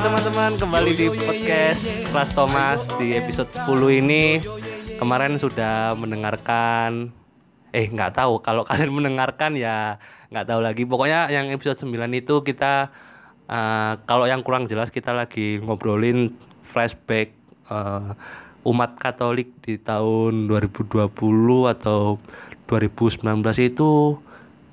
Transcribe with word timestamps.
Teman-teman, 0.00 0.56
kembali 0.56 0.96
di 0.96 1.12
podcast 1.12 1.84
Kelas 2.08 2.32
Thomas 2.32 2.80
di 2.96 3.12
episode 3.12 3.52
10 3.52 4.00
ini. 4.00 4.40
Kemarin 4.96 5.36
sudah 5.36 5.92
mendengarkan 5.92 7.12
eh 7.68 7.84
nggak 7.84 8.16
tahu 8.16 8.40
kalau 8.40 8.64
kalian 8.64 8.96
mendengarkan 8.96 9.60
ya 9.60 10.00
nggak 10.32 10.48
tahu 10.48 10.64
lagi. 10.64 10.88
Pokoknya 10.88 11.28
yang 11.28 11.52
episode 11.52 11.84
9 11.84 12.00
itu 12.16 12.40
kita 12.40 12.88
eh, 13.44 13.92
kalau 14.08 14.24
yang 14.24 14.40
kurang 14.40 14.72
jelas 14.72 14.88
kita 14.88 15.12
lagi 15.12 15.60
ngobrolin 15.60 16.32
flashback 16.64 17.36
eh, 17.68 18.10
umat 18.64 18.96
Katolik 18.96 19.52
di 19.60 19.76
tahun 19.76 20.48
2020 20.48 21.12
atau 21.76 22.16
2019 22.72 23.20
itu 23.68 24.16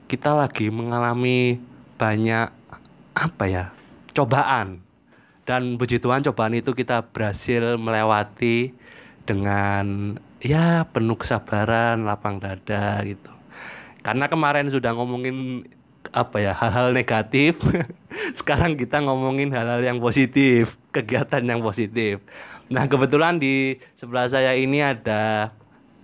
kita 0.08 0.40
lagi 0.40 0.72
mengalami 0.72 1.60
banyak 2.00 2.48
apa 3.12 3.44
ya 3.44 3.76
cobaan 4.16 4.87
dan 5.48 5.80
puji 5.80 6.04
Tuhan 6.04 6.28
cobaan 6.28 6.60
itu 6.60 6.76
kita 6.76 7.08
berhasil 7.16 7.80
melewati 7.80 8.76
dengan 9.24 10.20
ya 10.44 10.84
penuh 10.92 11.16
kesabaran 11.16 12.04
lapang 12.04 12.44
dada 12.44 13.00
gitu. 13.08 13.32
Karena 14.04 14.28
kemarin 14.28 14.68
sudah 14.68 14.92
ngomongin 14.92 15.64
apa 16.12 16.40
ya 16.40 16.56
hal-hal 16.56 16.96
negatif 16.96 17.60
sekarang 18.40 18.80
kita 18.80 19.04
ngomongin 19.04 19.52
hal-hal 19.52 19.84
yang 19.84 20.04
positif 20.04 20.76
kegiatan 20.92 21.44
yang 21.48 21.64
positif. 21.64 22.20
Nah 22.68 22.84
kebetulan 22.92 23.40
di 23.40 23.80
sebelah 23.96 24.28
saya 24.28 24.52
ini 24.52 24.84
ada 24.84 25.56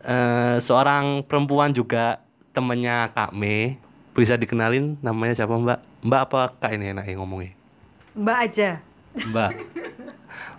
eh, 0.08 0.56
seorang 0.64 1.28
perempuan 1.28 1.76
juga 1.76 2.24
temennya 2.56 3.12
Kak 3.12 3.36
Mei. 3.36 3.76
Bisa 4.16 4.40
dikenalin 4.40 4.96
namanya 5.04 5.36
siapa 5.36 5.52
Mbak? 5.52 5.80
Mbak 6.08 6.22
apa 6.32 6.42
Kak 6.64 6.72
ini 6.80 6.96
enaknya 6.96 7.20
ngomongnya? 7.20 7.52
Mbak 8.16 8.40
aja. 8.48 8.93
Mbak 9.14 9.52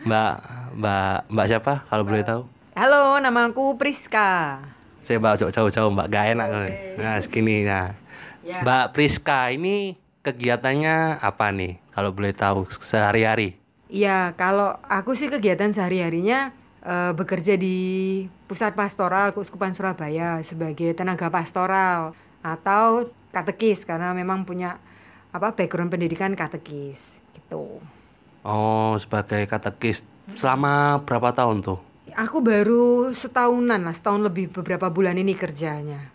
Mbak 0.02 0.32
Mbak 0.74 1.16
Mbak 1.28 1.46
siapa 1.46 1.72
kalau 1.84 2.04
boleh 2.04 2.22
tahu 2.22 2.42
Halo, 2.74 3.18
nama 3.18 3.46
aku 3.46 3.74
Priska. 3.74 4.58
saya 5.00 5.18
bawa 5.18 5.36
jauh-jauh 5.36 5.90
Mbak 5.90 6.06
gak 6.08 6.26
enak 6.32 6.48
Oke. 6.48 6.72
nah 6.96 7.16
segini 7.18 7.62
nah 7.62 7.94
Ya. 8.40 8.60
Mbak 8.60 8.92
Priska 8.92 9.48
ini 9.48 9.96
kegiatannya 10.20 11.16
apa 11.16 11.48
nih 11.48 11.80
kalau 11.88 12.12
boleh 12.12 12.30
tahu 12.30 12.68
sehari-hari 12.68 13.56
Iya, 13.88 14.36
kalau 14.36 14.76
aku 14.82 15.14
sih 15.14 15.32
kegiatan 15.32 15.72
sehari-harinya 15.72 16.52
eh, 16.80 17.12
bekerja 17.12 17.56
di 17.56 17.76
Pusat 18.44 18.76
Pastoral 18.76 19.32
Keuskupan 19.32 19.72
Surabaya 19.72 20.40
sebagai 20.40 20.92
tenaga 20.92 21.26
pastoral 21.26 22.12
atau 22.40 23.08
katekis 23.30 23.82
karena 23.82 24.12
memang 24.12 24.44
punya 24.44 24.76
apa 25.30 25.48
background 25.50 25.88
pendidikan 25.88 26.36
katekis 26.36 27.16
gitu. 27.32 27.80
Oh 28.44 28.94
sebagai 28.96 29.44
katekis 29.44 30.04
selama 30.34 31.00
berapa 31.02 31.32
tahun 31.32 31.60
tuh 31.60 31.80
Aku 32.14 32.38
baru 32.38 33.10
setahunan 33.10 33.82
lah, 33.82 33.90
setahun 33.90 34.22
lebih 34.22 34.46
beberapa 34.48 34.86
bulan 34.86 35.18
ini 35.18 35.34
kerjanya. 35.34 36.14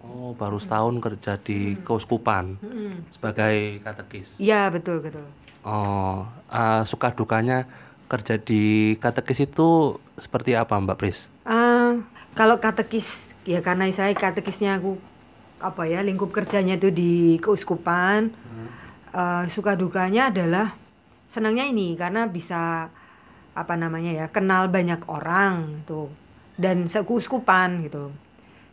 oh 0.00 0.30
baru 0.32 0.56
setahun 0.56 0.94
kerja 0.96 1.36
di 1.36 1.74
keuskupan 1.80 2.54
Mm-mm. 2.56 3.10
sebagai 3.10 3.82
katekis 3.82 4.30
Iya, 4.38 4.70
betul 4.70 5.02
betul. 5.02 5.26
Oh, 5.60 6.22
eh, 6.48 6.82
suka 6.84 7.10
dukanya 7.10 7.66
kerja 8.06 8.38
di 8.38 8.94
katekis 8.96 9.44
itu 9.44 9.68
seperti 10.16 10.54
apa 10.54 10.78
Mbak 10.78 10.96
Pris? 10.96 11.26
Eh, 11.44 11.92
kalau 12.32 12.56
katekis 12.56 13.08
ya 13.42 13.58
karena 13.58 13.90
saya 13.90 14.14
katekisnya 14.14 14.78
aku 14.78 14.96
apa 15.58 15.84
ya 15.84 16.00
lingkup 16.00 16.30
kerjanya 16.30 16.74
itu 16.74 16.88
di 16.88 17.12
keuskupan 17.36 18.30
eh, 19.12 19.44
suka 19.50 19.74
dukanya 19.74 20.30
adalah 20.30 20.72
senangnya 21.30 21.64
ini 21.70 21.94
karena 21.94 22.26
bisa 22.26 22.90
apa 23.54 23.74
namanya 23.78 24.10
ya 24.10 24.26
kenal 24.26 24.66
banyak 24.66 25.06
orang 25.06 25.86
tuh 25.86 26.10
dan 26.58 26.90
sekeuskupan 26.90 27.86
gitu. 27.86 28.10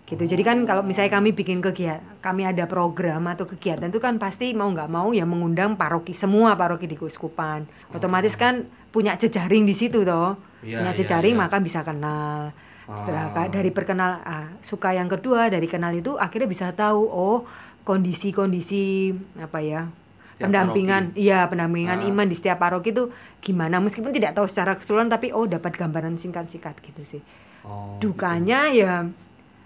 Gitu. 0.07 0.23
Jadi 0.23 0.39
kan 0.39 0.63
kalau 0.63 0.87
misalnya 0.87 1.19
kami 1.19 1.35
bikin 1.35 1.59
kegiatan 1.59 1.99
kami 2.23 2.47
ada 2.47 2.63
program 2.63 3.27
atau 3.27 3.43
kegiatan 3.43 3.91
itu 3.91 3.99
kan 3.99 4.15
pasti 4.15 4.55
mau 4.55 4.71
nggak 4.71 4.87
mau 4.87 5.11
ya 5.11 5.27
mengundang 5.27 5.75
paroki 5.75 6.15
semua 6.15 6.55
paroki 6.55 6.87
di 6.87 6.95
keuskupan. 6.95 7.67
Otomatis 7.91 8.39
kan 8.39 8.65
punya 8.89 9.19
jejaring 9.19 9.67
di 9.67 9.75
situ 9.75 10.07
toh. 10.07 10.39
Iya, 10.63 10.79
punya 10.79 10.91
iya, 10.95 10.99
jejaring 11.03 11.35
iya. 11.35 11.41
maka 11.43 11.59
bisa 11.59 11.83
kenal. 11.83 12.55
Setelah 12.87 13.35
Ah. 13.35 13.51
dari 13.51 13.67
perkenal 13.67 14.23
ah, 14.23 14.47
suka 14.63 14.95
yang 14.95 15.11
kedua 15.11 15.51
dari 15.51 15.67
kenal 15.67 15.91
itu 15.91 16.15
akhirnya 16.15 16.47
bisa 16.47 16.71
tahu 16.71 17.03
oh 17.03 17.43
kondisi-kondisi 17.83 19.11
apa 19.43 19.59
ya 19.59 19.91
Pendampingan. 20.39 21.03
iya 21.13 21.45
pendampingan 21.45 21.99
Ah. 21.99 22.07
iman 22.07 22.23
di 22.23 22.33
setiap 22.33 22.57
paroki 22.57 22.91
itu 22.91 23.09
gimana? 23.39 23.77
Meskipun 23.77 24.11
tidak 24.11 24.33
tahu 24.33 24.45
secara 24.45 24.73
keseluruhan 24.73 25.07
tapi 25.07 25.29
oh 25.29 25.43
dapat 25.43 25.73
gambaran 25.73 26.15
singkat-singkat 26.15 26.77
gitu 26.79 27.01
sih. 27.03 27.21
Oh, 27.61 27.97
dukanya 27.97 28.69
ya 28.69 29.09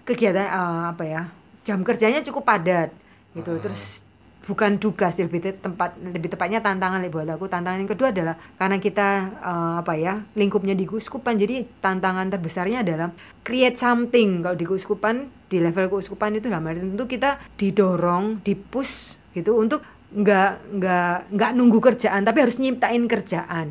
kegiatan 0.02 0.42
eh, 0.42 0.82
apa 0.88 1.04
ya 1.04 1.22
jam 1.62 1.80
kerjanya 1.80 2.20
cukup 2.22 2.42
padat 2.42 2.88
gitu. 3.32 3.52
Ah. 3.52 3.60
terus 3.60 4.00
bukan 4.42 4.74
duga 4.74 5.14
sih 5.14 5.22
lebih 5.22 5.38
te- 5.38 5.54
tempat 5.54 5.94
lebih 5.94 6.26
tepatnya 6.28 6.58
tantangan 6.58 6.98
buat 7.06 7.28
aku. 7.28 7.46
Tantangan 7.46 7.78
yang 7.78 7.86
kedua 7.86 8.10
adalah 8.10 8.34
karena 8.56 8.76
kita 8.76 9.08
eh, 9.38 9.74
apa 9.78 9.92
ya 9.94 10.24
lingkupnya 10.32 10.72
di 10.72 10.82
keuskupan 10.82 11.36
jadi 11.36 11.68
tantangan 11.78 12.26
terbesarnya 12.28 12.80
adalah 12.80 13.12
create 13.40 13.76
something. 13.76 14.40
Kalau 14.40 14.56
di 14.56 14.64
keuskupan 14.64 15.14
di 15.46 15.60
level 15.60 15.86
keuskupan 15.88 16.32
itu 16.34 16.48
dalam 16.48 16.64
arti 16.64 16.80
tentu 16.80 17.04
kita 17.04 17.36
didorong 17.54 18.40
dipush 18.40 18.94
gitu 19.32 19.54
untuk 19.54 19.80
nggak 20.12 20.50
nggak 20.76 21.14
nggak 21.32 21.50
nunggu 21.56 21.78
kerjaan 21.80 22.22
tapi 22.22 22.38
harus 22.44 22.56
nyiptain 22.56 23.04
kerjaan. 23.08 23.68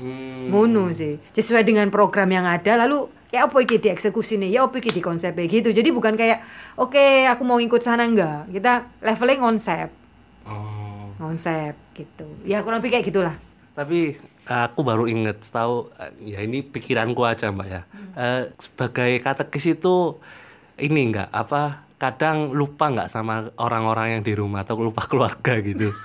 Hmm. 0.00 0.48
ngono 0.48 0.96
sih. 0.96 1.20
Sesuai 1.36 1.60
dengan 1.60 1.92
program 1.92 2.32
yang 2.32 2.48
ada 2.48 2.72
lalu 2.80 3.04
ya 3.28 3.44
apa 3.44 3.60
iki 3.60 3.76
dieksekusi 3.76 4.40
nih 4.40 4.56
ya 4.56 4.64
apa 4.64 4.80
iki 4.80 4.90
di 4.90 5.02
konsep 5.04 5.36
gitu. 5.36 5.68
Jadi 5.70 5.92
bukan 5.92 6.16
kayak 6.16 6.40
oke 6.80 7.28
aku 7.28 7.42
mau 7.44 7.60
ikut 7.60 7.84
sana 7.84 8.08
enggak 8.08 8.48
kita 8.48 8.88
leveling 9.04 9.40
konsep 9.40 9.88
Oh. 10.48 11.12
konsep 11.20 11.76
gitu. 11.92 12.24
Ya 12.48 12.64
kurang 12.64 12.80
lebih 12.80 12.96
kayak 12.96 13.12
gitulah. 13.12 13.36
Tapi 13.76 14.16
aku 14.48 14.80
baru 14.80 15.04
inget 15.04 15.36
tahu 15.52 15.92
ya 16.18 16.40
ini 16.40 16.64
pikiranku 16.64 17.20
aja 17.22 17.52
Mbak 17.52 17.68
ya. 17.68 17.82
Eh, 18.16 18.42
sebagai 18.56 19.20
katekis 19.20 19.76
itu 19.76 20.16
ini 20.80 21.12
enggak 21.12 21.28
apa 21.28 21.84
kadang 22.00 22.50
lupa 22.50 22.88
nggak 22.88 23.08
sama 23.08 23.34
orang-orang 23.54 24.16
yang 24.16 24.22
di 24.22 24.32
rumah 24.32 24.64
atau 24.64 24.80
lupa 24.80 25.04
keluarga 25.04 25.60
gitu. 25.60 25.92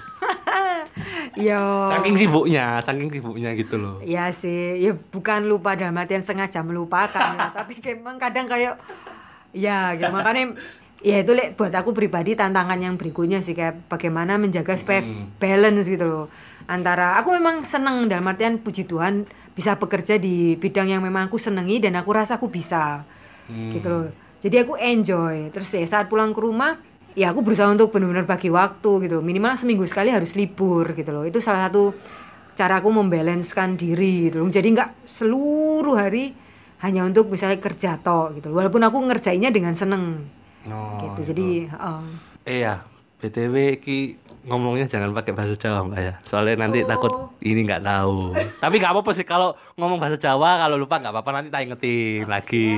yo 1.37 1.59
Saking 1.89 2.15
sibuknya, 2.17 2.65
saking 2.81 3.09
sibuknya 3.09 3.51
gitu 3.53 3.75
loh. 3.75 3.99
ya 4.01 4.31
sih 4.31 4.75
ya 4.77 4.91
bukan 4.91 5.43
lupa 5.45 5.73
dalam 5.73 5.95
artian 5.95 6.21
sengaja 6.21 6.59
melupakan 6.61 7.35
ya. 7.35 7.51
tapi 7.57 7.79
kayak 7.79 7.99
emang 7.99 8.15
kadang 8.15 8.45
kayak 8.45 8.79
ya 9.51 9.91
gitu 9.93 10.07
makanya 10.09 10.55
ya 11.01 11.19
itu 11.19 11.31
Lek, 11.31 11.55
buat 11.55 11.71
aku 11.71 11.91
pribadi 11.91 12.33
tantangan 12.33 12.75
yang 12.77 12.95
berikutnya 12.95 13.39
sih 13.39 13.51
kayak 13.51 13.87
bagaimana 13.87 14.35
menjaga 14.35 14.75
supaya 14.75 14.99
Hmm. 14.99 15.31
balance 15.35 15.85
gitu 15.85 16.03
loh 16.03 16.25
antara 16.65 17.15
aku 17.15 17.31
memang 17.31 17.63
seneng 17.63 18.07
dalam 18.07 18.25
artian 18.25 18.57
puji 18.57 18.83
Tuhan 18.83 19.27
bisa 19.51 19.75
bekerja 19.75 20.15
di 20.15 20.55
bidang 20.55 20.89
yang 20.89 20.99
memang 20.99 21.27
aku 21.27 21.35
senengi 21.37 21.79
dan 21.79 21.95
aku 21.95 22.11
rasa 22.11 22.35
aku 22.35 22.47
bisa 22.47 23.03
Hmm. 23.45 23.69
gitu 23.71 23.87
loh 23.87 24.05
jadi 24.45 24.61
aku 24.61 24.77
enjoy. 24.77 25.49
Terus 25.49 25.73
ya 25.73 25.89
saat 25.89 26.05
pulang 26.05 26.29
ke 26.29 26.37
rumah 26.37 26.77
ya 27.17 27.33
aku 27.33 27.41
berusaha 27.41 27.65
untuk 27.65 27.89
benar-benar 27.89 28.29
bagi 28.29 28.53
waktu 28.53 29.09
gitu. 29.09 29.25
Minimal 29.25 29.57
seminggu 29.57 29.89
sekali 29.89 30.13
harus 30.13 30.37
libur 30.37 30.93
gitu 30.93 31.09
loh. 31.09 31.25
Itu 31.25 31.41
salah 31.41 31.65
satu 31.65 31.97
cara 32.53 32.77
aku 32.77 32.93
membalancekan 32.93 33.73
diri 33.73 34.29
gitu 34.29 34.45
loh. 34.45 34.53
Jadi 34.53 34.67
nggak 34.77 35.09
seluruh 35.09 35.97
hari 35.97 36.37
hanya 36.85 37.09
untuk 37.09 37.33
misalnya 37.33 37.57
kerja 37.57 37.97
tok 37.97 38.37
gitu. 38.37 38.53
Walaupun 38.53 38.85
aku 38.85 38.97
ngerjainnya 39.09 39.49
dengan 39.49 39.73
seneng. 39.73 40.29
Oh, 40.69 41.01
gitu. 41.01 41.25
Itu. 41.25 41.33
jadi 41.33 41.47
heeh. 41.73 42.01
Eh 42.45 42.57
ya, 42.61 42.85
BTW 43.25 43.81
ki 43.81 43.97
ngomongnya 44.45 44.85
jangan 44.85 45.11
pakai 45.11 45.33
bahasa 45.33 45.57
Jawa 45.57 45.89
Mbak 45.89 45.99
ya. 45.99 46.13
Soalnya 46.23 46.55
nanti 46.65 46.79
Oh. 46.81 46.87
takut 46.87 47.13
ini 47.41 47.65
nggak 47.65 47.83
tahu. 47.83 48.37
Tapi 48.61 48.75
nggak 48.77 48.93
apa-apa 48.93 49.11
sih 49.11 49.25
kalau 49.25 49.57
ngomong 49.75 49.97
bahasa 49.97 50.15
Jawa 50.15 50.61
kalau 50.61 50.77
lupa 50.77 51.01
nggak 51.01 51.13
apa-apa 51.13 51.31
nanti 51.33 51.49
tak 51.49 51.65
ingetin 51.65 52.29
lagi. 52.29 52.69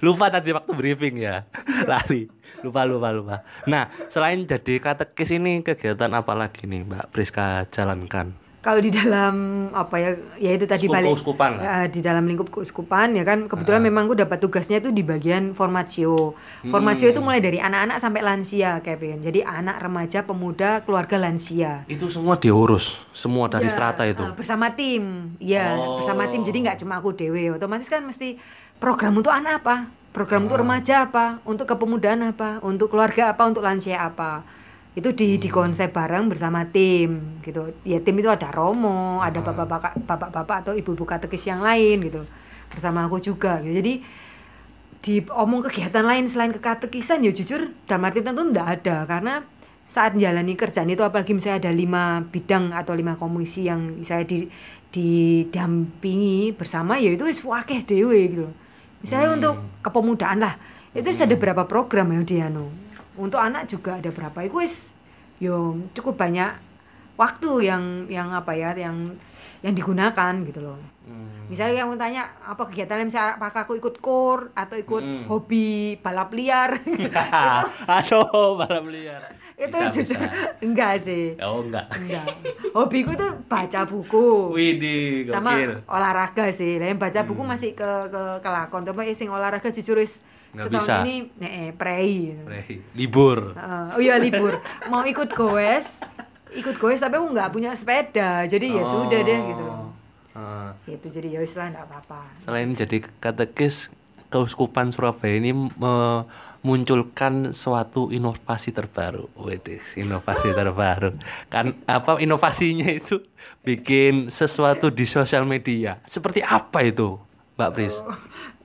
Lupa 0.00 0.30
tadi 0.30 0.54
waktu 0.54 0.72
briefing 0.72 1.18
ya. 1.18 1.42
Lali. 1.90 2.30
Lupa 2.62 2.82
lupa 2.82 3.12
lupa. 3.12 3.36
Nah, 3.66 3.86
selain 4.08 4.42
jadi 4.42 4.78
katekis 4.78 5.30
ini 5.30 5.62
kegiatan 5.62 6.10
apa 6.10 6.32
lagi 6.34 6.66
nih 6.66 6.82
Mbak 6.86 7.04
Priska 7.12 7.66
jalankan? 7.70 8.47
Kalau 8.68 8.78
di 8.78 8.92
dalam 8.92 9.34
apa 9.70 9.96
ya 9.96 10.10
ya 10.36 10.50
itu 10.52 10.64
tadi 10.64 10.84
Skup- 10.84 10.92
balik 10.92 11.08
keuskupan 11.10 11.50
lah. 11.56 11.62
ya, 11.62 11.76
di 11.86 12.00
dalam 12.00 12.20
lingkup 12.22 12.48
keuskupan 12.50 13.16
ya 13.16 13.24
kan 13.24 13.48
kebetulan 13.48 13.80
Ah. 13.80 13.86
memang 13.86 14.02
aku 14.04 14.16
dapat 14.18 14.38
tugasnya 14.38 14.76
itu 14.78 14.90
di 14.90 15.00
bagian 15.00 15.52
formatio. 15.52 16.36
Formatio 16.62 17.06
Hmm. 17.06 17.14
itu 17.14 17.20
mulai 17.22 17.40
dari 17.40 17.56
anak-anak 17.58 17.96
sampai 17.96 18.20
lansia 18.20 18.78
Kevin. 18.80 19.20
Jadi 19.20 19.40
anak 19.40 19.80
remaja 19.80 20.20
pemuda 20.20 20.84
keluarga 20.84 21.16
lansia. 21.18 21.82
Itu 21.86 22.06
semua 22.06 22.36
diurus, 22.36 23.00
semua 23.10 23.48
dari 23.48 23.66
Ya, 23.66 23.72
strata 23.72 24.04
itu. 24.04 24.20
ah, 24.20 24.36
bersama 24.36 24.68
tim. 24.70 25.32
Ya 25.38 25.72
Oh. 25.72 25.96
bersama 25.96 26.28
tim. 26.28 26.44
Jadi 26.44 26.58
nggak 26.60 26.78
cuma 26.78 26.98
aku 26.98 27.10
dewe 27.10 27.48
otomatis 27.50 27.88
kan 27.88 28.04
mesti 28.04 28.36
program 28.76 29.16
untuk 29.16 29.32
anak 29.32 29.64
apa? 29.64 29.76
Program 30.10 30.44
untuk 30.44 30.60
remaja 30.60 31.04
apa? 31.04 31.40
Untuk 31.42 31.64
kepemudaan 31.66 32.20
apa? 32.26 32.60
Untuk 32.60 32.88
keluarga 32.88 33.32
apa? 33.32 33.42
Untuk 33.44 33.62
lansia 33.62 33.96
apa 34.02 34.44
itu 34.98 35.14
di 35.14 35.38
di 35.38 35.46
konsep 35.46 35.94
bareng 35.94 36.26
bersama 36.26 36.66
tim 36.66 37.38
gitu. 37.46 37.70
Ya 37.86 38.02
tim 38.02 38.18
itu 38.18 38.26
ada 38.26 38.50
Romo 38.50 39.22
ada 39.22 39.38
bapak-bapak 39.38 40.02
bapak-bapak 40.02 40.56
atau 40.66 40.72
ibu-ibu 40.74 41.06
katekis 41.06 41.46
yang 41.46 41.62
lain 41.62 42.02
gitu. 42.02 42.26
Bersama 42.66 43.06
aku 43.06 43.22
juga 43.22 43.62
gitu. 43.62 43.78
jadi 43.78 43.94
di 44.98 45.14
omong 45.30 45.62
kegiatan 45.70 46.02
lain 46.02 46.26
selain 46.26 46.50
kekatekisan 46.50 47.22
ya 47.22 47.30
jujur 47.30 47.70
dalam 47.86 48.10
arti 48.10 48.26
tentu 48.26 48.42
enggak 48.42 48.82
ada. 48.82 49.06
Karena 49.06 49.38
saat 49.86 50.18
menjalani 50.18 50.58
kerjaan 50.58 50.90
itu 50.90 51.00
apalagi 51.06 51.32
misalnya 51.32 51.68
ada 51.68 51.72
lima 51.72 52.20
bidang 52.28 52.74
atau 52.74 52.92
lima 52.92 53.14
komisi 53.14 53.70
yang 53.70 54.02
saya 54.02 54.26
di 54.26 54.50
didampingi 54.92 56.56
bersama 56.56 56.98
ya 56.98 57.14
itu 57.14 57.22
wis 57.28 57.40
wakeh 57.46 57.86
dewe 57.86 58.20
gitu. 58.34 58.46
Misalnya 59.04 59.28
Hmm. 59.30 59.38
untuk 59.38 59.54
kepemudaan 59.86 60.38
lah 60.42 60.54
itu 60.92 61.06
wis 61.06 61.22
ada 61.22 61.36
berapa 61.38 61.62
program 61.70 62.10
yang 62.10 62.24
dia 62.26 62.50
no 62.50 62.87
untuk 63.18 63.36
anak 63.36 63.66
juga 63.66 63.98
ada 63.98 64.08
berapa 64.08 64.38
itu 64.40 64.56
wis 64.56 64.74
yo 65.36 65.56
cukup 65.92 66.14
banyak 66.16 66.54
waktu 67.14 67.50
yang 67.64 67.84
yang 68.06 68.30
apa 68.30 68.54
ya 68.54 68.70
yang 68.72 69.18
yang 69.60 69.74
digunakan 69.74 70.32
gitu 70.42 70.62
loh 70.62 70.78
Hmm. 71.08 71.48
misalnya 71.48 71.82
kamu 71.82 71.96
tanya 71.96 72.22
apa 72.38 72.68
kegiatan 72.68 73.00
lain 73.00 73.08
misalnya 73.08 73.40
apakah 73.40 73.64
aku 73.64 73.74
ikut 73.74 73.96
kor 73.98 74.52
atau 74.52 74.76
ikut 74.76 75.00
Hmm. 75.00 75.24
hobi 75.24 75.66
balap 75.98 76.28
liar 76.30 76.76
Aduh, 77.88 78.28
balap 78.54 78.84
liar. 78.86 79.22
itu 79.58 79.72
Bisa, 79.72 79.88
jujur 79.90 80.20
bisa. 80.20 80.28
enggak 80.68 80.94
sih 81.00 81.34
Oh, 81.40 81.64
enggak. 81.64 81.88
enggak 81.90 82.28
hobiku 82.70 83.16
tuh 83.16 83.40
baca 83.42 83.80
buku 83.82 84.52
Widih, 84.52 85.26
sama 85.26 85.56
olahraga 85.88 86.52
sih 86.52 86.76
lah 86.76 86.86
yang 86.86 87.00
baca 87.00 87.24
buku 87.24 87.40
Hmm. 87.40 87.50
masih 87.50 87.72
ke 87.72 87.90
ke 88.06 88.22
kelakon 88.38 88.84
tapi 88.84 89.16
sing 89.16 89.26
olahraga 89.26 89.72
jujur 89.72 89.96
wis 89.96 90.20
Nggak 90.58 90.66
setahun 90.66 90.82
bisa. 90.82 90.94
ini 91.00 91.16
nek 91.32 91.52
prei 91.74 92.34
Reh, 92.42 92.68
Libur. 92.92 93.54
Heeh. 93.54 93.84
oh 93.94 94.00
iya 94.00 94.18
libur 94.18 94.58
mau 94.86 95.02
ikut 95.02 95.30
goes 95.30 95.86
ikut 96.50 96.74
goes 96.76 96.98
tapi 96.98 97.14
aku 97.14 97.30
nggak 97.30 97.50
punya 97.50 97.70
sepeda 97.72 98.42
jadi 98.44 98.66
ya 98.72 98.82
sudah 98.82 99.20
deh 99.22 99.40
gitu 99.46 99.64
Oh. 99.64 99.90
Heeh. 100.36 100.94
itu 100.94 101.06
jadi 101.08 101.28
ya 101.30 101.40
wis 101.40 101.54
lah 101.54 101.66
nggak 101.68 101.82
apa-apa 101.84 102.20
Selain 102.42 102.70
jadi 102.72 103.02
katekis, 103.18 103.90
Keuskupan 104.28 104.90
Surabaya 104.90 105.34
ini 105.34 105.50
memunculkan 106.58 107.32
suatu 107.50 108.08
inovasi 108.08 108.70
terbaru. 108.70 109.26
Wedis, 109.34 109.80
inovasi 109.94 110.52
terbaru. 110.52 111.16
Kan 111.48 111.74
apa 111.84 112.18
inovasinya 112.18 112.86
itu 112.86 113.24
bikin 113.62 114.28
sesuatu 114.28 114.88
di 114.88 115.04
sosial 115.04 115.42
media. 115.42 115.96
Seperti 116.04 116.38
apa 116.38 116.84
itu, 116.84 117.16
Mbak 117.56 117.70
Pris? 117.72 117.96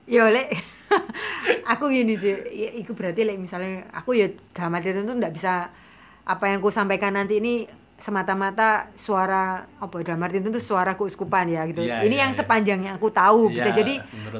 ya 0.04 0.28
lek 0.28 0.52
aku 1.66 1.84
gini 1.88 2.14
sih 2.14 2.32
ya, 2.50 2.70
itu 2.74 2.92
berarti 2.92 3.22
lek 3.22 3.38
misalnya 3.38 3.88
aku 3.90 4.14
ya 4.14 4.26
dalam 4.50 4.74
arti 4.74 4.90
tentu 4.90 5.12
nggak 5.12 5.32
bisa 5.32 5.68
apa 6.24 6.44
yang 6.46 6.58
aku 6.58 6.70
sampaikan 6.70 7.12
nanti 7.12 7.36
ini 7.36 7.54
semata-mata 7.94 8.90
suara 8.98 9.64
apa 9.78 9.94
dalam 10.02 10.18
arti 10.20 10.42
tentu 10.42 10.58
suara 10.58 10.92
keuskupan 10.92 11.46
ya 11.46 11.62
gitu 11.64 11.80
Iya, 11.80 12.02
ini 12.02 12.18
iya, 12.18 12.22
yang 12.26 12.32
iya. 12.32 12.38
sepanjang 12.38 12.80
yang 12.82 12.94
aku 12.98 13.08
tahu 13.08 13.48
bisa 13.48 13.70
Iya, 13.70 13.76
jadi 13.76 13.94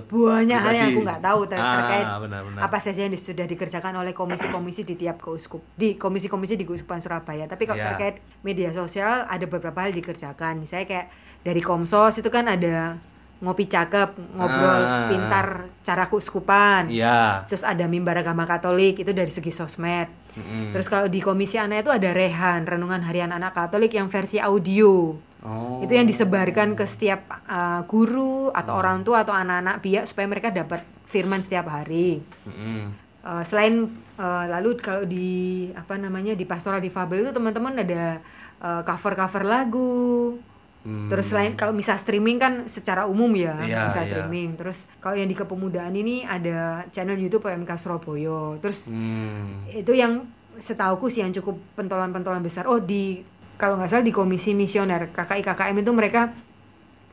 banyak 0.04 0.58
hal 0.58 0.74
yang 0.74 0.88
aku 0.90 1.00
nggak 1.00 1.22
tahu 1.22 1.40
ter- 1.46 1.56
Ah, 1.56 1.72
terkait 1.78 2.06
benar-benar. 2.20 2.60
apa 2.60 2.78
saja 2.78 3.00
yang 3.00 3.14
sudah 3.14 3.46
dikerjakan 3.46 3.94
oleh 3.96 4.10
komisi-komisi 4.10 4.82
di 4.82 4.94
tiap 4.96 5.22
keuskup 5.22 5.62
di 5.72 5.94
komisi-komisi 5.94 6.54
di 6.54 6.66
keuskupan 6.66 6.98
Surabaya 6.98 7.46
tapi 7.46 7.64
kalau 7.64 7.78
Iya. 7.78 7.88
terkait 7.90 8.14
media 8.42 8.74
sosial 8.74 9.24
ada 9.24 9.46
beberapa 9.46 9.78
hal 9.78 9.92
dikerjakan 9.92 10.58
misalnya 10.58 10.86
kayak 10.86 11.06
dari 11.40 11.60
komsos 11.60 12.16
itu 12.16 12.28
kan 12.28 12.44
ada 12.46 12.98
ngopi 13.44 13.64
cakep 13.66 14.10
ngobrol 14.32 14.80
Ah. 14.80 15.06
pintar 15.06 15.46
cara 15.80 16.08
keuskupan 16.08 16.88
Iya. 16.88 17.44
terus 17.44 17.60
ada 17.60 17.84
mimbar 17.84 18.16
agama 18.16 18.42
Katolik 18.42 18.98
itu 18.98 19.12
dari 19.12 19.28
segi 19.28 19.52
sosmed 19.52 20.08
Mm-mm. 20.32 20.72
terus 20.72 20.88
kalau 20.88 21.06
di 21.06 21.20
komisi 21.20 21.54
anak 21.54 21.84
itu 21.84 21.92
ada 21.92 22.10
Rehan 22.10 22.64
renungan 22.64 23.04
harian 23.04 23.30
anak 23.30 23.52
Katolik 23.52 23.92
yang 23.92 24.08
versi 24.08 24.40
audio 24.40 25.12
Oh. 25.40 25.84
itu 25.84 25.92
yang 25.92 26.08
disebarkan 26.08 26.72
ke 26.72 26.82
setiap 26.84 27.20
uh, 27.44 27.84
guru 27.84 28.48
atau 28.50 28.72
Hmm. 28.72 28.80
orang 28.80 28.98
tua 29.02 29.20
atau 29.20 29.30
anak-anak 29.30 29.76
biak 29.78 30.04
supaya 30.06 30.24
mereka 30.24 30.48
dapat 30.48 30.80
firman 31.06 31.38
setiap 31.38 31.68
hari 31.68 32.24
Mm-mm. 32.42 33.04
Uh, 33.20 33.40
selain 33.42 33.88
uh, 34.16 34.44
lalu 34.46 34.76
kalau 34.78 35.04
di 35.04 35.28
apa 35.72 35.96
namanya 35.96 36.32
di 36.32 36.44
pastoral 36.44 36.76
difabel 36.78 37.24
itu 37.24 37.32
teman-teman 37.32 37.72
ada 37.74 38.20
uh, 38.58 38.80
cover-cover 38.82 39.40
lagu 39.42 40.36
Hmm. 40.84 41.08
terus 41.08 41.32
selain 41.32 41.56
kalau 41.56 41.72
misal 41.72 41.96
streaming 41.96 42.36
kan 42.36 42.68
secara 42.68 43.08
umum 43.08 43.32
ya 43.32 43.56
Iya, 43.56 43.88
bisa 43.88 44.04
iya. 44.04 44.08
streaming 44.12 44.52
terus 44.52 44.84
kalau 45.00 45.16
yang 45.16 45.24
di 45.24 45.32
kepemudaan 45.32 45.96
ini 45.96 46.28
ada 46.28 46.84
channel 46.92 47.16
YouTube 47.16 47.48
PMK 47.48 47.80
Surabaya 47.80 48.60
terus 48.60 48.84
Hmm. 48.84 49.64
itu 49.66 49.96
yang 49.96 50.28
setauku 50.60 51.08
sih 51.08 51.24
yang 51.24 51.32
cukup 51.32 51.56
pentolan-pentolan 51.74 52.44
besar 52.44 52.68
oh 52.68 52.78
di 52.78 53.24
kalau 53.56 53.80
nggak 53.80 53.90
salah 53.90 54.04
di 54.04 54.12
komisi 54.12 54.52
misioner 54.52 55.08
KKI 55.08 55.40
KKM 55.42 55.76
itu 55.80 55.90
mereka 55.90 56.30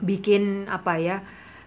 bikin 0.01 0.65
apa 0.67 0.97
ya 0.97 1.17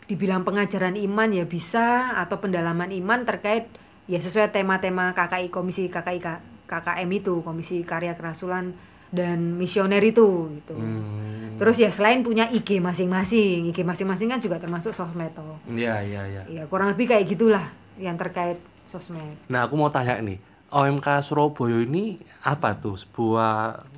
dibilang 0.05 0.45
pengajaran 0.45 1.01
iman 1.01 1.33
ya 1.33 1.49
bisa 1.49 2.13
atau 2.21 2.37
pendalaman 2.37 2.93
iman 2.93 3.25
terkait 3.25 3.65
ya 4.05 4.21
sesuai 4.21 4.53
tema-tema 4.53 5.17
KKI 5.17 5.49
komisi 5.49 5.89
KKI 5.89 6.21
KKM 6.69 7.09
itu 7.09 7.41
komisi 7.41 7.81
karya 7.81 8.13
kerasulan 8.13 8.77
dan 9.11 9.55
misioner 9.55 10.01
itu 10.01 10.25
gitu 10.55 10.75
Hmm. 10.75 11.57
terus 11.57 11.77
ya 11.77 11.89
selain 11.89 12.21
punya 12.21 12.49
IG 12.49 12.79
masing-masing 12.79 13.69
IG 13.69 13.83
masing-masing 13.83 14.27
kan 14.27 14.39
juga 14.39 14.57
termasuk 14.57 14.91
sosmed 14.91 15.31
toh 15.33 15.59
Iya, 15.67 16.01
iya, 16.01 16.23
iya. 16.25 16.43
ya 16.47 16.63
kurang 16.65 16.91
lebih 16.91 17.07
kayak 17.07 17.27
gitulah 17.27 17.67
yang 17.95 18.15
terkait 18.15 18.59
sosmed 18.89 19.39
Nah, 19.47 19.65
aku 19.65 19.75
mau 19.75 19.89
tanya 19.89 20.19
nih, 20.19 20.39
OMK 20.69 21.23
Surabaya 21.23 21.79
ini 21.81 22.19
apa 22.43 22.75
tuh? 22.75 22.95
Sebuah 22.95 23.53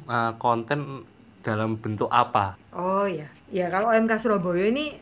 uh, 0.04 0.32
konten 0.36 1.04
dalam 1.40 1.76
bentuk 1.76 2.08
apa? 2.08 2.60
Oh 2.70 3.08
ya, 3.08 3.24
ya 3.48 3.68
kalau 3.68 3.88
OMK 3.88 4.12
Surabaya 4.18 4.68
ini 4.68 4.92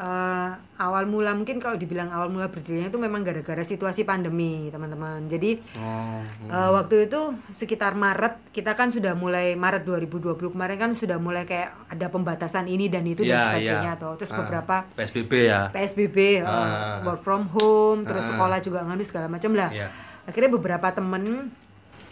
eh, 0.00 0.50
awal 0.78 1.04
mula 1.04 1.36
mungkin 1.36 1.60
kalau 1.60 1.76
dibilang 1.76 2.08
awal 2.08 2.26
mula 2.26 2.48
berdirinya 2.48 2.88
itu 2.88 2.96
memang 2.96 3.20
gara-gara 3.20 3.60
situasi 3.60 4.02
pandemi 4.02 4.66
teman-teman. 4.66 5.28
Jadi 5.28 5.60
Oh. 5.76 6.24
eh, 6.46 6.70
waktu 6.72 7.04
itu 7.04 7.20
sekitar 7.52 7.92
Maret 7.92 8.48
kita 8.48 8.72
kan 8.72 8.88
sudah 8.88 9.12
mulai 9.12 9.52
Maret 9.54 9.84
2020 9.84 10.24
kemarin 10.48 10.76
kan 10.78 10.90
sudah 10.94 11.16
mulai 11.16 11.44
kayak 11.44 11.76
ada 11.86 12.08
pembatasan 12.08 12.64
ini 12.66 12.88
dan 12.88 13.04
itu 13.04 13.20
dan 13.22 13.36
Iya, 13.36 13.44
sebagainya 13.46 13.92
iya. 13.92 14.00
toh. 14.00 14.16
Terus 14.16 14.32
Ah, 14.32 14.38
beberapa 14.40 14.74
PSBB 14.96 15.32
ya. 15.44 15.60
PSBB 15.68 16.16
eh, 16.34 16.42
Ah. 16.42 17.04
work 17.04 17.20
from 17.20 17.44
home, 17.50 18.02
terus 18.02 18.24
Ah. 18.24 18.28
sekolah 18.32 18.58
juga 18.58 18.80
nganu 18.82 19.04
segala 19.04 19.28
macam 19.28 19.52
lah. 19.52 19.68
Iya. 19.68 19.92
Akhirnya 20.24 20.50
beberapa 20.50 20.88
temen 20.90 21.52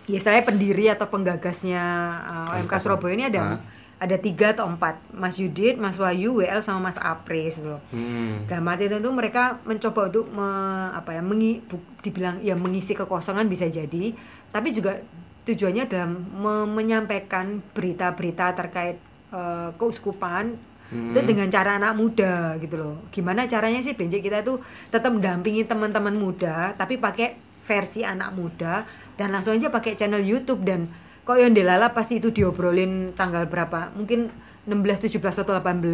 ya 0.04 0.20
saya 0.20 0.40
pendiri 0.40 0.88
atau 0.88 1.04
penggagasnya 1.04 1.80
uh, 2.22 2.52
OMK 2.54 2.72
Surabaya 2.78 3.12
ini 3.12 3.24
ada 3.26 3.40
Ah. 3.40 3.60
Ada 3.98 4.14
tiga 4.14 4.52
atau 4.52 4.64
empat 4.64 4.94
Mas 5.10 5.34
Yudit, 5.36 5.74
Mas 5.74 5.94
Wahyu, 5.94 6.38
WL 6.38 6.60
sama 6.60 6.86
Mas 6.86 6.96
Apris 6.96 7.54
gitu 7.54 7.66
loh. 7.68 7.82
Hmm. 7.88 8.46
Dalam 8.46 8.62
arti 8.64 8.86
tentu 8.86 9.10
mereka 9.10 9.58
mencoba 9.62 10.06
untuk 10.06 10.26
me- 10.28 10.46
apa 10.92 11.10
ya 11.12 11.20
mengi, 11.20 11.58
bu- 11.60 11.82
dibilang 11.98 12.38
ya 12.38 12.54
mengisi 12.54 12.94
kekosongan 12.94 13.44
bisa 13.44 13.66
jadi, 13.66 14.14
tapi 14.48 14.70
juga 14.70 15.02
tujuannya 15.44 15.84
dalam 15.84 16.10
me- 16.14 16.70
menyampaikan 16.72 17.58
berita-berita 17.68 18.54
terkait 18.54 18.96
eh, 19.28 19.70
keuskupan 19.74 20.56
Hmm. 20.88 21.12
itu 21.12 21.20
dengan 21.22 21.44
cara 21.46 21.76
anak 21.76 21.92
muda 21.92 22.56
gitu 22.56 22.80
loh. 22.80 22.96
Gimana 23.10 23.44
caranya 23.44 23.76
sih 23.78 23.92
Benjek 23.92 24.22
kita 24.22 24.40
tuh 24.40 24.56
tetap 24.88 25.12
mendampingi 25.12 25.60
teman-teman 25.62 26.16
muda 26.16 26.72
tapi 26.72 26.96
pakai 26.96 27.36
versi 27.60 28.00
anak 28.00 28.32
muda 28.32 28.88
dan 29.12 29.28
langsung 29.28 29.52
aja 29.52 29.68
pakai 29.68 29.92
channel 29.92 30.22
YouTube 30.22 30.64
dan 30.64 30.88
kok 31.28 31.36
yang 31.36 31.52
delala 31.52 31.92
pasti 31.92 32.24
itu 32.24 32.32
diobrolin 32.32 33.12
tanggal 33.12 33.44
berapa? 33.44 33.92
Mungkin 33.92 34.32
16, 34.64 35.12
17 35.12 35.44
atau 35.44 35.52
18 35.52 35.84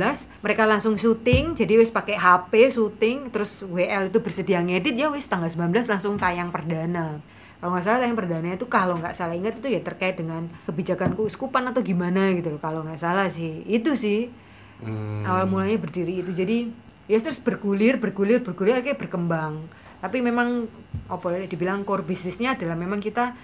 mereka 0.47 0.63
langsung 0.63 0.95
syuting 0.95 1.59
jadi 1.59 1.83
wis 1.83 1.91
pakai 1.91 2.15
HP 2.15 2.75
syuting 2.75 3.35
terus 3.35 3.67
WL 3.67 4.15
itu 4.15 4.23
bersedia 4.23 4.63
ngedit 4.63 4.95
ya 4.95 5.11
wis 5.11 5.27
tanggal 5.27 5.51
19 5.51 5.91
langsung 5.91 6.15
tayang 6.23 6.55
perdana. 6.55 7.19
Kalau 7.59 7.71
nggak 7.75 7.83
salah 7.83 7.99
tayang 8.03 8.19
perdana 8.19 8.49
itu 8.55 8.67
kalau 8.71 8.95
nggak 9.03 9.15
salah 9.19 9.35
ingat 9.35 9.59
itu 9.59 9.75
ya 9.75 9.83
terkait 9.83 10.15
dengan 10.15 10.47
kebijakan 10.71 11.19
keuskupan 11.19 11.67
atau 11.67 11.83
gimana 11.83 12.31
gitu 12.39 12.55
loh 12.55 12.63
kalau 12.63 12.87
nggak 12.87 13.03
salah 13.03 13.27
sih. 13.27 13.67
Itu 13.67 13.99
sih. 13.99 14.31
Hmm. 14.83 15.23
awal 15.27 15.51
mulanya 15.51 15.83
berdiri 15.83 16.23
itu. 16.23 16.31
Jadi 16.31 16.71
ya 17.11 17.19
terus 17.19 17.43
bergulir 17.43 17.99
bergulir 17.99 18.39
bergulir 18.39 18.79
akhirnya 18.79 18.99
berkembang. 18.99 19.67
Tapi 19.99 20.19
memang 20.23 20.71
apa 21.11 21.27
ya 21.43 21.47
dibilang 21.51 21.83
core 21.83 22.07
bisnisnya 22.07 22.55
adalah 22.55 22.79
memang 22.79 23.03
kita 23.03 23.35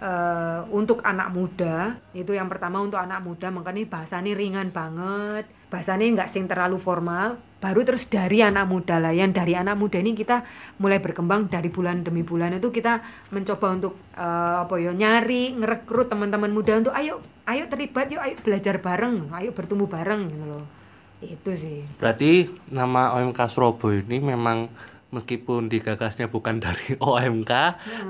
eh, 0.00 0.60
untuk 0.72 1.00
anak 1.02 1.32
muda 1.32 1.96
itu 2.12 2.32
yang 2.32 2.48
pertama 2.48 2.80
untuk 2.80 3.00
anak 3.00 3.20
muda 3.24 3.48
makanya 3.48 3.86
bahasanya 3.88 4.32
ringan 4.36 4.68
banget 4.70 5.48
bahasanya 5.66 6.06
nggak 6.14 6.30
sing 6.30 6.46
terlalu 6.46 6.78
formal 6.78 7.36
baru 7.56 7.82
terus 7.82 8.06
dari 8.06 8.44
anak 8.44 8.68
muda 8.68 9.00
lah. 9.00 9.10
Yang 9.10 9.42
dari 9.42 9.58
anak 9.58 9.74
muda 9.80 9.98
ini 9.98 10.14
kita 10.14 10.44
mulai 10.78 11.00
berkembang 11.00 11.50
dari 11.50 11.72
bulan 11.72 12.04
demi 12.04 12.22
bulan 12.22 12.54
itu 12.54 12.68
kita 12.70 13.02
mencoba 13.32 13.66
untuk 13.74 13.92
eh, 14.14 14.56
apa 14.62 14.74
ya 14.78 14.92
nyari 14.92 15.56
ngerekrut 15.56 16.06
teman-teman 16.06 16.52
muda 16.52 16.78
untuk 16.78 16.94
ayo 16.94 17.18
ayo 17.48 17.64
terlibat 17.66 18.06
yuk 18.12 18.22
ayo 18.22 18.34
belajar 18.42 18.78
bareng 18.78 19.32
ayo 19.34 19.50
bertumbuh 19.50 19.88
bareng 19.90 20.30
gitu 20.30 20.44
loh. 20.46 20.64
Itu 21.16 21.50
sih. 21.56 21.82
Berarti 21.96 22.52
nama 22.68 23.16
OMK 23.16 23.40
Surabaya 23.48 24.04
ini 24.04 24.20
memang 24.20 24.68
meskipun 25.14 25.70
digagasnya 25.70 26.26
bukan 26.26 26.58
dari 26.64 26.98
OMK, 26.98 27.52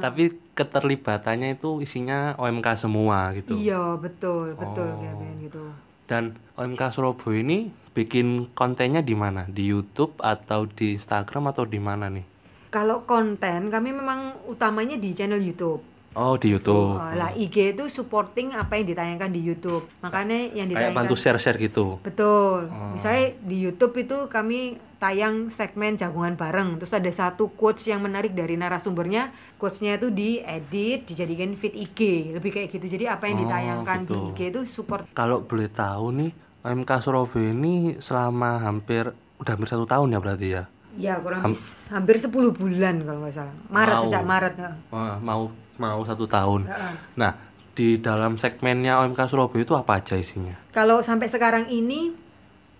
tapi 0.00 0.32
keterlibatannya 0.56 1.56
itu 1.60 1.84
isinya 1.84 2.34
OMK 2.40 2.66
semua 2.80 3.32
gitu. 3.36 3.56
Iya, 3.56 3.96
betul, 4.00 4.56
betul 4.56 4.88
Oh. 4.88 5.00
Kevin 5.00 5.34
gitu. 5.44 5.64
Dan 6.06 6.38
OMK 6.54 6.94
Surabaya 6.94 7.42
ini 7.42 7.58
bikin 7.92 8.54
kontennya 8.54 9.02
di 9.02 9.18
mana? 9.18 9.44
Di 9.50 9.66
YouTube 9.66 10.14
atau 10.22 10.70
di 10.70 10.94
Instagram 10.94 11.50
atau 11.50 11.66
di 11.66 11.82
mana 11.82 12.06
nih? 12.06 12.22
Kalau 12.70 13.02
konten 13.08 13.72
kami 13.72 13.90
memang 13.90 14.36
utamanya 14.46 14.94
di 15.00 15.10
channel 15.16 15.40
YouTube. 15.42 15.95
Oh, 16.16 16.34
di 16.34 16.48
YouTube. 16.48 16.96
Oh, 16.96 17.12
lah 17.12 17.28
IG 17.30 17.76
itu 17.76 17.84
supporting 17.86 18.50
apa 18.50 18.72
yang 18.74 18.88
ditayangkan 18.88 19.28
di 19.28 19.38
YouTube. 19.38 19.84
Makanya 20.00 20.48
yang 20.50 20.64
Kayak 20.64 20.68
ditayangkan 20.88 20.96
bantu 20.98 21.14
share-share 21.14 21.60
gitu. 21.60 22.00
Betul. 22.00 22.66
Oh. 22.66 22.96
Misalnya 22.96 23.36
di 23.38 23.56
YouTube 23.60 23.92
itu 23.94 24.24
kami 24.26 24.60
tayang 24.96 25.48
segmen 25.48 25.94
jagungan 25.94 26.32
bareng. 26.32 26.80
Terus 26.80 26.90
ada 26.90 27.10
satu 27.10 27.52
quotes 27.52 27.84
yang 27.84 28.00
menarik 28.00 28.32
dari 28.32 28.56
narasumbernya. 28.56 29.28
Quotesnya 29.54 29.94
itu 29.94 30.08
diedit, 30.08 31.04
dijadikan 31.04 31.52
feed 31.52 31.76
IG. 31.76 32.00
Lebih 32.32 32.50
kayak 32.50 32.68
gitu. 32.70 32.88
Jadi 32.90 33.04
apa 33.06 33.28
yang 33.28 33.36
Oh, 33.36 33.42
ditayangkan 33.44 33.98
gitu. 34.02 34.08
di 34.08 34.18
IG 34.26 34.40
itu 34.48 34.60
support. 34.66 35.04
Kalau 35.12 35.44
boleh 35.44 35.68
tahu 35.68 36.16
nih, 36.16 36.32
OMK 36.62 36.90
Surabaya 36.98 37.46
ini 37.46 37.74
selama 38.00 38.56
hampir 38.58 39.12
udah 39.36 39.52
hampir 39.52 39.68
satu 39.68 39.84
tahun 39.84 40.16
ya 40.16 40.18
berarti 40.18 40.48
ya? 40.50 40.64
Ya 40.96 41.20
kurang 41.20 41.44
Ham- 41.44 41.60
hampir 41.92 42.16
10 42.16 42.32
bulan 42.50 43.04
kalau 43.04 43.20
nggak 43.20 43.36
salah. 43.36 43.52
Maret 43.68 43.94
Wow. 43.94 44.04
sejak 44.08 44.24
Maret. 44.24 44.54
Wah, 44.88 45.16
mau 45.20 45.52
mau 45.76 46.02
satu 46.02 46.24
tahun. 46.24 46.66
Heeh. 46.66 46.94
Nah, 47.14 47.32
di 47.72 47.96
dalam 47.96 48.36
segmennya 48.36 49.00
OMK 49.00 49.20
Surabaya 49.26 49.60
itu 49.60 49.72
apa 49.72 49.92
aja 49.96 50.14
isinya? 50.14 50.56
Kalau 50.70 51.00
sampai 51.00 51.28
sekarang 51.28 51.68
ini 51.68 52.12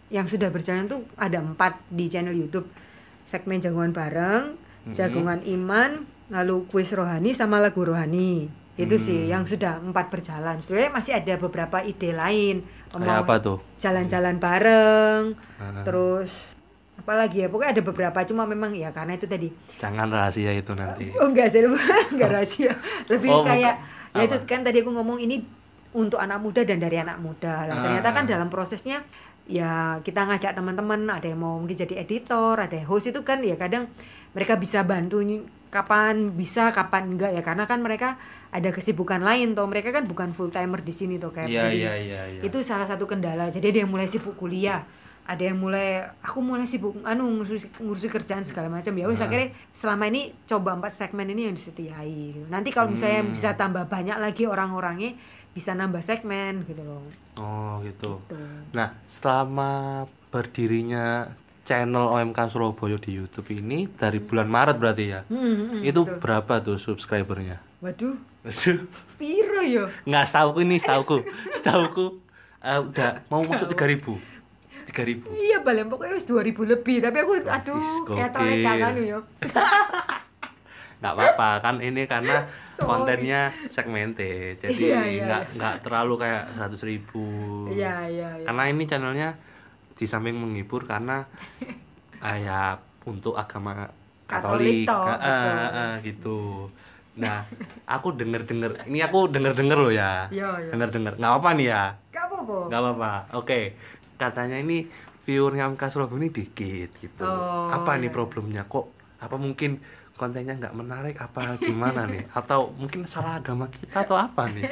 yang 0.09 0.25
sudah 0.25 0.49
berjalan 0.49 0.87
tuh 0.87 1.05
ada 1.15 1.39
empat 1.39 1.83
di 1.89 2.07
channel 2.07 2.33
YouTube. 2.33 2.65
Segmen 3.27 3.59
jagungan 3.59 3.91
bareng, 3.91 4.55
Mm-mm. 4.55 4.95
jagungan 4.95 5.43
iman, 5.43 5.91
lalu 6.29 6.65
kuis 6.67 6.89
rohani 6.91 7.35
sama 7.35 7.59
lagu 7.59 7.83
rohani. 7.83 8.47
Itu 8.77 8.97
sih 8.97 9.25
Hmm. 9.25 9.33
yang 9.33 9.45
sudah 9.45 9.81
empat 9.81 10.13
berjalan. 10.13 10.61
Sebenarnya 10.61 10.93
masih 10.93 11.13
ada 11.17 11.35
beberapa 11.37 11.81
ide 11.81 12.13
lain. 12.13 12.61
Kayak 12.93 13.25
apa 13.25 13.35
tuh? 13.41 13.59
Jalan-jalan 13.77 14.37
bareng, 14.37 15.23
Nah, 15.57 15.81
terus 15.83 16.29
apalagi 16.97 17.45
ya 17.45 17.49
pokoknya 17.53 17.73
ada 17.77 17.83
beberapa 17.85 18.19
cuma 18.25 18.49
memang 18.49 18.73
ya 18.73 18.89
karena 18.91 19.15
itu 19.15 19.29
tadi 19.29 19.49
jangan 19.77 20.09
rahasia 20.09 20.53
itu 20.57 20.73
nanti. 20.73 21.13
oh 21.21 21.29
enggak 21.29 21.53
sih 21.53 21.61
enggak 22.13 22.31
rahasia 22.33 22.73
lebih 23.13 23.31
Oh, 23.31 23.45
kayak 23.45 23.75
bukan. 23.77 24.17
ya 24.17 24.23
itu 24.25 24.37
kan 24.49 24.61
tadi 24.65 24.81
aku 24.81 24.91
ngomong 24.97 25.19
ini 25.21 25.45
untuk 25.97 26.21
anak 26.21 26.41
muda 26.41 26.65
dan 26.65 26.81
dari 26.81 26.97
anak 27.01 27.21
muda 27.21 27.69
lah 27.69 27.77
ternyata 27.85 28.09
kan 28.13 28.25
Ah. 28.25 28.31
dalam 28.37 28.49
prosesnya 28.49 29.05
ya 29.47 30.03
kita 30.03 30.27
ngajak 30.27 30.59
teman-teman 30.59 31.07
ada 31.07 31.25
yang 31.31 31.39
mau 31.39 31.57
mungkin 31.61 31.79
jadi 31.79 32.03
editor 32.03 32.59
ada 32.59 32.75
yang 32.75 32.89
host 32.91 33.13
itu 33.15 33.21
kan 33.23 33.45
ya 33.45 33.55
kadang 33.55 33.87
mereka 34.35 34.59
bisa 34.59 34.83
bantu 34.83 35.23
kapan 35.71 36.33
bisa 36.35 36.75
kapan 36.75 37.15
enggak 37.15 37.31
ya 37.37 37.43
karena 37.47 37.65
kan 37.69 37.79
mereka 37.85 38.17
ada 38.51 38.73
kesibukan 38.73 39.21
lain 39.23 39.53
toh 39.55 39.69
mereka 39.69 39.93
kan 39.93 40.09
bukan 40.09 40.33
full 40.33 40.49
timer 40.51 40.81
di 40.83 40.91
sini 40.91 41.21
toh 41.21 41.31
kayak 41.31 41.47
jadi 41.53 41.77
iya, 41.77 41.93
iya, 42.01 42.23
iya. 42.39 42.41
itu 42.43 42.59
salah 42.65 42.89
satu 42.89 43.05
kendala 43.07 43.53
jadi 43.53 43.71
ada 43.71 43.79
yang 43.85 43.91
mulai 43.93 44.09
sibuk 44.09 44.35
kuliah 44.35 44.83
ada 45.27 45.43
yang 45.43 45.57
mulai 45.57 45.89
aku 46.19 46.39
mulai 46.39 46.65
sibuk 46.65 46.95
anu 47.03 47.27
ngurusi, 47.37 47.67
ngurusi 47.77 48.07
kerjaan 48.07 48.43
segala 48.43 48.71
macam 48.71 48.91
ya 48.91 49.05
wis 49.05 49.17
Nah. 49.17 49.27
akhirnya 49.27 49.49
selama 49.73 50.07
ini 50.07 50.23
coba 50.45 50.71
empat 50.73 50.93
segmen 50.93 51.27
ini 51.27 51.45
yang 51.45 51.55
disetiai 51.55 52.07
gitu. 52.33 52.47
nanti 52.47 52.71
kalau 52.71 52.89
misalnya 52.89 53.21
Hmm. 53.21 53.33
bisa 53.33 53.51
tambah 53.53 53.85
banyak 53.85 54.17
lagi 54.17 54.43
orang-orangnya 54.45 55.19
bisa 55.51 55.73
nambah 55.73 56.01
segmen 56.01 56.63
gitu 56.63 56.81
loh 56.81 57.03
Oh, 57.35 57.83
gitu. 57.83 58.17
Tuh. 58.23 58.49
Nah, 58.73 58.97
selama 59.11 60.05
berdirinya 60.31 61.29
channel 61.63 62.09
OMK 62.09 62.49
Surabaya 62.49 62.97
di 62.97 63.13
YouTube 63.13 63.51
ini 63.53 63.85
dari 63.91 64.17
bulan 64.19 64.47
Maret 64.47 64.77
berarti 64.77 65.05
ya? 65.07 65.21
Hmm, 65.27 65.37
hmm, 65.37 65.67
hmm, 65.71 65.81
itu 65.83 66.01
betul. 66.03 66.19
berapa 66.19 66.53
tuh 66.61 66.77
subscribernya? 66.77 67.59
waduh 67.79 68.17
Aduh, 68.43 68.87
piro 69.17 69.61
yo 69.61 69.85
nggak 70.03 70.25
setauku 70.25 70.59
ini 70.61 70.79
setauku, 70.79 71.19
setauku 71.53 72.07
eh, 72.59 72.79
udah 72.79 73.27
mau 73.27 73.43
masuk 73.43 73.69
tiga 73.69 73.85
ribu, 73.85 74.17
tiga 74.97 75.05
ribu. 75.05 75.29
iya 75.31 75.61
balen 75.61 75.93
pokoknya 75.93 76.17
wis 76.17 76.25
2000 76.25 76.41
lebih 76.65 76.97
tapi 76.99 77.17
aku 77.21 77.33
Wah, 77.39 77.61
aduh 77.61 78.01
gokil. 78.09 78.65
kangen 78.65 78.97
yo 79.05 79.21
Nggak 80.97 81.13
apa-apa 81.13 81.49
kan 81.61 81.75
ini 81.79 82.09
karena 82.09 82.49
Sorry. 82.77 82.89
kontennya 82.89 83.41
segmented, 83.69 84.57
jadi 84.59 84.73
Iya, 84.73 85.01
iya, 85.03 85.23
nggak 85.23 85.43
iya. 85.45 85.55
nggak 85.55 85.75
terlalu 85.85 86.15
kayak 86.19 86.43
seratus 86.53 86.83
ribu. 86.83 87.29
iya 87.69 88.05
iya 88.07 88.29
iya 88.33 88.45
Karena 88.45 88.63
ini 88.67 88.83
channelnya 88.85 89.29
di 89.93 90.05
samping 90.05 90.33
menghibur 90.35 90.85
karena 90.85 91.25
ah, 92.25 92.37
ya 92.37 92.61
untuk 93.05 93.33
agama 93.35 93.93
Katolik 94.25 94.85
Katolik, 94.85 94.89
toh, 94.89 95.05
betul. 95.15 95.77
ah, 95.77 95.95
gitu. 96.01 96.39
Nah, 97.17 97.49
aku 97.87 98.13
denger-denger, 98.13 98.85
ini 98.85 99.01
aku 99.01 99.29
denger-denger 99.31 99.79
loh 99.79 99.89
ya, 99.91 100.29
iya 100.29 100.49
iya 100.59 100.69
denger-denger. 100.69 101.17
Nggak 101.17 101.33
apa 101.35 101.49
nih 101.55 101.67
ya, 101.67 101.83
gak 102.11 102.25
apa-apa 102.27 102.57
nggak 102.69 102.81
apa-apa. 102.83 103.13
Oke, 103.35 103.61
katanya 104.17 104.57
ini 104.57 104.89
viewernya 105.23 105.67
Amka 105.67 105.89
Surabaya 105.89 106.19
ini 106.19 106.29
dikit 106.31 106.91
gitu. 106.97 107.23
Oh, 107.23 107.69
apa 107.69 107.97
nih 107.97 108.09
iya. 108.09 108.15
problemnya 108.15 108.63
kok? 108.65 108.89
Apa 109.19 109.37
mungkin 109.37 109.81
kontennya 110.13 110.57
nggak 110.57 110.75
menarik? 110.75 111.17
Apa 111.17 111.59
gimana 111.59 112.05
nih? 112.05 112.29
Atau 112.39 112.73
mungkin 112.73 113.05
salah 113.05 113.37
agama 113.37 113.67
kita 113.69 114.03
atau 114.03 114.15
apa 114.15 114.49
nih? 114.49 114.65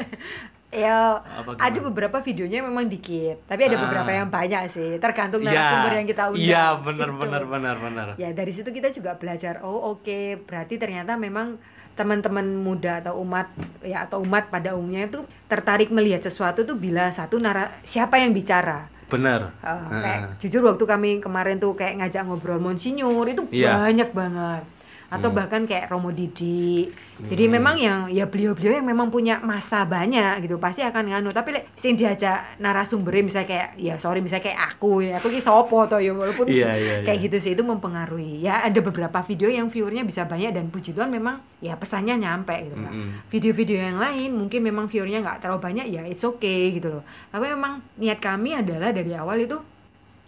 ya 0.74 1.22
Apa 1.22 1.54
ada 1.54 1.78
beberapa 1.80 2.18
videonya 2.18 2.58
memang 2.60 2.90
dikit 2.90 3.46
tapi 3.46 3.62
ada 3.62 3.78
Ah. 3.78 3.82
beberapa 3.86 4.10
yang 4.10 4.26
banyak 4.26 4.62
sih 4.66 4.98
tergantung 4.98 5.38
Iya, 5.38 5.54
narasumber 5.54 5.92
yang 5.94 6.08
kita 6.08 6.22
undang 6.26 6.42
Iya, 6.42 6.64
benar 6.82 7.08
Gitu. 7.08 7.20
benar 7.22 7.42
benar 7.46 7.76
benar. 7.78 8.06
ya 8.18 8.30
dari 8.34 8.50
situ 8.50 8.74
kita 8.74 8.90
juga 8.90 9.14
belajar 9.14 9.62
oh 9.62 9.94
oke 9.94 10.18
berarti 10.42 10.74
ternyata 10.74 11.14
memang 11.14 11.62
teman-teman 11.94 12.58
muda 12.58 12.98
atau 12.98 13.22
umat 13.22 13.54
ya 13.86 14.02
atau 14.02 14.18
umat 14.18 14.50
pada 14.50 14.74
umumnya 14.74 15.06
itu 15.06 15.22
tertarik 15.46 15.94
melihat 15.94 16.26
sesuatu 16.26 16.66
tuh 16.66 16.74
bila 16.74 17.06
satu 17.14 17.38
nara 17.38 17.70
siapa 17.86 18.18
yang 18.18 18.34
bicara 18.34 18.90
Benar. 19.08 19.52
Uh, 19.60 19.68
Heeh. 19.68 20.02
kayak 20.02 20.20
jujur 20.40 20.62
waktu 20.64 20.84
kami 20.84 21.10
kemarin 21.20 21.56
tuh 21.56 21.72
kayak 21.72 22.00
ngajak 22.00 22.24
ngobrol 22.24 22.58
Monsinyur 22.58 23.24
itu 23.26 23.44
Iya. 23.50 23.76
banyak 23.78 24.10
banget 24.10 24.62
atau 25.14 25.28
Hmm. 25.28 25.36
bahkan 25.36 25.62
kayak 25.62 25.86
Romo 25.86 26.10
Didi 26.10 26.90
jadi 27.20 27.44
Hmm. 27.44 27.52
memang 27.52 27.76
yang 27.76 27.98
ya 28.08 28.24
beliau-beliau 28.24 28.74
yang 28.74 28.84
memang 28.84 29.06
punya 29.06 29.38
masa 29.38 29.82
banyak 29.82 30.42
gitu 30.42 30.58
pasti 30.58 30.82
akan 30.82 31.06
nganu 31.06 31.30
tapi 31.30 31.54
lek 31.54 31.70
sing 31.74 31.94
diajak 31.94 32.58
narasumbernya 32.58 33.22
misalnya 33.22 33.48
kayak 33.48 33.68
ya 33.76 33.94
sorry 33.96 34.18
misalnya 34.18 34.44
kayak 34.44 34.60
aku 34.68 34.98
ya 35.00 35.16
aku 35.16 35.28
ki 35.28 35.38
sopo 35.38 35.84
toh 35.84 35.96
ya 35.96 36.10
walaupun 36.10 36.46
Iya, 36.46 36.70
iya, 36.74 36.94
kayak 37.00 37.14
iya. 37.14 37.24
gitu 37.24 37.36
sih 37.38 37.50
itu 37.52 37.62
mempengaruhi 37.62 38.40
ya 38.40 38.60
ada 38.60 38.80
beberapa 38.80 39.22
video 39.22 39.46
yang 39.48 39.68
viewernya 39.68 40.02
bisa 40.02 40.24
banyak 40.24 40.50
dan 40.50 40.66
puji 40.68 40.90
Tuhan 40.90 41.08
memang 41.08 41.38
ya 41.58 41.74
pesannya 41.74 42.16
nyampe 42.16 42.56
gitu 42.62 42.76
kan 42.76 42.90
Mm-mm. 42.90 43.08
video-video 43.28 43.78
yang 43.78 43.96
lain 43.96 44.34
mungkin 44.34 44.60
memang 44.60 44.84
viewernya 44.84 45.22
nggak 45.22 45.38
terlalu 45.38 45.60
banyak 45.62 45.86
ya 45.88 46.02
it's 46.02 46.22
okay 46.22 46.72
gitu 46.72 46.90
loh 46.90 47.02
tapi 47.28 47.46
memang 47.46 47.78
niat 47.94 48.18
kami 48.18 48.56
adalah 48.56 48.90
dari 48.90 49.12
awal 49.12 49.38
itu 49.38 49.56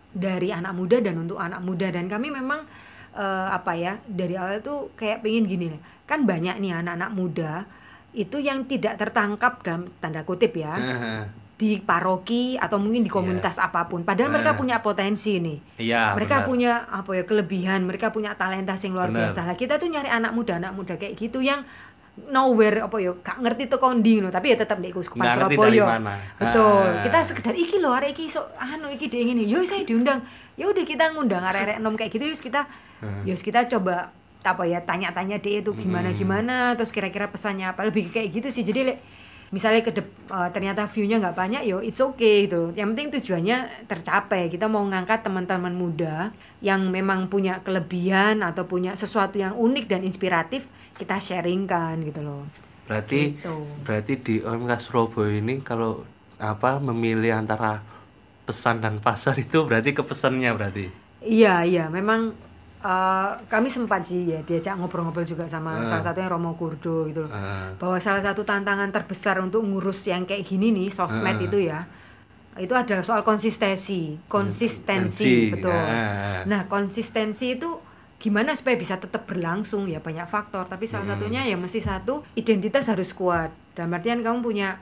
dari 0.08 0.48
anak 0.48 0.72
muda 0.72 0.96
dan 0.98 1.18
untuk 1.18 1.36
anak 1.36 1.60
muda 1.60 1.90
dan 1.90 2.06
kami 2.06 2.30
memang 2.30 2.64
eh, 3.16 3.48
apa 3.50 3.72
ya 3.74 3.96
dari 4.04 4.36
awal 4.36 4.60
itu 4.60 4.92
kayak 4.94 5.24
pengen 5.24 5.44
gini 5.48 5.66
nih. 5.72 5.80
Kan 6.04 6.28
banyak 6.28 6.60
nih 6.60 6.72
anak-anak 6.76 7.10
muda 7.16 7.52
itu 8.16 8.36
yang 8.40 8.64
tidak 8.64 8.96
tertangkap 8.96 9.60
dalam 9.60 9.92
tanda 10.00 10.24
kutip 10.24 10.56
ya 10.56 10.72
di 11.56 11.80
paroki 11.80 12.52
atau 12.60 12.76
mungkin 12.76 13.00
di 13.00 13.08
komunitas 13.08 13.56
apa 13.56 13.88
pun. 13.88 14.04
Padahal 14.04 14.28
mereka 14.28 14.52
punya 14.52 14.84
potensi 14.84 15.40
nih. 15.40 15.80
Iya. 15.80 16.12
mereka 16.12 16.44
benar. 16.44 16.48
punya 16.48 16.72
apa 16.92 17.10
ya 17.16 17.24
kelebihan 17.24 17.80
mereka 17.88 18.12
punya 18.12 18.36
talenta 18.36 18.76
yang 18.76 18.92
luar 18.92 19.08
Benar. 19.08 19.32
biasa. 19.32 19.40
Lah 19.48 19.56
kita 19.56 19.80
tuh 19.80 19.88
nyari 19.88 20.08
anak 20.12 20.36
muda 20.36 20.60
anak 20.60 20.72
muda 20.76 21.00
kayak 21.00 21.16
gitu 21.16 21.40
yang 21.40 21.64
nowhere 22.28 22.80
apa 22.84 22.96
ya 22.96 23.12
gak 23.20 23.40
ngerti 23.44 23.68
tuh 23.68 23.76
kondi 23.76 24.24
loh 24.24 24.32
tapi 24.32 24.52
ya 24.52 24.56
tetap 24.56 24.80
di 24.80 24.88
Kuskupan 24.88 25.36
Surabaya. 25.36 26.00
betul. 26.40 26.84
Ah. 26.88 27.04
kita 27.04 27.18
sekedar 27.28 27.54
iki 27.56 27.76
loh 27.76 27.92
arek 27.92 28.16
iki 28.16 28.32
so 28.32 28.40
anu 28.56 28.88
iki 28.88 29.08
deh 29.08 29.20
ini 29.20 29.44
yo 29.48 29.64
saya 29.64 29.80
diundang. 29.84 30.24
Ya 30.56 30.68
udah 30.68 30.84
kita 30.84 31.12
ngundang 31.12 31.44
arek-arek 31.44 31.80
nom 31.80 31.96
kayak 31.96 32.12
gitu 32.12 32.24
yus 32.32 32.40
kita 32.44 32.64
Yus 33.26 33.40
kita 33.46 33.66
coba 33.72 34.12
apa 34.46 34.62
ya 34.72 34.78
tanya-tanya 34.88 35.36
dia 35.42 35.58
itu 35.62 35.74
gimana 35.74 36.14
Hmm. 36.14 36.18
gimana 36.20 36.52
terus 36.78 36.94
kira-kira 36.94 37.26
pesannya 37.34 37.66
apa 37.74 37.82
lebih 37.88 38.14
kayak 38.14 38.28
gitu 38.30 38.48
sih 38.54 38.62
jadi 38.62 38.80
misalnya 39.54 39.80
ke 39.86 39.90
eh, 39.96 40.48
ternyata 40.54 40.86
view-nya 40.90 41.16
nggak 41.22 41.36
banyak 41.38 41.62
yo 41.70 41.78
it's 41.82 41.98
okay 42.02 42.46
gitu 42.46 42.74
yang 42.78 42.94
penting 42.94 43.08
tujuannya 43.14 43.56
tercapai 43.90 44.50
kita 44.54 44.66
mau 44.66 44.82
ngangkat 44.86 45.22
teman-teman 45.26 45.74
muda 45.74 46.30
yang 46.62 46.90
memang 46.90 47.30
punya 47.32 47.62
kelebihan 47.66 48.42
atau 48.42 48.66
punya 48.66 48.94
sesuatu 48.98 49.36
yang 49.38 49.54
unik 49.54 49.84
dan 49.90 50.02
inspiratif 50.06 50.66
kita 50.98 51.18
sharingkan 51.22 52.02
gitu 52.06 52.20
loh 52.26 52.42
Berarti 52.88 53.20
gitu. 53.22 53.54
berarti 53.84 54.12
di 54.26 54.34
OMK 54.48 54.72
Surabaya 54.84 55.32
ini 55.42 55.54
kalau 55.68 55.92
apa 56.50 56.70
memilih 56.88 57.32
antara 57.40 57.72
pesan 58.46 58.76
dan 58.84 58.94
pasar 59.06 59.34
itu 59.44 59.58
berarti 59.68 59.90
ke 59.98 60.02
pesannya 60.10 60.50
berarti. 60.58 60.86
Iya 61.34 61.48
iya 61.70 61.82
memang 61.96 62.20
eh, 62.86 63.30
kami 63.44 63.66
sempat 63.66 64.00
sih 64.02 64.28
ya 64.28 64.40
diajak 64.40 64.76
ngobrol-ngobrol 64.76 65.24
juga 65.24 65.42
sama 65.44 65.76
Ah. 65.76 65.84
salah 65.84 66.04
satunya 66.04 66.28
Romo 66.28 66.54
Kurdo 66.54 67.04
gitu 67.04 67.20
loh 67.20 67.30
Heeh. 67.30 67.74
bahwa 67.76 67.98
salah 67.98 68.22
satu 68.22 68.42
tantangan 68.42 68.88
terbesar 68.88 69.36
untuk 69.38 69.60
ngurus 69.60 70.04
yang 70.04 70.22
kayak 70.22 70.44
gini 70.44 70.70
nih 70.70 70.88
sosmed 70.88 71.34
Ah. 71.34 71.42
itu 71.42 71.58
ya 71.60 71.80
itu 72.56 72.72
adalah 72.72 73.02
soal 73.02 73.20
konsistensi 73.20 74.16
konsistensi 74.26 74.30
Konsistensi, 75.20 75.52
betul 75.52 75.74
ah. 75.74 76.40
nah 76.44 76.64
konsistensi 76.66 77.52
itu 77.52 77.68
gimana 78.16 78.52
supaya 78.52 78.74
bisa 78.74 78.96
tetap 78.96 79.24
berlangsung 79.24 79.84
ya 79.84 79.98
banyak 79.98 80.24
faktor 80.24 80.64
tapi 80.64 80.86
salah 80.86 81.04
Hmm. 81.04 81.12
satunya 81.18 81.44
ya 81.44 81.54
mesti 81.54 81.80
satu 81.80 82.24
identitas 82.32 82.86
harus 82.86 83.12
kuat 83.12 83.48
dalam 83.72 83.92
artian 83.92 84.20
kamu 84.20 84.40
punya 84.40 84.80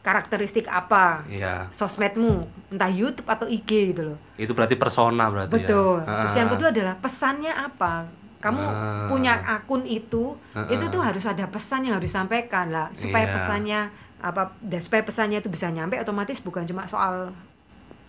karakteristik 0.00 0.64
apa 0.64 1.22
Iya. 1.26 1.68
sosmedmu 1.70 2.42
entah 2.68 2.88
YouTube 2.88 3.26
atau 3.26 3.44
IG 3.44 3.68
gitu 3.90 4.02
loh 4.06 4.18
Itu 4.34 4.52
berarti 4.52 4.74
persona 4.74 5.28
berarti 5.28 5.52
betul 5.52 6.00
ya. 6.00 6.24
terus 6.24 6.34
yang 6.34 6.48
kedua 6.48 6.68
adalah 6.68 6.94
pesannya 6.96 7.52
apa 7.52 8.08
kamu 8.40 8.62
Ah. 8.62 9.04
punya 9.06 9.36
akun 9.36 9.84
itu 9.84 10.32
Ah. 10.50 10.64
itu 10.66 10.84
tuh 10.86 10.98
harus 10.98 11.22
ada 11.22 11.44
pesan 11.46 11.84
yang 11.84 11.94
harus 11.94 12.08
disampaikan 12.08 12.68
lah 12.68 12.88
supaya 12.92 13.24
Iya. 13.24 13.34
pesannya 13.34 13.80
apa 14.18 14.42
dan 14.58 14.80
supaya 14.80 15.02
pesannya 15.02 15.38
itu 15.38 15.48
bisa 15.48 15.68
nyampe 15.68 15.96
otomatis 15.96 16.36
bukan 16.38 16.64
cuma 16.64 16.84
soal 16.84 17.32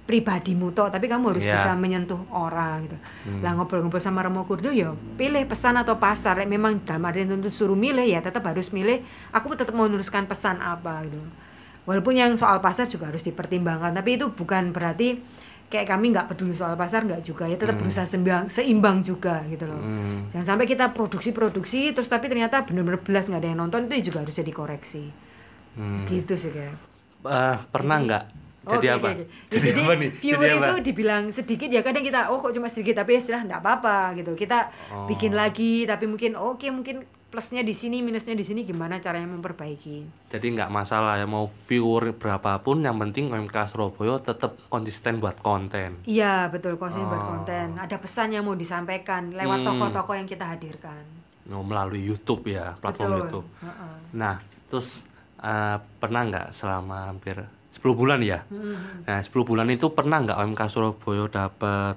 pribadimu 0.02 0.72
toh 0.72 0.88
tapi 0.88 1.06
kamu 1.06 1.30
harus 1.30 1.46
Iya. 1.46 1.56
bisa 1.56 1.72
menyentuh 1.74 2.20
orang 2.30 2.84
gitu 2.86 2.98
Hmm. 3.24 3.40
lah 3.40 3.54
ngobrol-ngobrol 3.54 4.00
sama 4.00 4.20
Remo 4.22 4.44
Kurdo 4.44 4.68
ya 4.70 4.92
pilih 5.14 5.44
pesan 5.46 5.78
atau 5.78 5.96
pasar 5.96 6.36
Lek 6.36 6.50
memang 6.50 6.82
dalam 6.82 7.06
artian 7.06 7.30
tentu 7.30 7.48
suruh 7.48 7.78
milih 7.78 8.04
ya 8.04 8.20
tetap 8.20 8.44
harus 8.44 8.72
milih 8.72 9.04
aku 9.30 9.54
tetap 9.54 9.72
mau 9.72 9.86
meneruskan 9.86 10.26
pesan 10.26 10.58
apa 10.58 11.06
gitu 11.06 11.22
walaupun 11.84 12.14
yang 12.14 12.32
soal 12.36 12.60
pasar 12.60 12.86
juga 12.86 13.08
harus 13.08 13.22
dipertimbangkan 13.22 13.92
tapi 13.92 14.16
itu 14.16 14.30
bukan 14.30 14.70
berarti 14.70 15.18
kayak 15.68 15.88
kami 15.88 16.12
nggak 16.12 16.28
peduli 16.28 16.52
soal 16.52 16.76
pasar 16.76 17.02
nggak 17.02 17.24
juga 17.24 17.48
ya 17.48 17.56
tetap 17.56 17.76
Hmm. 17.76 17.82
berusaha 17.82 18.04
seimbang, 18.04 18.46
seimbang 18.48 19.02
juga 19.02 19.40
gitu 19.46 19.64
loh 19.64 19.80
Hmm. 19.80 20.28
jangan 20.30 20.46
sampai 20.52 20.66
kita 20.66 20.92
produksi-produksi 20.92 21.92
terus 21.92 22.06
tapi 22.06 22.28
ternyata 22.28 22.62
benar-benar 22.62 23.00
belas 23.00 23.26
nggak 23.26 23.40
ada 23.40 23.50
yang 23.50 23.60
nonton 23.60 23.88
itu 23.88 24.08
juga 24.08 24.22
harus 24.22 24.36
dikoreksi 24.36 25.06
Hmm. 25.74 26.04
gitu 26.06 26.36
sih 26.36 26.52
kayak 26.52 26.76
Eh, 27.22 27.58
pernah 27.70 27.98
nggak? 27.98 28.24
Jadi 28.62 28.78
Oke, 28.84 28.88
apa? 28.92 29.08
oke, 29.08 29.10
oke. 29.12 29.14
Ya, 29.16 29.26
Jadi, 29.48 29.66
jadi 29.68 29.80
apa 29.80 29.94
nih? 29.96 30.10
viewer 30.16 30.42
Jadi 30.44 30.54
apa? 30.56 30.66
itu 30.68 30.76
dibilang 30.84 31.24
sedikit 31.32 31.70
ya 31.70 31.82
kadang 31.82 32.04
kita 32.04 32.20
oh 32.28 32.38
kok 32.38 32.52
cuma 32.52 32.68
sedikit 32.68 32.96
tapi 32.96 33.12
ya 33.14 33.22
sudah 33.22 33.42
nggak 33.42 33.60
apa-apa 33.60 33.98
gitu 34.16 34.32
kita 34.36 34.60
Oh. 34.90 35.06
bikin 35.06 35.32
lagi 35.32 35.86
tapi 35.86 36.06
mungkin 36.06 36.34
oke 36.34 36.66
mungkin 36.68 37.06
plusnya 37.32 37.64
di 37.64 37.72
sini 37.72 38.00
minusnya 38.00 38.34
di 38.34 38.44
sini 38.44 38.62
gimana 38.62 39.00
caranya 39.00 39.32
memperbaiki 39.32 40.28
Jadi 40.28 40.48
nggak 40.52 40.68
masalah 40.70 41.16
ya 41.16 41.26
mau 41.26 41.48
viewer 41.66 42.12
berapapun 42.12 42.84
yang 42.84 43.00
penting 43.00 43.32
OMK 43.32 43.56
Surabaya 43.68 44.20
tetap 44.20 44.60
konsisten 44.68 45.18
buat 45.18 45.40
konten. 45.40 46.04
iya 46.04 46.46
betul 46.46 46.76
konsen 46.76 47.02
Oh. 47.02 47.10
berkonten 47.10 47.80
ada 47.80 47.96
pesan 47.96 48.30
yang 48.30 48.44
mau 48.44 48.54
disampaikan 48.54 49.32
lewat 49.32 49.58
Hmm. 49.58 49.68
tokoh-tokoh 49.72 50.14
yang 50.14 50.28
kita 50.28 50.44
hadirkan 50.46 51.08
Oh, 51.50 51.64
melalui 51.64 52.00
YouTube 52.02 52.46
ya, 52.46 52.78
platform 52.78 53.08
betul 53.08 53.20
YouTube. 53.20 53.48
Heeh. 53.62 53.96
Nah, 54.14 54.36
terus 54.68 55.02
eh, 55.40 55.78
pernah 55.98 56.22
nggak 56.24 56.48
selama 56.54 57.10
hampir 57.10 57.34
10 57.74 57.92
bulan 57.94 58.22
ya? 58.22 58.46
Hmm. 58.46 59.02
Nah, 59.02 59.20
10 59.20 59.42
bulan 59.42 59.68
itu 59.68 59.90
pernah 59.90 60.22
nggak 60.22 60.38
OMK 60.38 60.62
Surabaya 60.68 61.26
dapat 61.28 61.96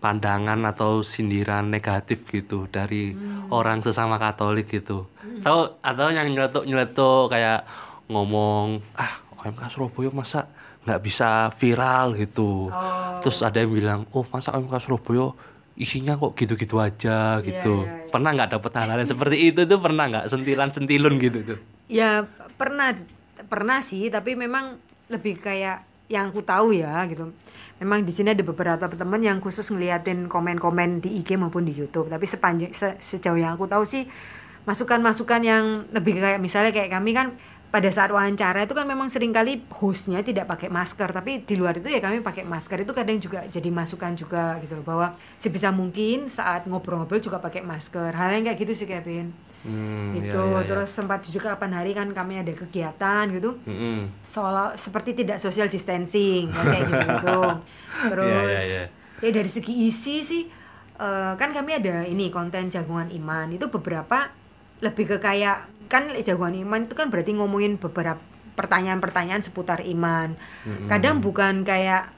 pandangan 0.00 0.64
atau 0.64 1.04
sindiran 1.04 1.68
negatif 1.68 2.24
gitu 2.26 2.64
dari 2.66 3.12
Hmm. 3.12 3.52
orang 3.52 3.84
sesama 3.84 4.16
Katolik 4.16 4.66
gitu? 4.66 5.04
Tahu 5.40 5.60
atau 5.78 6.06
yang 6.08 6.26
nyeletuk-nyeletuk 6.26 7.28
kayak 7.28 7.68
ngomong, 8.08 8.80
"Ah, 8.96 9.20
OMK 9.36 9.62
Surabaya 9.70 10.10
masa 10.10 10.48
nggak 10.82 11.00
bisa 11.00 11.28
viral 11.54 12.16
gitu." 12.16 12.72
Oh. 12.72 13.20
Terus 13.20 13.44
ada 13.44 13.60
yang 13.60 13.70
bilang, 13.70 14.00
"Oh, 14.10 14.24
masa 14.26 14.52
OMK 14.52 14.80
Surabaya 14.80 15.36
isinya 15.76 16.16
kok 16.16 16.32
gitu-gitu 16.34 16.76
aja 16.76 17.38
Iya, 17.38 17.44
gitu." 17.44 17.86
iya, 17.86 17.92
iya. 17.92 18.08
Pernah 18.10 18.30
nggak 18.34 18.50
dapet 18.50 18.72
hal-hal 18.74 19.00
seperti 19.06 19.36
itu 19.46 19.60
tuh 19.62 19.78
pernah 19.78 20.04
nggak 20.08 20.26
sentilan-sentilun 20.26 21.14
gitu 21.20 21.38
tuh? 21.44 21.58
Ya 21.86 22.24
pernah 22.56 22.96
pernah 23.46 23.78
sih, 23.80 24.08
tapi 24.08 24.34
memang 24.34 24.76
lebih 25.06 25.38
kayak 25.38 25.84
yang 26.10 26.28
aku 26.28 26.42
tahu 26.42 26.74
ya 26.74 27.06
gitu. 27.06 27.30
Memang 27.80 28.04
di 28.04 28.12
sini 28.12 28.36
ada 28.36 28.44
beberapa 28.44 28.84
teman 28.92 29.24
yang 29.24 29.40
khusus 29.40 29.64
ngeliatin 29.72 30.28
komen-komen 30.28 31.00
di 31.00 31.16
IG 31.24 31.40
maupun 31.40 31.64
di 31.64 31.72
YouTube. 31.72 32.12
Tapi 32.12 32.28
sepanjang 32.28 32.76
se- 32.76 33.00
sejauh 33.00 33.40
yang 33.40 33.56
aku 33.56 33.64
tahu 33.64 33.88
sih 33.88 34.04
masukan-masukan 34.68 35.40
yang 35.40 35.64
lebih 35.88 36.20
kayak 36.20 36.38
misalnya 36.44 36.76
kayak 36.76 36.92
kami 36.92 37.16
kan 37.16 37.32
pada 37.72 37.88
saat 37.88 38.12
wawancara 38.12 38.66
itu 38.68 38.74
kan 38.76 38.84
memang 38.84 39.08
sering 39.08 39.32
kali 39.32 39.64
hostnya 39.72 40.20
tidak 40.20 40.44
pakai 40.44 40.68
masker. 40.68 41.08
Tapi 41.08 41.48
di 41.48 41.54
luar 41.56 41.80
itu 41.80 41.88
ya 41.88 42.04
kami 42.04 42.20
pakai 42.20 42.44
masker. 42.44 42.84
Itu 42.84 42.92
kadang 42.92 43.16
juga 43.16 43.48
jadi 43.48 43.72
masukan 43.72 44.12
juga 44.12 44.60
gitu 44.60 44.76
loh 44.76 44.84
bahwa 44.84 45.06
sebisa 45.40 45.72
mungkin 45.72 46.28
saat 46.28 46.68
ngobrol-ngobrol 46.68 47.24
juga 47.24 47.40
pakai 47.40 47.64
masker. 47.64 48.12
Hal 48.12 48.36
yang 48.36 48.44
kayak 48.44 48.60
gitu 48.60 48.84
sih 48.84 48.84
Kevin 48.84 49.32
Hmm, 49.60 50.16
iya, 50.16 50.32
itu 50.32 50.40
iya, 50.40 50.60
iya. 50.64 50.68
terus 50.68 50.88
sempat 50.88 51.20
juga 51.28 51.52
kapan 51.52 51.72
hari 51.76 51.92
kan 51.92 52.08
kami 52.16 52.40
ada 52.40 52.48
kegiatan 52.56 53.28
gitu 53.28 53.60
Mm-mm. 53.68 54.08
seolah 54.24 54.72
seperti 54.80 55.12
tidak 55.12 55.36
social 55.36 55.68
distancing 55.68 56.48
ya, 56.48 56.62
kayak 56.64 56.84
gitu 56.88 57.06
gitu 57.12 57.40
terus 58.10 58.24
Iya, 58.24 58.40
iya, 58.48 58.62
iya. 58.64 58.84
ya 59.20 59.30
dari 59.36 59.50
segi 59.52 59.74
isi 59.84 60.24
sih 60.24 60.42
eh, 60.96 61.32
kan 61.36 61.52
kami 61.52 61.76
ada 61.76 62.08
ini 62.08 62.32
konten 62.32 62.72
jagungan 62.72 63.12
iman 63.12 63.52
itu 63.52 63.68
beberapa 63.68 64.32
lebih 64.80 65.04
ke 65.12 65.16
kayak 65.20 65.68
kan 65.92 66.08
jagungan 66.24 66.56
iman 66.64 66.88
itu 66.88 66.96
kan 66.96 67.12
berarti 67.12 67.36
ngomongin 67.36 67.76
beberapa 67.76 68.16
pertanyaan-pertanyaan 68.56 69.44
seputar 69.44 69.84
iman 69.84 70.32
Mm-mm. 70.64 70.88
kadang 70.88 71.20
bukan 71.20 71.68
kayak 71.68 72.08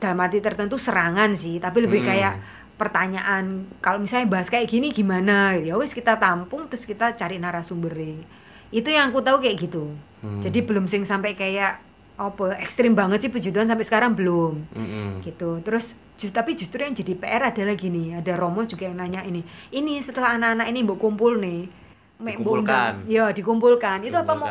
dalam 0.00 0.20
arti 0.20 0.40
tertentu 0.40 0.76
serangan 0.76 1.32
sih 1.32 1.56
tapi 1.60 1.80
lebih 1.84 2.04
Mm-mm. 2.04 2.10
kayak 2.12 2.34
pertanyaan 2.80 3.68
kalau 3.84 4.00
misalnya 4.00 4.24
bahas 4.32 4.48
kayak 4.48 4.72
gini 4.72 4.88
gimana? 4.88 5.52
Ya 5.60 5.76
wis 5.76 5.92
kita 5.92 6.16
tampung 6.16 6.64
terus 6.72 6.88
kita 6.88 7.12
cari 7.12 7.36
narasumbernya 7.36 8.40
itu 8.70 8.86
yang 8.86 9.10
aku 9.10 9.20
tahu 9.20 9.42
kayak 9.42 9.66
gitu. 9.66 9.92
Hmm. 10.20 10.44
jadi 10.44 10.60
belum 10.60 10.84
sing 10.84 11.08
sampai 11.08 11.32
kayak 11.32 11.80
apa 12.20 12.60
ekstrim 12.60 12.92
banget 12.92 13.24
sih 13.24 13.30
Tuhan 13.32 13.64
sampai 13.64 13.88
sekarang 13.88 14.12
belum. 14.12 14.52
Mm-mm. 14.76 15.24
gitu. 15.24 15.64
Terus 15.64 15.96
just, 16.20 16.36
tapi 16.36 16.52
justru 16.52 16.84
yang 16.84 16.92
jadi 16.92 17.16
PR 17.16 17.48
adalah 17.48 17.72
gini 17.72 18.12
ada 18.12 18.36
Romo 18.36 18.68
juga 18.68 18.84
yang 18.84 19.00
nanya 19.00 19.24
ini 19.24 19.40
ini 19.72 20.04
setelah 20.04 20.36
anak-anak 20.36 20.66
ini 20.68 20.78
mbok 20.84 21.00
kumpul 21.00 21.40
nih 21.40 21.64
Dikumpulkan. 22.20 23.08
ya 23.08 23.32
dikumpulkan. 23.32 24.04
Itu 24.04 24.20
apa 24.20 24.32
mau 24.36 24.48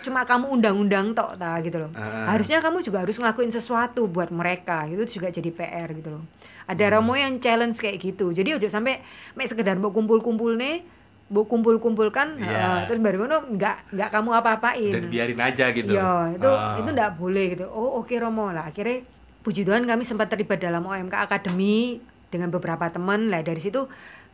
cuma 0.00 0.24
kamu 0.24 0.48
undang-undang 0.48 1.12
tok 1.12 1.36
ta 1.36 1.60
gitu 1.60 1.84
loh. 1.84 1.92
Ah. 1.92 2.32
harusnya 2.32 2.64
kamu 2.64 2.80
juga 2.80 3.04
harus 3.04 3.20
ngelakuin 3.20 3.52
sesuatu 3.52 4.08
buat 4.08 4.32
mereka. 4.32 4.88
Itu 4.88 5.20
juga 5.20 5.28
jadi 5.28 5.52
PR 5.52 5.92
gitu 5.92 6.16
loh 6.16 6.24
ada 6.64 6.80
Hmm. 6.82 6.92
Romo 6.94 7.14
yang 7.14 7.38
challenge 7.38 7.76
kayak 7.76 7.98
gitu 7.98 8.30
jadi 8.30 8.56
ojo 8.56 8.66
sampai 8.66 9.00
mek 9.32 9.46
sekedar 9.46 9.76
mau 9.76 9.90
kumpul-kumpul 9.90 10.54
nih 10.54 10.84
mau 11.26 11.42
kumpul-kumpulkan 11.42 12.36
Iya. 12.36 12.52
eh, 12.52 12.80
terus 12.86 13.00
baru 13.00 13.16
ngono 13.20 13.38
nggak 13.54 13.76
nggak 13.90 14.08
kamu 14.10 14.30
apa-apain 14.34 14.92
Dan 14.92 15.08
biarin 15.08 15.40
aja 15.40 15.64
gitu. 15.70 15.88
Iya, 15.90 16.36
itu 16.36 16.46
Ah. 16.46 16.76
itu 16.76 16.88
enggak 16.90 17.12
boleh 17.14 17.44
gitu. 17.50 17.64
Oh, 17.66 17.98
oke 17.98 18.12
Romo 18.14 18.48
lah. 18.48 18.68
Akhirnya 18.68 19.00
puji 19.40 19.64
Tuhan 19.64 19.84
kami 19.84 20.04
sempat 20.04 20.28
terlibat 20.28 20.56
dalam 20.58 20.84
OMK 20.84 21.16
Academy 21.18 21.96
dengan 22.28 22.48
beberapa 22.48 22.88
teman. 22.88 23.28
Lah 23.28 23.40
dari 23.40 23.56
situ 23.58 23.88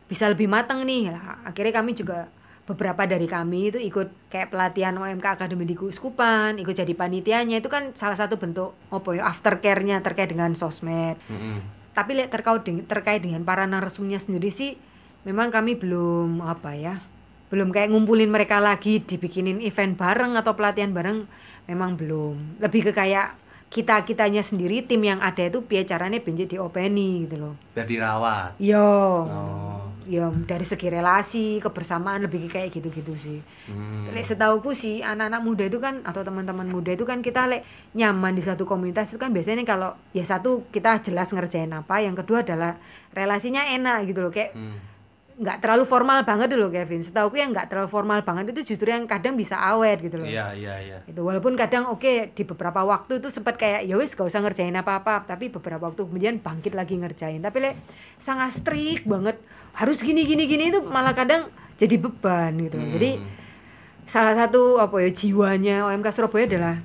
bisa 0.05 0.27
lebih 0.27 0.47
matang 0.47 0.83
nih. 0.83 1.09
Lah, 1.09 1.39
akhirnya 1.45 1.71
kami 1.73 1.95
juga 1.95 2.27
beberapa 2.61 3.03
dari 3.05 3.25
kami 3.25 3.69
itu 3.69 3.79
ikut 3.81 4.27
kayak 4.27 4.47
pelatihan 4.49 4.91
OMK 4.93 5.25
Academy 5.33 5.63
di 5.63 5.73
Kuskupan, 5.73 6.59
ikut 6.59 6.75
jadi 6.75 6.91
panitianya. 6.91 7.55
Itu 7.57 7.67
kan 7.67 7.91
salah 7.93 8.15
satu 8.15 8.35
bentuk 8.35 8.75
apa 8.89 9.09
ya 9.11 9.25
aftercare-nya 9.25 9.99
terkait 9.99 10.27
dengan 10.27 10.51
sosmed. 10.53 11.15
Mm-mm. 11.25 11.80
Tapi 11.91 12.11
lihat 12.15 12.31
terkait 12.31 12.63
dengan, 12.63 12.83
terkait 12.87 13.19
dengan 13.19 13.43
para 13.43 13.67
narasumnya 13.67 14.17
sendiri 14.17 14.47
sih 14.47 14.79
memang 15.21 15.53
kami 15.53 15.77
belum 15.77 16.41
apa 16.41 16.73
ya 16.73 16.97
belum 17.51 17.69
kayak 17.69 17.91
ngumpulin 17.91 18.31
mereka 18.31 18.63
lagi 18.63 19.03
dibikinin 19.03 19.59
event 19.59 19.99
bareng 19.99 20.39
atau 20.39 20.55
pelatihan 20.55 20.95
bareng 20.95 21.27
memang 21.67 21.99
belum 21.99 22.63
lebih 22.63 22.89
ke 22.89 22.91
kayak 22.95 23.35
kita 23.67 24.01
kitanya 24.07 24.39
sendiri 24.39 24.83
tim 24.83 25.03
yang 25.03 25.19
ada 25.19 25.47
itu 25.47 25.59
biar 25.59 25.83
caranya 25.83 26.19
benci 26.23 26.47
diopeni 26.47 27.27
gitu 27.27 27.35
loh 27.37 27.53
Biar 27.75 27.87
dirawat. 27.87 28.51
yo 28.55 28.87
Oh. 29.27 29.80
Yo 30.09 30.33
dari 30.49 30.65
segi 30.65 30.89
relasi 30.89 31.61
kebersamaan 31.61 32.25
lebih 32.25 32.49
kayak 32.49 32.73
gitu-gitu 32.73 33.13
sih 33.17 33.39
Hmm. 33.69 34.09
Lek 34.11 34.25
setauku 34.25 34.73
sih 34.73 34.99
anak-anak 35.05 35.41
muda 35.45 35.63
itu 35.69 35.77
kan 35.77 36.01
atau 36.03 36.25
teman-teman 36.25 36.65
muda 36.67 36.91
itu 36.91 37.05
kan 37.05 37.21
kita 37.21 37.45
lek 37.47 37.61
nyaman 37.93 38.33
di 38.33 38.43
satu 38.43 38.65
komunitas 38.65 39.13
itu 39.13 39.21
kan 39.21 39.29
biasanya 39.29 39.61
kalau 39.63 39.93
ya 40.11 40.25
satu 40.25 40.65
kita 40.73 40.99
jelas 41.05 41.29
ngerjain 41.31 41.71
apa, 41.71 42.01
yang 42.01 42.17
kedua 42.17 42.41
adalah 42.41 42.75
relasinya 43.13 43.61
enak 43.69 44.09
gitu 44.09 44.19
loh 44.25 44.33
kayak 44.33 44.51
Hmm. 44.57 44.90
Nggak 45.41 45.57
terlalu 45.57 45.89
formal 45.89 46.21
banget 46.21 46.53
loh 46.53 46.69
Kevin. 46.69 47.01
Setauku 47.01 47.33
yang 47.41 47.49
nggak 47.49 47.73
terlalu 47.73 47.89
formal 47.89 48.21
banget 48.21 48.53
itu 48.53 48.73
justru 48.73 48.93
yang 48.93 49.09
kadang 49.09 49.33
bisa 49.33 49.57
awet 49.57 49.97
gitu 50.05 50.21
loh. 50.21 50.29
Iya, 50.29 50.53
iya, 50.53 50.75
iya. 50.77 50.97
Itu 51.09 51.25
walaupun 51.25 51.57
kadang 51.57 51.89
oke 51.89 52.37
di 52.37 52.43
beberapa 52.45 52.85
waktu 52.85 53.17
itu 53.17 53.33
sempat 53.33 53.57
kayak 53.57 53.89
ya 53.89 53.97
wis 53.97 54.13
gak 54.13 54.29
usah 54.29 54.45
ngerjain 54.45 54.77
apa-apa, 54.77 55.25
tapi 55.25 55.49
beberapa 55.49 55.89
waktu 55.89 56.05
kemudian 56.05 56.37
bangkit 56.37 56.77
lagi 56.77 56.93
ngerjain. 57.01 57.41
Tapi 57.41 57.57
lek 57.57 57.75
sangat 58.21 58.61
strict 58.61 59.09
banget 59.09 59.41
harus 59.73 59.97
gini 60.05 60.21
gini 60.29 60.45
gini 60.45 60.69
itu 60.69 60.79
malah 60.85 61.17
kadang 61.17 61.49
jadi 61.81 61.97
beban 61.97 62.53
gitu. 62.61 62.77
Hmm. 62.77 62.93
Jadi 62.93 63.11
salah 64.05 64.37
satu 64.37 64.77
apa 64.77 65.01
ya 65.01 65.09
jiwanya 65.09 65.89
OMK 65.89 66.07
Surabaya 66.13 66.45
adalah 66.45 66.75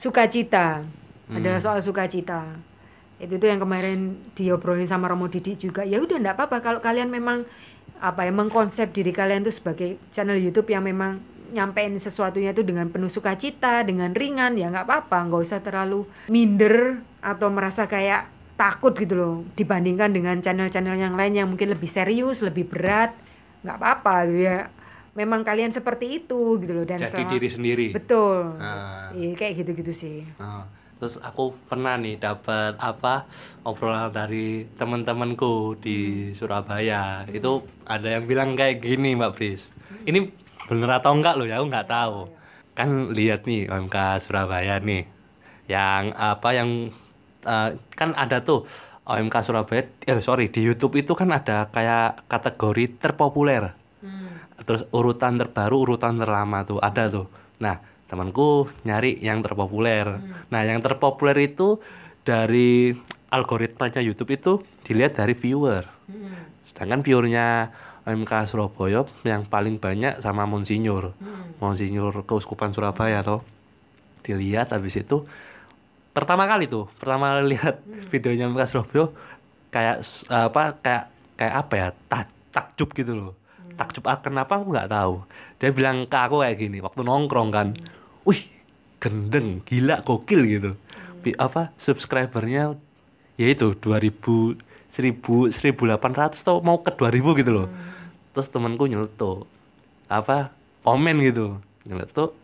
sukacita 0.00 0.80
Hmm. 1.32 1.40
adalah 1.40 1.64
soal 1.64 1.80
sukacita 1.80 2.44
itu 3.22 3.38
tuh 3.38 3.48
yang 3.48 3.62
kemarin 3.62 4.18
diobrolin 4.34 4.84
sama 4.90 5.06
Romo 5.08 5.30
Didi 5.30 5.54
juga 5.54 5.80
ya 5.86 6.02
udah 6.02 6.18
enggak 6.18 6.36
apa-apa 6.36 6.58
kalau 6.60 6.80
kalian 6.82 7.08
memang 7.08 7.46
apa 8.02 8.20
ya 8.20 8.32
mengkonsep 8.32 8.90
diri 8.90 9.10
kalian 9.10 9.40
tuh 9.40 9.54
sebagai 9.54 9.94
channel 10.10 10.34
YouTube 10.34 10.66
yang 10.66 10.82
memang 10.82 11.22
nyampein 11.48 11.94
sesuatunya 11.94 12.50
tuh 12.50 12.64
dengan 12.64 12.88
penuh 12.88 13.06
sukacita 13.06 13.80
dengan 13.82 14.10
ringan 14.10 14.56
ya 14.56 14.66
nggak 14.68 14.82
apa-apa 14.82 15.18
nggak 15.22 15.42
usah 15.42 15.60
terlalu 15.60 16.02
minder 16.26 16.98
atau 17.20 17.46
merasa 17.46 17.84
kayak 17.84 18.26
takut 18.54 18.90
gitu 18.94 19.14
loh 19.14 19.34
dibandingkan 19.52 20.10
dengan 20.10 20.36
channel-channel 20.36 20.96
yang 20.96 21.14
lain 21.14 21.32
yang 21.34 21.46
mungkin 21.46 21.70
lebih 21.70 21.86
serius 21.86 22.40
lebih 22.40 22.66
berat 22.66 23.14
nggak 23.60 23.76
apa-apa 23.76 24.14
gitu 24.26 24.40
ya 24.42 24.58
memang 25.12 25.44
kalian 25.44 25.70
seperti 25.70 26.18
itu 26.18 26.56
gitu 26.58 26.72
loh 26.72 26.82
dan 26.82 26.96
Jadi 26.98 27.12
selama- 27.12 27.30
diri 27.30 27.48
sendiri. 27.50 27.86
betul. 27.92 28.56
Iya, 29.12 29.30
kayak 29.36 29.52
gitu-gitu 29.60 29.92
sih 29.92 30.18
Ah, 30.38 30.64
terus 31.02 31.18
aku 31.18 31.50
pernah 31.66 31.98
nih 31.98 32.14
dapat 32.14 32.78
apa 32.78 33.26
obrolan 33.66 34.14
dari 34.14 34.70
teman-temanku 34.78 35.74
di 35.82 36.30
Surabaya. 36.38 37.26
Itu 37.26 37.66
ada 37.82 38.06
yang 38.06 38.30
bilang 38.30 38.54
kayak 38.54 38.78
gini, 38.78 39.18
Mbak 39.18 39.34
Pris. 39.34 39.66
Ini 40.06 40.30
bener 40.70 41.02
atau 41.02 41.10
enggak 41.10 41.34
loh 41.34 41.50
ya, 41.50 41.58
aku 41.58 41.66
nggak 41.74 41.90
tahu. 41.90 42.30
Kan 42.78 43.10
lihat 43.10 43.50
nih 43.50 43.66
OMK 43.66 44.22
Surabaya 44.22 44.78
nih. 44.78 45.02
Yang 45.66 46.04
apa 46.14 46.48
yang 46.54 46.70
eh, 47.50 47.70
kan 47.98 48.14
ada 48.14 48.38
tuh 48.46 48.70
OMK 49.02 49.34
Surabaya 49.42 49.82
eh 50.06 50.22
sorry 50.22 50.54
di 50.54 50.62
YouTube 50.62 51.02
itu 51.02 51.18
kan 51.18 51.34
ada 51.34 51.66
kayak 51.74 52.30
kategori 52.30 53.02
terpopuler 53.02 53.74
terus 54.62 54.86
urutan 54.94 55.38
terbaru 55.38 55.82
urutan 55.82 56.22
terlama 56.22 56.62
tuh 56.62 56.78
ada 56.78 57.10
tuh 57.10 57.26
nah 57.58 57.82
temanku 58.12 58.68
nyari 58.84 59.16
yang 59.24 59.40
terpopuler. 59.40 60.20
Nah 60.52 60.60
yang 60.68 60.84
terpopuler 60.84 61.32
itu 61.40 61.80
dari 62.28 62.92
algoritmanya 63.32 64.04
YouTube 64.04 64.36
itu 64.36 64.52
dilihat 64.84 65.16
dari 65.16 65.32
viewer. 65.32 65.88
Sedangkan 66.68 67.00
viewernya 67.00 67.72
MK 68.04 68.52
Surabaya 68.52 69.08
yang 69.24 69.48
paling 69.48 69.80
banyak 69.80 70.20
sama 70.20 70.44
Monsinyur. 70.44 71.16
Monsinyur 71.56 72.28
Keuskupan 72.28 72.76
Surabaya 72.76 73.24
tuh 73.24 73.40
dilihat 74.28 74.76
habis 74.76 75.00
itu 75.00 75.24
pertama 76.12 76.44
kali 76.44 76.68
tuh 76.68 76.86
pertama 77.00 77.34
kali 77.34 77.56
lihat 77.56 77.80
videonya 78.12 78.52
MK 78.52 78.62
Surabaya 78.68 79.08
kayak 79.72 80.04
apa 80.28 80.62
kayak 80.84 81.04
kayak 81.40 81.54
apa 81.64 81.74
ya 81.74 81.88
tak 82.12 82.28
takjub 82.52 82.92
gitu 82.92 83.12
loh. 83.16 83.32
Takjub 83.72 84.04
ah, 84.04 84.20
kenapa 84.20 84.60
aku 84.60 84.68
nggak 84.68 84.92
tahu? 84.92 85.24
Dia 85.56 85.72
bilang 85.72 86.04
ke 86.04 86.18
aku 86.20 86.44
kayak 86.44 86.60
gini 86.60 86.84
waktu 86.84 87.00
nongkrong 87.00 87.48
kan 87.48 87.72
wih 88.22 88.42
gendeng 88.98 89.60
gila 89.62 90.00
gokil 90.00 90.46
gitu. 90.46 90.70
Bi- 91.20 91.36
apa 91.36 91.70
subscribernya 91.76 92.74
ya 93.34 93.46
itu 93.48 93.74
2000 93.74 94.58
1000 94.92 95.50
1800 95.50 96.36
atau 96.36 96.60
mau 96.60 96.78
ke 96.78 96.90
2000 96.90 97.38
gitu 97.38 97.50
loh. 97.50 97.68
Terus 98.32 98.48
temanku 98.48 98.86
nyeletuk 98.86 99.46
apa 100.06 100.52
komen 100.82 101.18
gitu. 101.22 101.58
Nyeletuk 101.84 102.36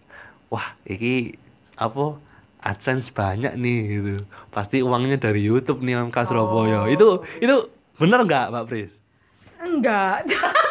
wah 0.48 0.74
iki 0.82 1.36
apa 1.74 2.18
AdSense 2.58 3.10
banyak 3.10 3.54
nih 3.54 3.78
gitu. 3.92 4.10
Pasti 4.50 4.82
uangnya 4.82 5.16
dari 5.16 5.42
YouTube 5.42 5.80
nih 5.80 5.98
Om 5.98 6.10
Surabaya 6.10 6.84
Oh. 6.84 6.90
itu 6.90 7.08
itu 7.38 7.56
bener 7.98 8.22
nggak 8.22 8.50
Mbak 8.50 8.64
Pris? 8.66 8.90
Enggak 9.58 10.26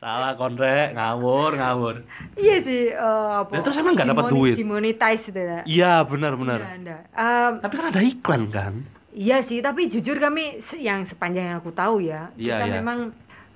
salah 0.00 0.32
konrek 0.32 0.96
ngawur 0.96 1.60
ngawur 1.60 1.94
iya 2.40 2.56
sih 2.64 2.88
eh, 2.88 3.28
apa 3.44 3.52
Lah, 3.52 3.60
terus 3.60 3.76
emang 3.76 3.92
nggak 3.92 4.08
dapat 4.16 4.24
duit? 4.32 4.54
dimonetize 4.56 5.28
itu 5.28 5.36
ya 5.36 5.60
iya 5.68 5.92
benar 6.08 6.40
benar 6.40 6.58
Iya. 6.80 7.04
Em, 7.12 7.52
tapi 7.60 7.74
kan 7.76 7.86
ada 7.92 8.00
iklan 8.00 8.48
kan 8.48 8.74
Iya 9.10 9.42
sih, 9.42 9.58
tapi 9.58 9.90
jujur 9.90 10.22
kami 10.22 10.62
yang 10.78 11.02
sepanjang 11.02 11.50
yang 11.50 11.58
aku 11.58 11.74
tahu 11.74 11.98
ya, 11.98 12.30
Iya, 12.38 12.62
kita 12.62 12.66
iya. 12.70 12.74
memang 12.78 12.98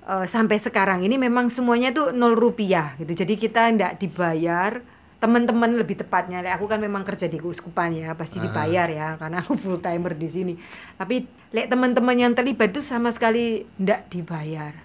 eh, 0.03 0.27
sampai 0.27 0.59
sekarang 0.59 1.07
ini 1.07 1.15
memang 1.15 1.47
semuanya 1.47 1.95
tuh 1.95 2.11
nol 2.11 2.35
rupiah 2.35 2.91
gitu. 2.99 3.15
Jadi 3.15 3.39
kita 3.39 3.71
ndak 3.71 4.03
dibayar 4.03 4.83
teman-teman 5.15 5.79
lebih 5.79 5.95
tepatnya. 6.03 6.43
Aku 6.59 6.67
kan 6.67 6.83
memang 6.83 7.07
kerja 7.07 7.31
di 7.31 7.39
keuskupan 7.39 7.95
ya, 7.95 8.11
pasti 8.19 8.43
dibayar 8.43 8.91
ya 8.91 9.15
karena 9.15 9.39
aku 9.39 9.55
full 9.55 9.79
timer 9.79 10.11
di 10.19 10.27
sini. 10.27 10.53
Tapi 10.99 11.23
lek 11.55 11.71
teman-teman 11.71 12.19
yang 12.19 12.35
terlibat 12.35 12.75
itu 12.75 12.83
sama 12.83 13.15
sekali 13.15 13.63
ndak 13.79 14.11
dibayar. 14.11 14.75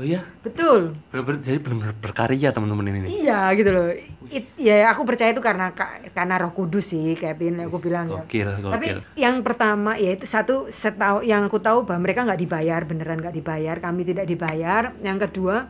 Oh 0.00 0.04
iya 0.06 0.24
Betul. 0.40 0.96
benar 1.12 1.36
jadi 1.44 1.60
benar 1.60 1.92
berkarya 1.92 2.48
teman-teman 2.50 2.88
ini 2.88 3.20
Iya 3.20 3.52
gitu 3.52 3.68
loh. 3.68 3.92
It- 4.32 4.48
ya 4.56 4.88
aku 4.88 5.04
percaya 5.04 5.28
itu 5.28 5.44
karena 5.44 5.76
ka- 5.76 6.00
karena 6.08 6.40
Roh 6.40 6.56
Kudus 6.56 6.88
sih, 6.88 7.12
Kevin 7.12 7.60
aku 7.60 7.76
bilang 7.76 8.08
ya. 8.08 8.24
gokil 8.24 8.48
Tapi 8.48 8.86
gokil 8.96 8.98
yang 9.14 9.44
pertama 9.44 10.00
yaitu 10.00 10.24
satu 10.24 10.72
setahu 10.72 11.20
yang 11.20 11.44
aku 11.44 11.60
tahu 11.60 11.84
bahwa 11.84 12.00
mereka 12.00 12.24
nggak 12.24 12.40
dibayar 12.40 12.80
beneran 12.82 13.20
nggak 13.20 13.36
dibayar 13.36 13.76
kami 13.76 14.08
tidak 14.08 14.24
dibayar. 14.24 14.96
Yang 15.04 15.28
kedua 15.28 15.68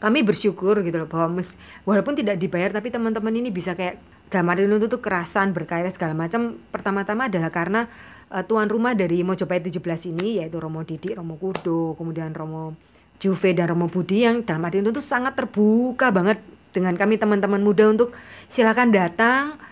kami 0.00 0.24
bersyukur 0.24 0.80
gitu 0.80 0.96
loh 0.96 1.06
bahwa 1.06 1.38
mes- 1.38 1.54
walaupun 1.84 2.16
tidak 2.16 2.40
dibayar 2.40 2.72
tapi 2.72 2.88
teman-teman 2.88 3.36
ini 3.36 3.52
bisa 3.52 3.76
kayak 3.76 4.00
dalam 4.32 4.48
arti 4.48 4.64
itu 4.64 4.88
tuh 4.88 4.98
kerasan 4.98 5.52
berkarya 5.52 5.92
segala 5.92 6.16
macam. 6.16 6.56
Pertama-tama 6.72 7.28
adalah 7.28 7.52
karena 7.52 7.84
eh, 8.32 8.42
tuan 8.42 8.64
rumah 8.64 8.96
dari 8.96 9.20
Mojopahit 9.20 9.68
17 9.68 10.08
ini 10.08 10.40
yaitu 10.40 10.56
Romo 10.56 10.80
Didik, 10.82 11.12
Romo 11.12 11.36
Kudo, 11.36 11.92
kemudian 11.94 12.32
Romo 12.32 12.72
Juve 13.22 13.54
dan 13.54 13.70
Romo 13.70 13.86
Budi 13.86 14.26
yang 14.26 14.42
dalam 14.42 14.66
arti 14.66 14.82
itu 14.82 14.90
tuh 14.90 15.04
sangat 15.04 15.38
terbuka 15.38 16.10
banget 16.10 16.42
dengan 16.74 16.98
kami 16.98 17.22
teman-teman 17.22 17.62
muda 17.62 17.86
untuk 17.86 18.10
silakan 18.50 18.90
datang. 18.90 19.62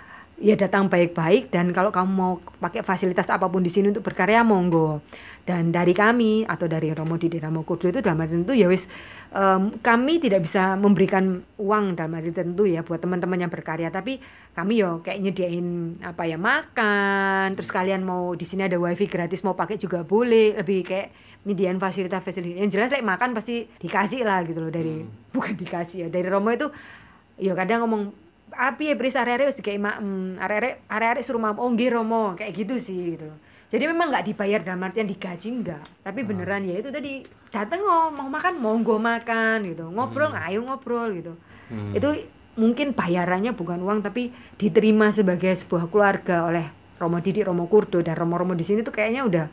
Ya 0.41 0.57
datang 0.57 0.89
baik-baik 0.89 1.53
dan 1.53 1.69
kalau 1.77 1.93
kamu 1.93 2.09
mau 2.17 2.41
pakai 2.65 2.81
fasilitas 2.81 3.29
apa 3.29 3.45
pun 3.45 3.61
di 3.61 3.69
sini 3.69 3.93
untuk 3.93 4.01
berkarya 4.01 4.41
monggo. 4.41 5.05
Dan 5.45 5.69
dari 5.69 5.93
kami 5.93 6.49
atau 6.49 6.65
dari 6.65 6.89
Romo 6.97 7.21
Didi 7.21 7.37
Romo 7.37 7.61
Kudu 7.61 7.93
itu 7.93 8.01
dalam 8.01 8.25
arti 8.25 8.41
tentu 8.41 8.57
ya 8.57 8.65
wis 8.65 8.89
em, 9.37 9.77
kami 9.85 10.17
tidak 10.17 10.49
bisa 10.49 10.81
memberikan 10.81 11.45
uang 11.61 11.93
dalam 11.93 12.17
arti 12.17 12.33
tentu 12.33 12.65
ya 12.65 12.81
buat 12.81 13.05
teman-teman 13.05 13.37
yang 13.37 13.53
berkarya. 13.53 13.93
Tapi 13.93 14.17
kami 14.57 14.81
yo 14.81 15.05
kayak 15.05 15.21
nyediain 15.21 16.01
apa 16.01 16.25
ya 16.25 16.41
makan 16.41 17.53
terus 17.61 17.69
kalian 17.69 18.01
mau 18.01 18.33
di 18.33 18.49
sini 18.49 18.65
ada 18.65 18.81
wifi 18.81 19.13
gratis 19.13 19.45
mau 19.45 19.53
pakai 19.53 19.77
juga 19.77 20.09
boleh. 20.09 20.57
Lebih 20.57 20.79
kayak 20.89 21.09
nyediain 21.47 21.81
fasilitas-fasilitas. 21.81 22.61
Yang 22.61 22.71
jelas 22.77 22.89
like 22.93 23.07
makan 23.07 23.33
pasti 23.33 23.65
dikasih 23.81 24.25
lah 24.27 24.45
gitu 24.45 24.61
loh 24.61 24.73
dari 24.73 25.05
bukan 25.35 25.55
dikasih 25.57 26.07
ya 26.07 26.09
dari 26.13 26.27
Romo 26.29 26.51
itu 26.53 26.69
ya 27.41 27.57
kadang 27.57 27.87
ngomong 27.87 28.13
api 28.51 28.91
ya 28.91 28.95
beri 28.99 29.11
area-area 29.15 29.47
wis 29.47 29.63
kayak 29.63 29.79
maem 29.79 30.37
area-area 30.37 30.83
area 30.91 31.23
suruh 31.23 31.39
mam 31.39 31.57
oh 31.57 31.71
nggih 31.71 31.95
Romo 31.95 32.35
kayak 32.35 32.53
gitu 32.53 32.75
sih 32.83 33.15
gitu 33.15 33.31
jadi 33.71 33.87
memang 33.87 34.11
nggak 34.11 34.27
dibayar 34.27 34.61
dalam 34.67 34.83
artian 34.83 35.07
digaji 35.07 35.49
enggak 35.55 35.87
tapi 36.03 36.27
beneran 36.27 36.67
ya 36.67 36.83
itu 36.83 36.91
tadi 36.91 37.23
dateng 37.55 37.83
oh, 37.87 38.11
mau 38.11 38.31
makan 38.31 38.59
monggo 38.63 38.97
makan 38.99 39.67
gitu. 39.67 39.91
Ngobrol 39.91 40.35
ayo 40.35 40.63
ngobrol 40.67 41.11
gitu. 41.15 41.35
Hmm. 41.71 41.95
itu 41.95 42.27
mungkin 42.59 42.99
bayarannya 42.99 43.55
bukan 43.55 43.79
uang 43.79 44.03
tapi 44.03 44.35
diterima 44.59 45.15
sebagai 45.15 45.55
sebuah 45.55 45.87
keluarga 45.87 46.51
oleh 46.51 46.67
Romo 46.99 47.23
Didi, 47.23 47.47
Romo 47.47 47.71
Kurdo 47.71 48.03
dan 48.03 48.19
Romo-Romo 48.19 48.59
di 48.59 48.67
sini 48.67 48.83
tuh 48.83 48.91
kayaknya 48.91 49.23
udah 49.23 49.47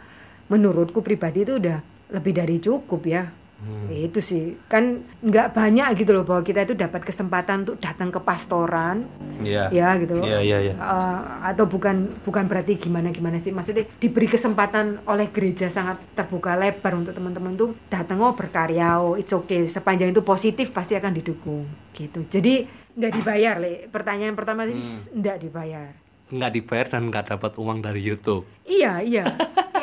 menurutku 0.48 1.04
pribadi 1.04 1.44
itu 1.44 1.60
udah 1.60 1.80
lebih 2.12 2.34
dari 2.36 2.58
cukup 2.60 3.04
ya. 3.04 3.28
Hmm. 3.58 3.90
Ya 3.90 4.06
Itu 4.06 4.22
sih. 4.22 4.54
Kan 4.70 5.02
nggak 5.26 5.58
banyak 5.58 5.98
gitu 5.98 6.14
loh 6.14 6.22
bahwa 6.22 6.46
kita 6.46 6.62
itu 6.62 6.78
dapat 6.78 7.02
kesempatan 7.02 7.66
untuk 7.66 7.82
datang 7.82 8.14
ke 8.14 8.22
pastoran 8.22 9.10
iya. 9.42 9.66
ya 9.74 9.98
gitu. 9.98 10.22
iya 10.22 10.40
iya 10.46 10.58
iya. 10.62 10.74
Eh, 10.78 11.20
atau 11.42 11.66
bukan 11.66 12.22
bukan 12.22 12.46
berarti 12.46 12.78
gimana 12.78 13.10
gimana 13.10 13.42
sih. 13.42 13.50
Maksudnya 13.50 13.90
diberi 13.98 14.30
kesempatan 14.30 15.02
oleh 15.10 15.34
gereja 15.34 15.74
sangat 15.74 15.98
terbuka 16.14 16.54
lebar 16.54 16.94
untuk 17.02 17.18
teman-teman 17.18 17.58
tuh 17.58 17.74
datang 17.90 18.22
oh 18.22 18.38
berkarya 18.38 19.02
oh 19.02 19.18
it's 19.18 19.34
okay. 19.34 19.66
Sepanjang 19.66 20.14
itu 20.14 20.22
positif 20.22 20.70
pasti 20.70 20.94
akan 20.94 21.18
didukung 21.18 21.66
gitu. 21.98 22.30
Jadi 22.30 22.70
nggak 22.94 23.14
dibayar 23.14 23.58
le. 23.58 23.90
Pertanyaan 23.90 24.38
pertama 24.38 24.70
tadi 24.70 24.78
Hmm. 24.86 25.18
nggak 25.18 25.38
dibayar. 25.42 25.90
Nggak 26.30 26.52
dibayar 26.54 26.86
dan 26.94 27.02
nggak 27.10 27.26
dapat 27.34 27.52
uang 27.58 27.82
dari 27.82 28.06
YouTube. 28.06 28.46
Iya 28.70 29.02
iya 29.02 29.26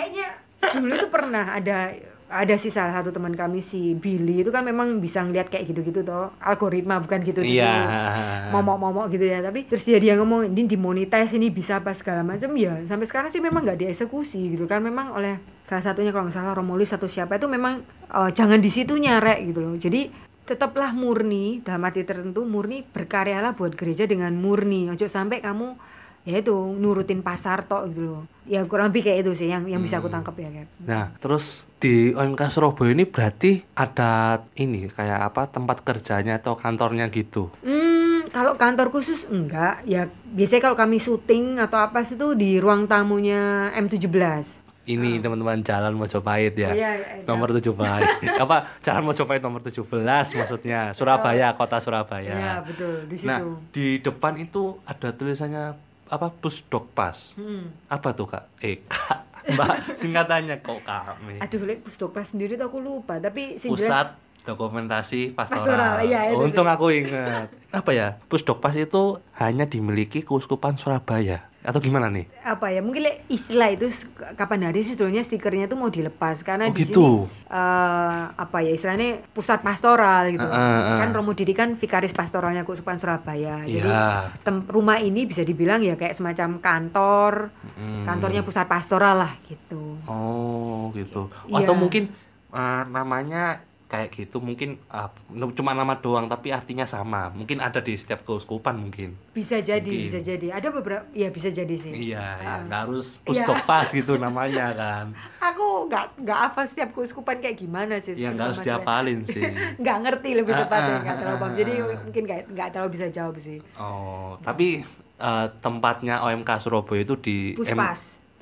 dulu 0.73 0.93
itu 0.97 1.09
pernah 1.13 1.53
ada 1.53 1.93
ada 2.35 2.59
sih 2.59 2.73
salah 2.73 2.99
satu 2.99 3.15
teman 3.15 3.37
kami 3.37 3.63
si 3.63 3.95
Billy 3.95 4.43
itu 4.43 4.51
kan 4.51 4.67
memang 4.67 4.99
bisa 4.99 5.23
ngeliat 5.23 5.53
kayak 5.53 5.71
gitu-gitu 5.71 6.03
toh. 6.03 6.35
Algoritma 6.43 6.99
bukan 6.99 7.21
gitu 7.23 7.45
iya. 7.45 8.51
Momok-momok 8.51 9.13
gitu 9.13 9.29
ya 9.29 9.39
tapi 9.45 9.69
terus 9.71 9.87
dia 9.87 10.03
dia 10.03 10.19
ngomong 10.19 10.51
ini 10.51 10.67
dimonetize 10.67 11.37
ini 11.37 11.53
bisa 11.53 11.79
apa 11.79 11.95
segala 11.95 12.27
macam. 12.27 12.51
Ya 12.59 12.81
sampai 12.89 13.07
sekarang 13.07 13.31
sih 13.31 13.39
memang 13.39 13.63
nggak 13.63 13.87
dieksekusi 13.87 14.57
gitu 14.59 14.65
kan. 14.65 14.83
Memang 14.83 15.15
oleh 15.15 15.39
salah 15.63 15.85
satunya 15.85 16.11
kalau 16.11 16.27
nggak 16.27 16.37
salah 16.37 16.59
Romulis 16.59 16.91
atau 16.91 17.07
siapa 17.07 17.39
itu 17.39 17.47
memang 17.47 17.85
eh, 18.11 18.31
jangan 18.35 18.59
di 18.59 18.71
situ 18.73 18.99
nyarek 18.99 19.55
gitu 19.55 19.61
loh. 19.63 19.77
Jadi 19.79 20.09
tetaplah 20.45 20.93
murni 20.93 21.65
dalam 21.65 21.89
arti 21.89 22.05
tertentu 22.05 22.45
murni 22.45 22.85
berkaryalah 22.85 23.57
buat 23.57 23.79
gereja 23.79 24.11
dengan 24.11 24.35
murni. 24.37 24.91
Ojo 24.93 25.07
sampai 25.07 25.39
kamu 25.39 25.77
ya 26.25 26.41
itu 26.41 26.53
nurutin 26.75 27.21
pasar 27.21 27.63
tok 27.63 27.93
gitu 27.93 28.01
loh 28.03 28.23
ya 28.45 28.65
kurang 28.65 28.89
lebih 28.89 29.05
kayak 29.05 29.25
itu 29.25 29.33
sih 29.35 29.49
yang 29.49 29.65
yang 29.65 29.81
bisa 29.81 29.99
aku 29.99 30.09
Hmm. 30.09 30.21
tangkap 30.21 30.37
ya 30.37 30.49
Cap. 30.51 30.69
Nah, 30.83 31.05
terus 31.17 31.45
di 31.77 32.13
OMK 32.13 32.43
Surabaya 32.49 32.93
ini 32.93 33.05
berarti 33.05 33.51
ada 33.73 34.13
ini 34.55 34.89
kayak 34.89 35.21
apa 35.29 35.49
tempat 35.49 35.81
kerjanya 35.81 36.37
atau 36.37 36.53
kantornya 36.53 37.09
gitu. 37.09 37.49
Hmm, 37.61 38.25
kalau 38.29 38.57
kantor 38.57 38.89
khusus 38.91 39.25
enggak. 39.27 39.85
Ya 39.85 40.09
biasanya 40.27 40.63
kalau 40.63 40.77
kami 40.77 40.97
syuting 40.97 41.57
atau 41.57 41.77
apa 41.79 42.01
sih 42.03 42.17
itu 42.17 42.33
di 42.33 42.57
ruang 42.57 42.85
tamunya 42.85 43.73
M17. 43.75 44.61
Ini 44.85 45.17
teman-teman 45.19 45.65
Jalan 45.65 45.97
Mojopahit 45.97 46.53
ya. 46.55 46.69
Oh, 46.69 46.77
iya, 46.77 46.91
iya, 46.95 47.25
Nomor 47.25 47.57
17. 47.57 47.73
apa? 48.45 48.77
Jalan 48.81 49.03
Mojopahit 49.03 49.41
nomor 49.41 49.65
17 49.65 49.89
maksudnya. 50.35 50.93
Surabaya, 50.93 51.53
kota 51.53 51.81
Surabaya. 51.81 52.37
Iya, 52.37 52.55
betul 52.61 53.09
di 53.09 53.17
situ. 53.17 53.25
Nah, 53.25 53.41
di 53.73 53.97
depan 53.99 54.37
itu 54.37 54.77
ada 54.85 55.09
tulisannya 55.11 55.73
apa? 56.15 56.31
Pusdok 56.31 56.95
Pas. 56.95 57.17
Hmm. 57.35 57.75
Apa 57.91 58.15
tuh, 58.15 58.31
Kak? 58.31 58.45
Eh, 58.63 58.83
Kak. 58.93 59.35
Mbak, 59.45 60.01
singkatannya 60.01 60.57
kok 60.65 60.81
kami. 60.89 61.37
Aduh, 61.37 61.69
lek 61.69 61.85
Pusdokpas 61.85 62.33
sendiri 62.33 62.57
tuh 62.57 62.73
aku 62.73 62.81
lupa, 62.81 63.21
tapi 63.21 63.61
Pusat 63.61 64.17
Dokumentasi 64.45 65.37
Pastoral. 65.37 65.65
Pastoral, 65.65 65.95
iya, 66.05 66.21
itu 66.33 66.41
Untung 66.41 66.65
tuh. 66.69 66.75
aku 66.77 66.87
ingat. 66.93 67.49
Apa 67.69 67.91
ya? 67.93 68.17
Pusdokpas 68.29 68.77
itu 68.77 69.21
hanya 69.37 69.69
dimiliki 69.69 70.25
Keuskupan 70.25 70.77
Surabaya 70.77 71.45
atau 71.65 71.81
gimana 71.81 72.07
nih? 72.07 72.29
apa 72.45 72.69
ya 72.69 72.79
mungkin 72.79 73.03
istilah 73.27 73.73
itu 73.73 73.89
kapan 74.35 74.69
hari 74.69 74.81
sih 74.81 74.93
sebetulnya 74.93 75.21
stikernya 75.21 75.65
tuh 75.65 75.75
mau 75.75 75.89
dilepas 75.89 76.41
karena 76.41 76.69
Oh, 76.69 76.71
di 76.71 76.85
gitu. 76.85 77.25
sini 77.25 77.25
eh, 77.49 78.23
apa 78.31 78.59
ya 78.61 78.71
istilahnya 78.71 79.25
pusat 79.31 79.59
pastoral 79.59 80.29
gitu 80.29 80.45
Eh, 80.45 80.53
eh, 80.53 80.81
eh. 80.87 80.99
kan 80.99 81.09
Romo 81.11 81.33
Didi 81.33 81.51
kan 81.51 81.73
vikaris 81.73 82.13
pastoralnya 82.13 82.63
Keuskupan 82.63 82.97
Surabaya 82.97 83.65
jadi 83.65 83.81
Iya. 83.83 84.37
tem- 84.39 84.67
rumah 84.67 84.99
ini 84.99 85.25
bisa 85.25 85.41
dibilang 85.41 85.81
ya 85.81 85.95
kayak 85.95 86.13
semacam 86.13 86.61
kantor 86.61 87.33
Hmm. 87.75 88.05
kantornya 88.05 88.41
pusat 88.41 88.65
pastoral 88.65 89.17
lah 89.19 89.33
gitu 89.43 89.97
Oh, 90.05 90.93
gitu. 90.93 91.33
Iya. 91.47 91.65
Atau 91.65 91.75
mungkin 91.75 92.13
eh, 92.51 92.83
namanya 92.87 93.65
kayak 93.95 94.11
gitu 94.13 94.37
mungkin 94.39 94.75
ah, 94.89 95.07
cuma 95.53 95.71
nama 95.71 95.95
doang 95.97 96.27
tapi 96.27 96.51
artinya 96.51 96.83
sama. 96.85 97.31
Mungkin 97.31 97.59
ada 97.59 97.79
di 97.79 97.95
setiap 97.95 98.23
keuskupan 98.23 98.75
mungkin. 98.77 99.15
bisa 99.31 99.59
jadi 99.59 99.79
Mungkin. 99.81 100.05
bisa 100.05 100.19
jadi 100.21 100.47
ada 100.53 100.69
beberapa 100.69 101.07
ya 101.13 101.27
bisa 101.29 101.49
jadi 101.49 101.75
sih 101.77 102.11
Iya, 102.11 102.19
ya. 102.37 102.49
Ah. 102.49 102.59
Nggak 102.65 102.81
harus 102.85 103.07
Iya. 103.09 103.23
puskoppas 103.25 103.87
gitu 103.91 104.13
namanya 104.17 104.67
kan. 104.73 105.07
aku 105.49 105.87
nggak 105.87 106.05
nggak 106.19 106.39
hafal 106.41 106.65
setiap 106.67 106.91
keuskupan 106.93 107.39
kayak 107.39 107.55
gimana 107.57 107.95
sih 107.97 108.15
Ya 108.15 108.29
nggak 108.29 108.47
harus 108.49 108.59
masalah- 108.59 108.83
diapalin 108.83 109.21
sih. 109.25 109.43
nggak 109.81 109.97
ngerti 110.01 110.31
lebih 110.35 110.53
Ah, 110.53 110.61
tepatnya 110.61 110.91
ah, 110.91 111.01
nggak 111.01 111.17
terlalu 111.17 111.31
ah, 111.31 111.41
paham 111.41 111.55
jadi 111.55 111.73
ah. 111.73 111.99
mungkin 112.01 112.23
nggak 112.25 112.41
nggak 112.51 112.69
terlalu 112.69 112.91
bisa 112.93 113.07
jawab 113.09 113.35
sih 113.39 113.59
Oh, 113.77 114.35
tapi 114.41 114.83
eh, 115.17 115.47
tempatnya 115.61 116.19
OMK 116.21 116.51
Surabaya 116.59 117.01
itu 117.01 117.15
di 117.17 117.37
M- 117.55 117.63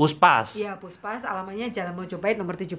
Puspas. 0.02 0.58
Iya, 0.58 0.74
Puspas 0.82 1.22
alamatnya 1.22 1.70
Jalan 1.70 1.94
Mojopahit 1.94 2.34
nomor 2.34 2.58
17. 2.58 2.74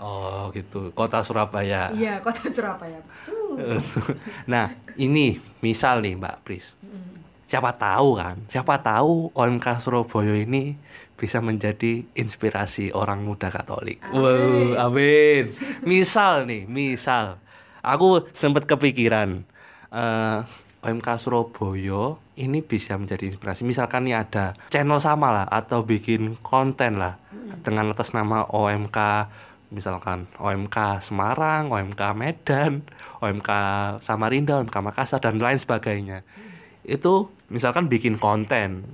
Oh, 0.00 0.48
gitu. 0.56 0.88
Kota 0.96 1.20
Surabaya. 1.20 1.92
Iya, 1.92 2.24
Kota 2.24 2.48
Surabaya. 2.56 3.04
Nah, 4.52 4.72
ini 4.96 5.36
misal 5.60 6.00
nih 6.00 6.16
Mbak 6.16 6.36
Pris. 6.40 6.64
Mm. 6.80 7.20
Siapa 7.44 7.76
tahu 7.76 8.16
kan? 8.16 8.40
Siapa 8.48 8.80
tahu 8.80 9.28
OMK 9.36 9.84
Surabaya 9.84 10.40
ini 10.40 10.72
bisa 11.20 11.44
menjadi 11.44 12.00
inspirasi 12.16 12.96
orang 12.96 13.28
muda 13.28 13.52
Katolik. 13.52 14.00
Amin. 14.00 14.72
Wow, 14.72 14.88
amin. 14.88 15.52
Misal 15.84 16.48
nih, 16.48 16.64
misal 16.64 17.36
aku 17.84 18.24
sempat 18.32 18.64
kepikiran 18.64 19.44
eh 19.92 20.63
OMK 20.84 21.08
Surabaya 21.16 22.20
ini 22.36 22.60
bisa 22.60 23.00
menjadi 23.00 23.32
inspirasi. 23.32 23.64
Misalkan 23.64 24.04
nih 24.04 24.20
ada 24.20 24.52
channel 24.68 25.00
sama 25.00 25.32
lah 25.32 25.46
atau 25.48 25.80
bikin 25.80 26.36
konten 26.44 27.00
lah 27.00 27.16
dengan 27.64 27.96
atas 27.96 28.12
nama 28.12 28.44
OMK 28.44 28.98
misalkan 29.72 30.30
OMK 30.38 31.02
Semarang, 31.02 31.72
OMK 31.72 32.02
Medan, 32.14 32.86
OMK 33.18 33.50
Samarinda, 34.04 34.60
OMK 34.62 34.76
Makassar 34.78 35.18
dan 35.18 35.40
lain 35.40 35.58
sebagainya. 35.58 36.22
Itu 36.84 37.32
misalkan 37.48 37.88
bikin 37.90 38.20
konten 38.20 38.84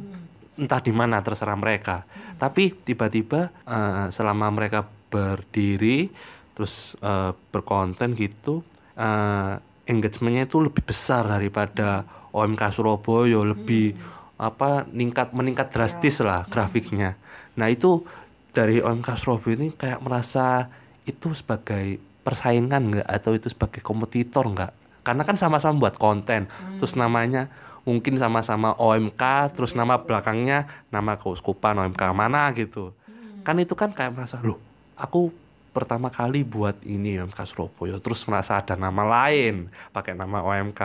entah 0.56 0.80
di 0.80 0.92
mana 0.94 1.20
terserah 1.20 1.58
mereka. 1.58 2.08
Tapi 2.40 2.72
tiba-tiba 2.86 3.52
eh, 3.68 4.06
selama 4.14 4.48
mereka 4.48 4.88
berdiri 5.10 6.08
terus 6.54 6.96
eh, 7.02 7.32
berkonten 7.52 8.16
gitu 8.16 8.64
eh, 8.96 9.54
engagementnya 9.90 10.46
itu 10.46 10.62
lebih 10.62 10.86
besar 10.86 11.26
daripada 11.26 12.06
OMK 12.30 12.62
Surabaya 12.70 13.42
lebih 13.42 13.98
apa 14.38 14.86
meningkat 14.88 15.34
meningkat 15.34 15.74
drastis 15.74 16.22
lah 16.22 16.46
grafiknya. 16.46 17.18
Nah 17.58 17.66
itu 17.66 18.06
dari 18.54 18.78
OMK 18.78 19.08
Surabaya 19.18 19.58
ini 19.58 19.68
kayak 19.74 20.00
merasa 20.00 20.70
itu 21.04 21.34
sebagai 21.34 21.98
persaingan 22.22 22.94
nggak? 22.94 23.08
Atau 23.10 23.34
itu 23.34 23.50
sebagai 23.50 23.82
kompetitor 23.82 24.46
nggak? 24.46 24.72
Karena 25.02 25.26
kan 25.26 25.34
sama-sama 25.34 25.88
buat 25.88 25.96
konten, 25.96 26.46
terus 26.78 26.92
namanya 26.94 27.48
mungkin 27.88 28.20
sama-sama 28.20 28.76
OMK, 28.76 29.56
terus 29.56 29.72
nama 29.72 29.98
belakangnya 30.04 30.68
nama 30.92 31.16
keuskupan 31.16 31.80
OMK 31.80 32.02
mana 32.12 32.52
gitu. 32.52 32.92
Kan 33.40 33.56
itu 33.58 33.72
kan 33.72 33.96
kayak 33.96 34.12
merasa 34.12 34.36
loh, 34.44 34.60
aku 35.00 35.32
pertama 35.70 36.10
kali 36.10 36.42
buat 36.42 36.82
ini 36.82 37.18
OMK 37.18 37.40
Surabaya, 37.46 37.96
terus 37.98 38.26
merasa 38.26 38.58
ada 38.58 38.74
nama 38.74 39.02
lain 39.02 39.70
pakai 39.90 40.12
nama 40.12 40.42
OMK. 40.42 40.82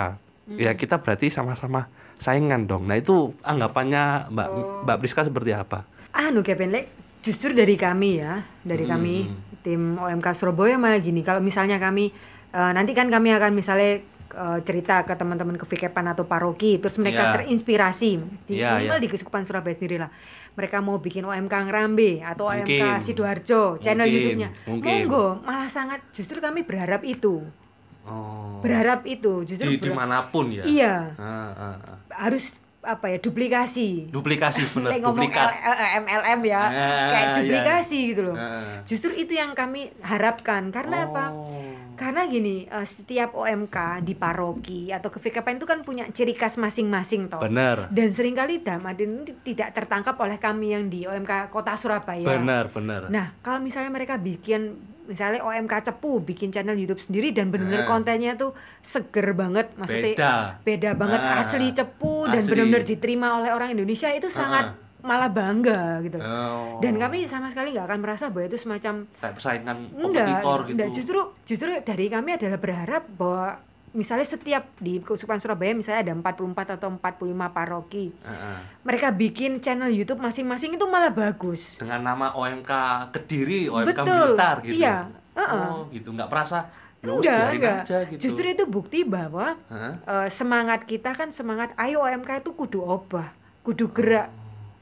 Ya 0.56 0.72
kita 0.72 1.02
berarti 1.02 1.28
sama-sama 1.28 1.90
saingan 2.18 2.70
dong. 2.70 2.86
Nah 2.86 2.96
itu 2.96 3.34
anggapannya 3.42 4.30
Mbak 4.30 4.48
Oh. 4.48 4.86
Mbak 4.86 4.98
Priska 5.02 5.26
seperti 5.26 5.52
apa? 5.52 5.84
Anu 6.14 6.46
Kevin 6.46 6.72
Lek, 6.72 6.86
justru 7.20 7.52
dari 7.52 7.74
kami 7.76 8.22
ya, 8.22 8.46
dari 8.62 8.86
Hmm. 8.86 8.92
kami 8.94 9.16
tim 9.66 9.98
OMK 9.98 10.28
Surabaya 10.32 10.78
malah 10.78 11.02
gini. 11.02 11.26
Kalau 11.26 11.42
misalnya 11.42 11.82
kami 11.82 12.14
eh, 12.56 12.72
nanti 12.72 12.96
kan 12.96 13.12
kami 13.12 13.34
akan 13.34 13.52
misalnya 13.52 14.00
eh, 14.28 14.60
cerita 14.62 15.02
ke 15.02 15.12
teman-teman 15.12 15.54
ke 15.54 15.66
Vikepan 15.66 16.06
atau 16.08 16.24
paroki, 16.24 16.78
terus 16.78 16.96
mereka 16.96 17.22
Iya. 17.22 17.34
terinspirasi 17.36 18.12
di 18.44 18.54
Iya, 18.56 18.76
minimal 18.76 18.98
iya. 18.98 19.04
di 19.04 19.08
Keuskupan 19.08 19.44
Surabaya 19.44 19.74
sendiri 19.74 19.98
lah. 19.98 20.10
Mereka 20.54 20.80
mau 20.80 20.98
bikin 20.98 21.22
OMK 21.22 21.52
Ngrambe 21.64 22.22
atau 22.22 22.48
OMK 22.48 22.66
Mungkin. 22.66 23.02
Sidoarjo, 23.02 23.62
channel 23.78 24.08
YouTube-nya. 24.08 24.50
Monggo, 24.66 25.42
malah 25.42 25.68
sangat 25.68 26.00
justru 26.10 26.40
kami 26.40 26.62
berharap 26.62 27.04
itu. 27.04 27.44
Oh. 28.04 28.62
Berharap 28.62 29.04
itu, 29.04 29.44
justru 29.44 29.68
di 29.68 29.78
di 29.78 29.90
mana 29.90 30.26
pun 30.26 30.48
ya. 30.48 30.62
Iya, 30.62 30.96
Ah, 31.16 31.26
ah, 31.52 31.76
ah. 31.76 31.98
harus 32.22 32.54
apa 32.80 33.10
ya 33.10 33.18
duplikasi. 33.18 34.14
Duplikasi 34.14 34.62
ngomong 34.70 34.94
duplikat. 35.26 35.50
MLM 36.00 36.40
ya, 36.46 36.62
Ah, 36.62 36.70
kayak 37.10 37.26
iya. 37.26 37.36
duplikasi 37.36 38.00
gitu 38.14 38.22
loh. 38.24 38.38
Ah. 38.38 38.86
Justru 38.86 39.10
itu 39.12 39.34
yang 39.34 39.52
kami 39.52 39.90
harapkan. 40.00 40.70
Karena 40.70 41.04
apa? 41.04 41.34
Karena 41.96 42.24
gini, 42.26 42.64
eh, 42.64 42.84
setiap 42.84 43.34
OMK 43.34 43.78
di 44.02 44.14
paroki 44.14 44.88
atau 44.90 45.08
ke 45.08 45.18
VKPN 45.18 45.56
itu 45.56 45.66
kan 45.66 45.80
punya 45.82 46.04
ciri 46.08 46.32
khas 46.32 46.56
masing-masing 46.56 47.28
toh. 47.28 47.40
Bener, 47.40 47.88
Dan 47.90 48.12
sering 48.12 48.34
kali 48.34 48.60
Damadin 48.60 49.24
tidak 49.42 49.72
tertangkap 49.72 50.14
oleh 50.18 50.36
kami 50.36 50.72
yang 50.72 50.86
di 50.86 51.04
OMK 51.04 51.48
Kota 51.48 51.74
Surabaya. 51.74 52.28
bener, 52.28 52.68
bener. 52.68 53.02
Nah, 53.08 53.32
kalau 53.40 53.58
misalnya 53.58 53.90
mereka 53.90 54.16
bikin 54.16 54.76
misalnya 55.06 55.40
OMK 55.40 55.86
Cepu 55.86 56.18
bikin 56.20 56.50
channel 56.50 56.74
YouTube 56.74 56.98
sendiri 56.98 57.30
dan 57.30 57.48
benar-benar 57.48 57.82
Nah. 57.82 57.90
kontennya 57.90 58.34
tuh 58.34 58.52
seger 58.82 59.32
banget, 59.32 59.70
maksudnya 59.76 60.12
Beda. 60.12 60.34
beda 60.60 60.92
banget 60.94 61.22
Ah, 61.22 61.40
asli 61.40 61.70
cepu 61.72 62.26
dan 62.26 62.42
asli. 62.42 62.50
benar-benar 62.50 62.84
diterima 62.84 63.38
oleh 63.38 63.50
orang 63.50 63.70
Indonesia 63.72 64.10
itu 64.10 64.28
sangat 64.28 64.74
malah 65.06 65.30
bangga 65.30 66.02
gitu. 66.02 66.18
Oh. 66.18 66.82
Dan 66.82 66.98
kami 66.98 67.30
sama 67.30 67.54
sekali 67.54 67.78
nggak 67.78 67.86
akan 67.86 68.00
merasa 68.02 68.34
bahwa 68.34 68.46
itu 68.50 68.58
semacam 68.58 69.06
kayak 69.22 69.34
persaingan 69.38 69.78
enggak, 69.94 70.26
kompetitor 70.26 70.60
gitu. 70.66 70.74
enggak. 70.74 70.90
justru 70.92 71.20
justru 71.46 71.70
dari 71.86 72.06
kami 72.10 72.30
adalah 72.36 72.58
berharap 72.58 73.04
bahwa 73.14 73.62
misalnya 73.96 74.28
setiap 74.28 74.76
di 74.76 75.00
Keuskupan 75.00 75.40
Surabaya 75.40 75.72
misalnya 75.72 76.12
ada 76.12 76.14
44 76.20 76.76
atau 76.76 76.88
45 77.00 77.56
paroki. 77.56 78.12
Ah, 78.28 78.30
ah. 78.30 78.60
Mereka 78.84 79.16
bikin 79.16 79.64
channel 79.64 79.88
YouTube 79.88 80.20
masing-masing 80.20 80.76
itu 80.76 80.86
malah 80.86 81.16
bagus. 81.16 81.80
Dengan 81.80 82.04
nama 82.04 82.36
OMK 82.36 82.72
Kediri, 83.16 83.72
OMK 83.72 83.96
Betul. 83.96 84.36
Blitar 84.36 84.56
gitu. 84.68 84.76
Iya, 84.76 84.98
heeh. 85.40 85.68
Oh, 85.72 85.88
gitu. 85.96 86.12
Nggak 86.12 86.28
perasa. 86.28 86.68
Enggak, 87.06 87.46
enggak. 87.56 87.80
aja 87.86 87.98
gitu. 88.10 88.20
Justru 88.30 88.46
itu 88.50 88.64
bukti 88.66 89.06
bahwa 89.06 89.56
eh, 89.72 90.30
semangat 90.34 90.84
kita 90.84 91.14
kan 91.16 91.30
semangat 91.32 91.72
ayo 91.80 92.04
OMK 92.04 92.44
itu 92.44 92.52
kudu 92.52 92.84
obah, 92.84 93.32
kudu 93.64 93.90
gerak. 93.96 94.30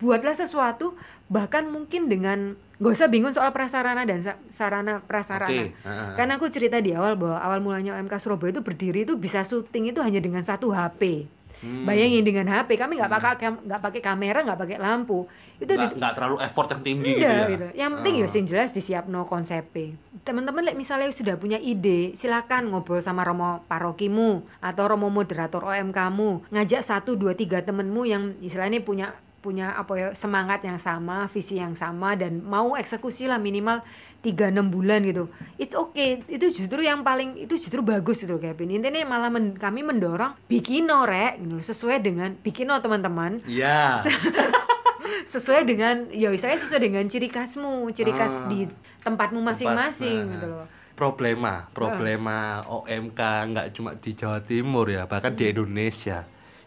Buatlah 0.04 0.36
sesuatu 0.36 1.00
bahkan 1.26 1.64
mungkin 1.66 2.06
dengan 2.06 2.60
gak 2.78 2.94
usah 2.94 3.08
bingung 3.08 3.32
soal 3.32 3.50
prasarana 3.50 4.04
dan 4.04 4.20
sa- 4.22 4.40
sarana 4.52 5.00
prasarana. 5.00 5.72
Ah, 5.82 5.88
ah. 5.88 6.14
Karena 6.14 6.36
aku 6.36 6.52
cerita 6.52 6.78
di 6.78 6.92
awal 6.92 7.16
bahwa 7.16 7.40
awal 7.40 7.60
mulanya 7.60 7.96
OMK 7.96 8.20
Surabaya 8.20 8.52
itu 8.52 8.60
berdiri 8.60 9.00
itu 9.02 9.16
bisa 9.16 9.42
syuting 9.42 9.90
itu 9.90 10.04
hanya 10.04 10.20
dengan 10.20 10.44
satu 10.44 10.70
HP. 10.70 11.32
Hmm. 11.64 11.88
Bayangin 11.88 12.28
dengan 12.28 12.44
HP, 12.44 12.76
kami 12.76 13.00
nggak 13.00 13.08
pakai 13.08 13.32
nggak 13.64 13.82
pakai 13.82 14.02
kamera, 14.04 14.44
nggak 14.44 14.60
pakai 14.60 14.78
lampu. 14.78 15.24
Itu 15.56 15.72
nggak, 15.72 16.12
terlalu 16.12 16.44
effort 16.44 16.68
yang 16.68 16.84
tinggi 16.84 17.10
gitu 17.10 17.24
Iya 17.24 17.32
ya. 17.32 17.48
gitu. 17.48 17.66
Yang 17.72 17.92
penting 17.96 18.14
ya 18.14 18.26
Oh. 18.28 18.28
sing 18.28 18.44
jelas 18.44 18.70
disiapno 18.70 19.24
konsepnya. 19.24 19.96
Teman-teman 20.28 20.76
misalnya 20.76 21.08
sudah 21.10 21.40
punya 21.40 21.56
ide, 21.56 22.20
silakan 22.20 22.68
ngobrol 22.68 23.00
sama 23.00 23.24
romo 23.24 23.64
parokimu 23.66 24.44
atau 24.60 24.84
romo 24.86 25.08
moderator 25.08 25.64
OMKmu, 25.64 26.52
ngajak 26.52 26.84
satu 26.84 27.16
dua 27.16 27.32
tiga 27.32 27.64
temenmu 27.64 28.04
yang 28.04 28.36
istilahnya 28.38 28.84
punya 28.84 29.16
punya 29.44 29.76
apa 29.76 29.92
ya 29.94 30.08
semangat 30.16 30.64
yang 30.64 30.80
sama, 30.80 31.28
visi 31.28 31.60
yang 31.60 31.76
sama 31.76 32.16
dan 32.16 32.40
mau 32.40 32.74
eksekusi 32.74 33.28
lah 33.28 33.36
minimal 33.36 33.84
3-6 34.24 34.56
bulan 34.72 35.04
gitu. 35.04 35.28
It's 35.60 35.76
okay. 35.76 36.24
Itu 36.26 36.48
justru 36.48 36.80
yang 36.80 37.04
paling 37.04 37.36
itu 37.36 37.60
justru 37.60 37.84
bagus 37.84 38.24
gitu 38.24 38.40
Kevin. 38.40 38.80
Intinya 38.80 39.04
malah 39.04 39.28
men- 39.28 39.60
kami 39.60 39.84
mendorong 39.84 40.40
bikin 40.48 40.88
rek 40.88 41.44
gitu, 41.44 41.60
sesuai 41.60 42.00
dengan 42.00 42.32
bikin 42.40 42.72
teman-teman 42.72 43.44
Iya. 43.44 44.00
sesuai 45.34 45.68
dengan 45.68 46.08
ya 46.10 46.32
istilahnya 46.32 46.64
sesuai 46.64 46.82
dengan 46.82 47.04
ciri 47.06 47.28
khasmu 47.28 47.92
ciri 47.92 48.16
khas 48.16 48.32
Ah. 48.34 48.48
di 48.48 48.66
tempatmu 49.04 49.44
masing-masing 49.44 50.24
Tempat, 50.26 50.34
gitu 50.40 50.48
nah. 50.48 50.56
loh 50.64 50.68
problema 50.94 51.54
problema 51.74 52.38
OMK 52.64 53.20
nggak 53.52 53.68
cuma 53.74 53.92
di 53.98 54.14
Jawa 54.14 54.40
Timur 54.40 54.86
ya 54.88 55.04
bahkan 55.04 55.34
di 55.34 55.50
Indonesia 55.50 56.24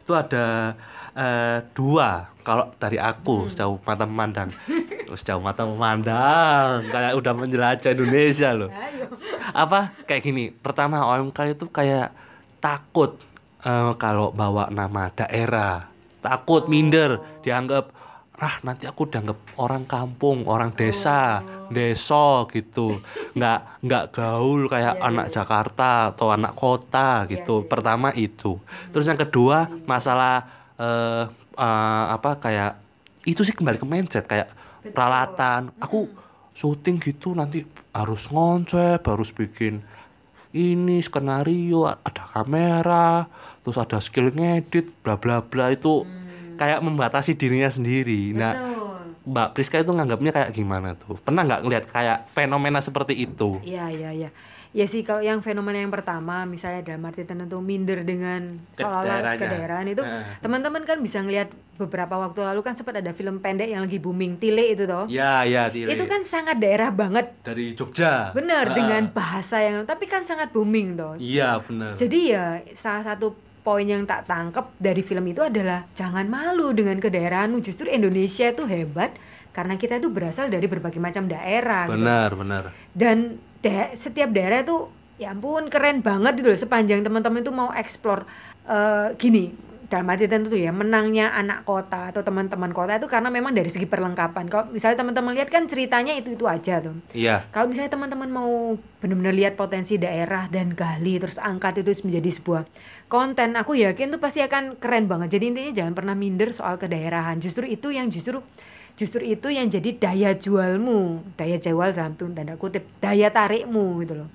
itu 0.06 0.14
ada 0.14 0.78
eh, 1.18 1.58
dua. 1.74 2.30
Kalau 2.46 2.70
dari 2.78 2.94
aku 2.94 3.50
sejauh 3.50 3.82
mata 3.82 4.06
memandang. 4.06 4.54
Sejauh 5.18 5.42
mata 5.42 5.66
memandang. 5.66 6.86
Kayak 6.94 7.18
udah 7.18 7.32
menjelajah 7.34 7.90
Indonesia 7.90 8.54
loh. 8.54 8.70
Ayo. 8.70 9.10
apa? 9.50 9.90
Kayak 10.06 10.22
gini. 10.22 10.44
Pertama 10.54 11.02
OMK 11.02 11.58
itu 11.58 11.66
kayak 11.66 12.14
takut 12.62 13.18
eh, 13.66 13.92
kalau 13.98 14.30
bawa 14.30 14.70
nama 14.70 15.10
daerah. 15.10 15.90
Takut 16.22 16.70
minder. 16.70 17.18
Dianggap 17.42 17.90
ah 18.36 18.60
nanti 18.60 18.84
aku 18.84 19.08
dianggap 19.08 19.56
orang 19.56 19.88
kampung 19.88 20.44
orang 20.44 20.76
desa 20.76 21.40
deso 21.72 22.44
gitu. 22.52 23.00
Nggak 23.32 23.58
nggak 23.80 24.04
gaul 24.12 24.68
kayak 24.68 25.00
Iya, 25.00 25.06
anak 25.08 25.26
iya. 25.28 25.34
Jakarta 25.40 25.90
atau 26.12 26.28
anak 26.28 26.52
kota 26.52 27.24
Iya, 27.24 27.40
gitu. 27.40 27.64
iya. 27.64 27.68
pertama 27.68 28.12
itu. 28.12 28.60
Terus 28.92 29.08
yang 29.08 29.16
kedua 29.16 29.66
masalah 29.88 30.44
eh, 30.76 31.24
eh, 31.56 32.04
apa 32.12 32.36
kayak 32.36 32.72
itu 33.24 33.40
sih 33.42 33.56
kembali 33.56 33.80
ke 33.80 33.86
mindset 33.88 34.28
kayak 34.28 34.52
Betul. 34.84 34.92
peralatan. 34.92 35.60
Aku 35.80 36.06
syuting 36.56 36.96
gitu 37.00 37.36
nanti 37.36 37.64
harus 37.92 38.28
ngonsep 38.32 39.00
harus 39.04 39.28
bikin 39.32 39.84
ini 40.56 41.04
skenario 41.04 41.84
ada 41.84 42.24
kamera 42.32 43.28
terus 43.60 43.76
ada 43.76 44.00
skill 44.00 44.32
ngedit 44.32 44.88
bla 45.04 45.20
bla 45.20 45.44
bla 45.44 45.68
itu 45.68 46.08
kayak 46.56 46.80
membatasi 46.80 47.32
dirinya 47.32 47.68
sendiri 47.68 48.32
nah 48.32 48.52
Betul. 48.52 48.84
Mbak 49.26 49.48
Priska 49.52 49.82
itu 49.82 49.90
nganggapnya 49.90 50.30
kayak 50.30 50.50
gimana 50.54 50.94
tuh 50.94 51.18
pernah 51.18 51.42
nggak 51.42 51.62
ngeliat 51.62 51.84
kayak 51.90 52.30
fenomena 52.30 52.78
seperti 52.78 53.14
itu 53.16 53.58
Iya, 53.60 53.90
iya, 53.90 54.10
iya. 54.14 54.30
Ya 54.70 54.84
sih 54.84 55.00
kalau 55.00 55.24
yang 55.24 55.40
fenomena 55.40 55.80
yang 55.80 55.88
pertama 55.88 56.44
misalnya 56.44 56.84
dalam 56.84 57.00
arti 57.08 57.24
tertentu 57.24 57.64
minder 57.64 58.04
dengan 58.04 58.60
Ke 58.76 58.84
seolah-olah 58.84 59.34
kedaerahan 59.34 59.88
itu 59.88 60.04
teman-teman 60.44 60.84
kan 60.84 61.00
bisa 61.00 61.24
ngelihat 61.24 61.48
beberapa 61.80 62.20
waktu 62.20 62.44
lalu 62.44 62.60
kan 62.60 62.76
sempat 62.76 63.00
ada 63.00 63.16
film 63.16 63.40
pendek 63.40 63.72
yang 63.72 63.80
lagi 63.80 63.96
booming 63.96 64.36
Tile 64.36 64.76
itu 64.76 64.84
toh. 64.84 65.08
ya 65.08 65.48
ya 65.48 65.72
Tile. 65.72 65.96
Itu 65.96 66.04
kan 66.04 66.28
sangat 66.28 66.60
daerah 66.60 66.92
banget. 66.92 67.40
dari 67.40 67.72
Jogja 67.72 68.36
Bener 68.36 68.68
dengan 68.76 69.08
bahasa 69.10 69.64
yang 69.64 69.88
tapi 69.88 70.04
kan 70.04 70.28
sangat 70.28 70.52
booming 70.52 70.92
toh. 70.92 71.16
iya 71.16 71.56
benar 71.56 71.96
Jadi 71.96 72.36
ya 72.36 72.60
salah 72.76 73.16
satu 73.16 73.32
poin 73.66 73.82
yang 73.82 74.06
tak 74.06 74.30
tangkep 74.30 74.78
dari 74.78 75.02
film 75.02 75.26
itu 75.26 75.42
adalah 75.42 75.90
jangan 75.98 76.30
malu 76.30 76.70
dengan 76.70 77.02
kedaerahanmu. 77.02 77.58
Justru 77.58 77.90
Indonesia 77.90 78.46
itu 78.46 78.62
hebat 78.70 79.10
karena 79.50 79.74
kita 79.74 79.98
itu 79.98 80.06
berasal 80.06 80.46
dari 80.46 80.70
berbagai 80.70 81.02
macam 81.02 81.26
daerah. 81.26 81.90
gitu. 81.90 81.98
benar 81.98 82.30
benar 82.38 82.62
Dan 82.94 83.42
da- 83.58 83.90
setiap 83.98 84.30
daerah 84.30 84.62
itu 84.62 84.76
ya 85.16 85.32
ampun 85.32 85.66
keren 85.72 86.04
banget 86.04 86.38
gitu 86.38 86.48
loh 86.52 86.60
sepanjang 86.60 87.00
teman-teman 87.00 87.40
itu 87.40 87.48
mau 87.50 87.72
explore 87.72 88.22
eh, 88.68 89.16
gini 89.16 89.56
dalam 89.86 90.06
arti 90.10 90.26
tertentu 90.26 90.58
ya 90.58 90.74
menangnya 90.74 91.30
anak 91.30 91.62
kota 91.62 92.10
atau 92.10 92.26
teman-teman 92.26 92.74
kota 92.74 92.98
itu 92.98 93.06
karena 93.06 93.30
memang 93.30 93.54
dari 93.54 93.70
segi 93.70 93.86
perlengkapan. 93.86 94.50
Kalau 94.50 94.64
misalnya 94.70 95.06
teman-teman 95.06 95.32
lihat 95.38 95.48
kan 95.50 95.70
ceritanya 95.70 96.12
itu 96.18 96.34
itu 96.34 96.44
aja 96.46 96.82
tuh. 96.82 96.98
iya 97.14 97.46
Kalau 97.54 97.70
misalnya 97.70 97.94
teman-teman 97.94 98.28
mau 98.30 98.74
benar-benar 98.98 99.34
lihat 99.34 99.54
potensi 99.54 99.94
daerah 99.96 100.50
dan 100.50 100.74
gali 100.74 101.22
terus 101.22 101.38
angkat 101.38 101.86
itu 101.86 102.02
menjadi 102.02 102.30
sebuah 102.34 102.62
konten, 103.06 103.54
aku 103.54 103.78
yakin 103.78 104.18
tuh 104.18 104.20
pasti 104.20 104.42
akan 104.42 104.82
keren 104.82 105.06
banget. 105.06 105.38
Jadi 105.38 105.44
intinya 105.54 105.72
jangan 105.82 105.94
pernah 105.94 106.14
minder 106.18 106.50
soal 106.50 106.74
kedaerahan. 106.76 107.38
Justru 107.38 107.70
itu 107.70 107.94
yang 107.94 108.10
justru 108.10 108.42
justru 108.98 109.22
itu 109.22 109.52
yang 109.52 109.70
jadi 109.70 109.90
daya 109.94 110.30
jualmu, 110.34 111.22
daya 111.38 111.62
jual 111.62 111.94
dalam 111.94 112.18
tanda 112.18 112.58
kutip, 112.58 112.88
daya 112.98 113.30
tarikmu 113.30 114.02
gitu 114.02 114.24
loh. 114.24 114.28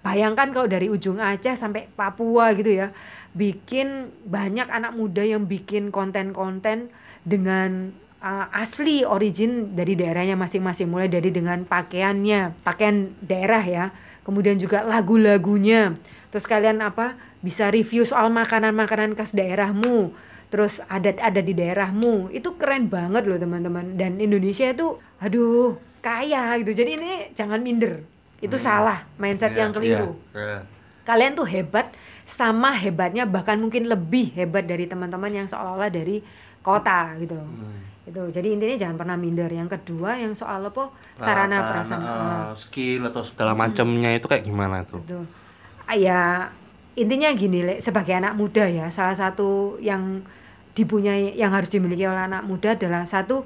Bayangkan 0.00 0.48
kalau 0.56 0.64
dari 0.64 0.88
ujung 0.88 1.20
Aceh 1.20 1.60
sampai 1.60 1.84
Papua 1.92 2.56
gitu 2.56 2.72
ya, 2.72 2.88
bikin 3.32 4.10
banyak 4.26 4.66
anak 4.66 4.92
muda 4.94 5.22
yang 5.22 5.46
bikin 5.46 5.88
konten-konten 5.88 6.90
dengan 7.22 7.94
uh, 8.18 8.46
asli 8.50 9.06
origin 9.06 9.74
dari 9.74 9.94
daerahnya 9.94 10.34
masing-masing. 10.34 10.90
Mulai 10.90 11.06
dari 11.06 11.30
dengan 11.30 11.62
pakaiannya 11.62 12.62
pakaian 12.62 13.14
daerah 13.22 13.62
ya. 13.62 13.84
Kemudian 14.26 14.58
juga 14.58 14.82
lagu-lagunya. 14.82 15.94
Terus 16.30 16.46
kalian 16.46 16.82
apa 16.82 17.14
bisa 17.40 17.70
review 17.70 18.04
soal 18.04 18.30
makanan-makanan 18.30 19.14
khas 19.14 19.32
daerahmu. 19.32 20.12
Terus 20.50 20.82
adat-adat 20.86 21.44
di 21.46 21.54
daerahmu. 21.54 22.34
Itu 22.34 22.58
keren 22.58 22.90
banget 22.90 23.26
loh 23.26 23.38
teman-teman. 23.38 23.94
Dan 23.94 24.18
Indonesia 24.18 24.66
itu 24.66 24.98
aduh 25.22 25.78
kaya 26.02 26.58
gitu. 26.58 26.74
Jadi 26.74 26.90
ini 26.98 27.10
jangan 27.38 27.62
minder. 27.62 28.02
Itu 28.40 28.58
Hmm. 28.58 28.64
salah 28.64 28.98
mindset 29.20 29.52
Iya, 29.52 29.58
yang 29.62 29.70
keliru. 29.70 30.10
iya, 30.34 30.42
iya. 30.42 30.60
kalian 31.00 31.34
tuh 31.34 31.44
hebat 31.44 31.90
sama 32.40 32.72
hebatnya 32.72 33.28
bahkan 33.28 33.60
mungkin 33.60 33.84
lebih 33.84 34.32
hebat 34.32 34.64
dari 34.64 34.88
teman-teman 34.88 35.28
yang 35.28 35.44
seolah-olah 35.44 35.92
dari 35.92 36.24
kota 36.64 37.12
gitu 37.20 37.36
loh. 37.36 37.44
Hmm. 37.44 37.88
itu 38.10 38.22
jadi 38.32 38.56
intinya 38.56 38.76
jangan 38.80 38.96
pernah 38.96 39.16
minder. 39.20 39.52
Yang 39.52 39.76
kedua 39.76 40.16
yang 40.16 40.32
soal 40.32 40.64
apa? 40.64 40.88
Sarana 41.20 41.60
Peralatan, 41.60 41.68
prasarana 41.68 42.16
eh, 42.16 42.48
skill 42.56 43.02
atau 43.12 43.22
segala 43.22 43.52
macamnya 43.52 44.16
itu 44.16 44.24
kayak 44.24 44.48
gimana 44.48 44.88
tuh? 44.88 45.04
Betul. 45.04 45.28
Ah, 45.84 45.94
ya 46.00 46.48
intinya 46.96 47.28
gini 47.36 47.60
Le, 47.60 47.74
sebagai 47.84 48.16
anak 48.16 48.34
muda 48.34 48.64
ya 48.66 48.88
salah 48.88 49.14
satu 49.14 49.76
yang 49.84 50.24
dipunyai 50.72 51.36
yang 51.36 51.52
harus 51.52 51.68
dimiliki 51.68 52.08
oleh 52.08 52.24
anak 52.24 52.42
muda 52.48 52.72
adalah 52.72 53.04
satu 53.04 53.44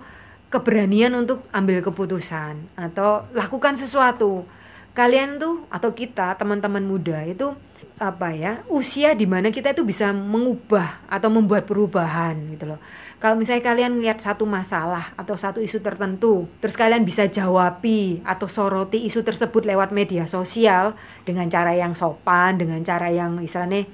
keberanian 0.54 1.12
untuk 1.18 1.42
ambil 1.50 1.82
keputusan 1.82 2.78
atau 2.78 3.26
lakukan 3.34 3.74
sesuatu. 3.74 4.46
Kalian 4.94 5.42
tuh 5.42 5.66
atau 5.66 5.90
kita 5.90 6.38
teman-teman 6.38 6.86
muda 6.86 7.26
itu 7.26 7.58
apa 7.94 8.34
ya 8.34 8.66
usia 8.66 9.14
di 9.14 9.22
mana 9.22 9.54
kita 9.54 9.70
itu 9.70 9.86
bisa 9.86 10.10
mengubah 10.10 11.06
atau 11.06 11.30
membuat 11.30 11.62
perubahan 11.62 12.34
gitu 12.50 12.74
loh. 12.74 12.80
Kalau 13.22 13.38
misalnya 13.38 13.62
kalian 13.62 14.02
lihat 14.02 14.18
satu 14.18 14.42
masalah 14.44 15.14
atau 15.14 15.38
satu 15.38 15.62
isu 15.62 15.78
tertentu 15.78 16.50
terus 16.58 16.74
kalian 16.74 17.06
bisa 17.06 17.30
jawabi 17.30 18.18
atau 18.26 18.50
soroti 18.50 19.06
isu 19.06 19.22
tersebut 19.22 19.62
lewat 19.62 19.94
media 19.94 20.26
sosial 20.26 20.98
dengan 21.22 21.46
cara 21.46 21.70
yang 21.72 21.94
sopan 21.94 22.58
dengan 22.58 22.82
cara 22.82 23.14
yang 23.14 23.38
istilahnya 23.38 23.86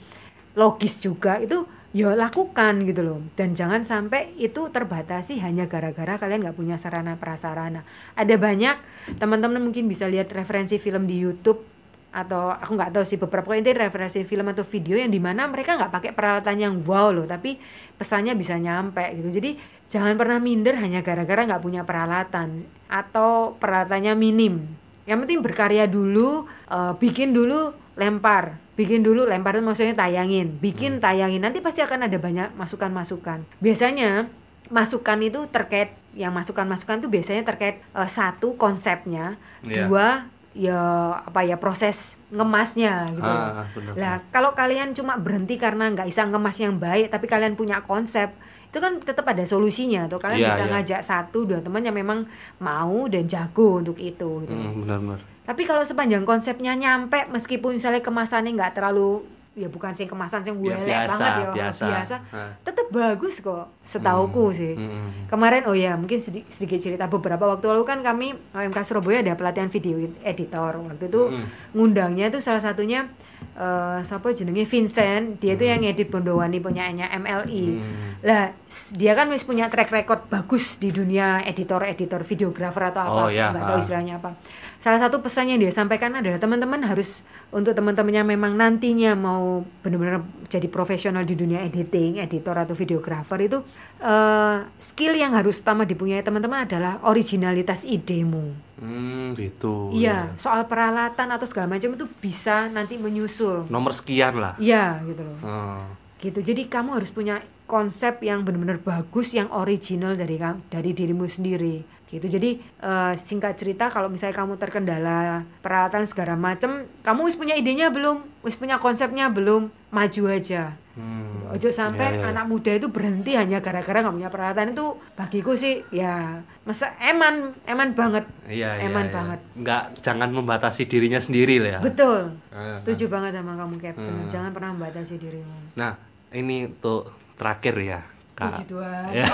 logis 0.57 0.97
juga 0.99 1.37
itu 1.39 1.69
ya 1.93 2.17
lakukan 2.17 2.89
gitu 2.89 3.05
loh. 3.05 3.21
Dan 3.37 3.53
jangan 3.53 3.85
sampai 3.85 4.33
itu 4.41 4.73
terbatasi 4.73 5.45
hanya 5.45 5.69
gara-gara 5.69 6.17
kalian 6.17 6.41
nggak 6.49 6.57
punya 6.57 6.81
sarana 6.81 7.21
prasarana. 7.21 7.85
Ada 8.17 8.41
banyak 8.41 8.77
teman-teman 9.21 9.61
mungkin 9.61 9.93
bisa 9.93 10.09
lihat 10.09 10.33
referensi 10.33 10.81
film 10.81 11.05
di 11.05 11.21
YouTube 11.21 11.80
atau 12.11 12.51
aku 12.51 12.75
nggak 12.75 12.91
tahu 12.91 13.05
sih 13.07 13.19
beberapa 13.23 13.55
ini 13.55 13.71
referensi 13.71 14.27
film 14.27 14.51
atau 14.51 14.67
video 14.67 14.99
yang 14.99 15.15
di 15.15 15.23
mana 15.23 15.47
mereka 15.47 15.79
nggak 15.79 15.95
pakai 15.95 16.11
peralatan 16.11 16.57
yang 16.59 16.75
wow 16.83 17.15
loh 17.15 17.27
tapi 17.27 17.55
pesannya 17.95 18.35
bisa 18.35 18.59
nyampe 18.59 19.03
gitu. 19.15 19.31
Jadi 19.39 19.55
jangan 19.87 20.19
pernah 20.19 20.43
minder 20.43 20.75
hanya 20.79 21.07
gara-gara 21.07 21.47
nggak 21.47 21.63
punya 21.63 21.87
peralatan 21.87 22.67
atau 22.91 23.55
peralatannya 23.59 24.19
minim. 24.19 24.67
Yang 25.07 25.19
penting 25.27 25.41
berkarya 25.43 25.87
dulu 25.87 26.51
eh, 26.67 26.93
bikin 26.99 27.31
dulu 27.31 27.71
lempar. 27.95 28.59
Bikin 28.75 29.07
dulu 29.07 29.29
lempar 29.29 29.55
itu 29.55 29.63
maksudnya 29.63 29.95
tayangin. 29.95 30.59
Bikin 30.59 30.99
tayangin. 30.99 31.43
Nanti 31.43 31.63
pasti 31.63 31.85
akan 31.85 32.11
ada 32.11 32.19
banyak 32.19 32.59
masukan-masukan. 32.59 33.47
Biasanya 33.63 34.27
masukan 34.71 35.19
itu 35.21 35.47
terkait 35.51 35.95
yang 36.15 36.35
masukan-masukan 36.35 37.03
itu 37.03 37.09
biasanya 37.11 37.47
terkait 37.47 37.79
eh, 37.79 38.11
satu 38.11 38.59
konsepnya. 38.59 39.39
Iya. 39.63 39.87
dua 39.87 40.07
ya 40.51 40.83
apa 41.23 41.47
ya 41.47 41.55
proses 41.57 42.19
ngemasnya 42.31 43.15
gitu. 43.15 43.27
Ah, 43.27 43.67
benar. 43.75 43.93
Lah, 43.99 44.17
kalau 44.35 44.55
kalian 44.55 44.95
cuma 44.95 45.19
berhenti 45.19 45.59
karena 45.59 45.91
nggak 45.91 46.11
bisa 46.11 46.27
ngemas 46.27 46.57
yang 46.59 46.79
baik, 46.79 47.11
tapi 47.11 47.27
kalian 47.27 47.55
punya 47.59 47.83
konsep, 47.83 48.31
itu 48.71 48.79
kan 48.79 49.03
tetap 49.03 49.27
ada 49.27 49.43
solusinya. 49.43 50.07
Tuh 50.07 50.23
kalian 50.23 50.39
Iya, 50.43 50.51
bisa 50.55 50.65
iya. 50.67 50.73
ngajak 50.75 51.01
satu 51.03 51.47
dua 51.47 51.59
teman 51.63 51.83
yang 51.83 51.95
memang 51.95 52.27
mau 52.63 53.07
dan 53.11 53.27
jago 53.27 53.83
untuk 53.83 53.99
itu. 53.99 54.47
Gitu. 54.47 54.55
Hmm, 54.55 54.87
benar-benar. 54.87 55.23
Tapi 55.43 55.63
kalau 55.67 55.83
sepanjang 55.83 56.23
konsepnya 56.23 56.79
nyampe, 56.79 57.27
meskipun 57.35 57.75
misalnya 57.79 58.03
kemasannya 58.03 58.55
nggak 58.55 58.79
terlalu 58.79 59.27
ya 59.53 59.67
bukan 59.67 59.91
sih 59.91 60.05
kemasan 60.05 60.47
gue 60.47 60.63
Ya, 60.65 60.79
biasa, 60.79 61.11
banget 61.11 61.33
ya, 61.35 61.51
biasa. 61.53 61.85
biasa, 61.85 62.17
Ah. 62.31 62.51
tetap 62.61 62.87
bagus 62.89 63.39
kok, 63.39 63.67
setauku 63.83 64.51
sih. 64.51 64.75
Hmm. 64.75 65.27
Kemarin 65.27 65.67
oh 65.67 65.75
ya 65.75 65.95
mungkin 65.95 66.17
sedi- 66.17 66.47
sedikit 66.49 66.79
cerita 66.79 67.05
beberapa 67.07 67.45
waktu 67.49 67.67
lalu 67.67 67.83
kan 67.83 67.99
kami 68.01 68.27
OMK 68.49 68.79
Surabaya 68.81 69.21
ada 69.21 69.35
pelatihan 69.35 69.67
video 69.67 69.95
editor 70.21 70.73
waktu 70.77 71.05
itu 71.05 71.23
Hmm. 71.29 71.45
ngundangnya 71.73 72.29
tuh 72.29 72.39
salah 72.39 72.61
satunya 72.61 73.11
eh 73.53 73.99
siapa 74.03 74.31
jenenge 74.31 74.65
Vincent 74.65 75.37
dia 75.37 75.53
Hmm. 75.53 75.67
yang 75.67 75.81
ngedit 75.83 76.09
Bondowani 76.09 76.59
punyaannya 76.59 77.07
MLI 77.13 77.65
Hmm. 77.67 78.11
lah 78.23 78.55
dia 78.93 79.13
kan 79.13 79.27
wis 79.29 79.43
punya 79.43 79.67
track 79.67 79.91
record 79.91 80.27
bagus 80.27 80.77
di 80.77 80.89
dunia 80.89 81.43
editor 81.43 81.83
editor 81.83 82.23
videografer 82.23 82.83
atau 82.87 83.03
apa 83.03 83.21
Oh, 83.21 83.29
ya, 83.29 83.51
nggak 83.51 83.65
tahu 83.65 83.77
ah. 83.77 83.83
istilahnya 83.83 84.15
apa 84.17 84.31
salah 84.79 84.97
satu 84.99 85.21
pesan 85.21 85.49
yang 85.49 85.61
dia 85.61 85.69
sampaikan 85.71 86.15
adalah 86.15 86.39
teman-teman 86.39 86.81
harus 86.83 87.21
untuk 87.51 87.75
teman-teman 87.75 88.15
yang 88.15 88.25
memang 88.25 88.55
nantinya 88.55 89.13
mau 89.13 89.61
benar-benar 89.83 90.23
jadi 90.47 90.65
profesional 90.67 91.23
di 91.23 91.35
dunia 91.35 91.61
editing 91.61 92.17
editor 92.17 92.55
atau 92.55 92.73
videografer 92.73 93.39
itu 93.43 93.59
eh, 93.99 94.57
skill 94.79 95.13
yang 95.13 95.35
harus 95.35 95.59
utama 95.59 95.83
dipunyai 95.83 96.23
teman-teman 96.23 96.65
adalah 96.65 97.03
originalitas 97.03 97.85
idemu 97.85 98.55
Hmm, 98.81 99.37
gitu. 99.37 99.93
iya 99.93 100.25
ya. 100.27 100.37
soal 100.37 100.65
peralatan 100.65 101.29
atau 101.29 101.45
segala 101.45 101.69
macam 101.71 101.93
itu 101.93 102.09
bisa 102.17 102.65
nanti 102.67 102.97
menyusul 102.97 103.69
Nomor 103.69 103.93
sekian 103.93 104.35
lah. 104.35 104.57
iya 104.57 104.99
gitu 105.05 105.21
loh 105.21 105.37
Oh. 105.43 105.85
gitu 106.17 106.41
jadi 106.41 106.65
kamu 106.65 106.97
harus 106.97 107.09
punya 107.09 107.39
konsep 107.65 108.19
yang 108.21 108.41
benar-benar 108.41 108.77
bagus 108.79 109.31
yang 109.31 109.47
original 109.49 110.13
dari 110.13 110.35
kam- 110.35 110.65
dari 110.67 110.91
dirimu 110.91 111.25
sendiri 111.25 111.85
gitu 112.13 112.27
jadi 112.29 112.51
eh, 112.59 113.13
singkat 113.17 113.55
cerita 113.55 113.87
kalau 113.87 114.07
misalnya 114.07 114.35
kamu 114.35 114.55
terkendala 114.57 115.21
peralatan 115.59 116.05
segala 116.05 116.35
macam 116.35 116.71
kamu 117.01 117.21
wis 117.25 117.35
punya 117.35 117.55
idenya 117.55 117.87
belum 117.89 118.21
wis 118.41 118.55
punya 118.55 118.77
konsepnya 118.77 119.29
belum 119.29 119.63
maju 119.89 120.23
aja 120.29 120.75
Hmm. 120.91 121.49
ojo 121.49 121.71
sampai 121.71 122.13
Iya, 122.13 122.19
iya. 122.19 122.29
anak 122.29 122.45
muda 122.45 122.73
itu 122.73 122.87
berhenti 122.87 123.33
hanya 123.33 123.57
gara-gara 123.59 124.03
nggak 124.03 124.11
punya 124.13 124.29
peralatan 124.29 124.75
itu 124.75 124.87
bagiku 125.15 125.55
sih 125.55 125.81
ya 125.89 126.37
masa 126.61 126.93
eman 127.01 127.55
eman 127.65 127.95
banget 127.95 128.27
Iya, 128.45 128.77
iya, 128.77 128.85
Eman 128.85 129.07
iya. 129.07 129.15
banget. 129.15 129.41
Nggak, 129.55 129.83
jangan 130.03 130.29
membatasi 130.31 130.85
dirinya 130.85 131.17
sendiri 131.17 131.57
lah 131.57 131.71
ya. 131.71 131.81
betul 131.81 132.35
Ah, 132.51 132.75
setuju 132.77 133.07
banget 133.07 133.33
sama 133.33 133.55
kamu 133.57 133.81
Captain 133.81 134.13
Hmm. 134.19 134.29
jangan 134.29 134.51
pernah 134.51 134.71
membatasi 134.75 135.15
dirimu 135.17 135.57
Nah, 135.73 135.95
ini 136.29 136.69
untuk 136.69 137.09
terakhir 137.35 137.75
ya, 137.79 138.01
puji 138.35 138.53
Kak. 138.53 138.69
Tuhan 138.69 139.05
Ya. 139.17 139.27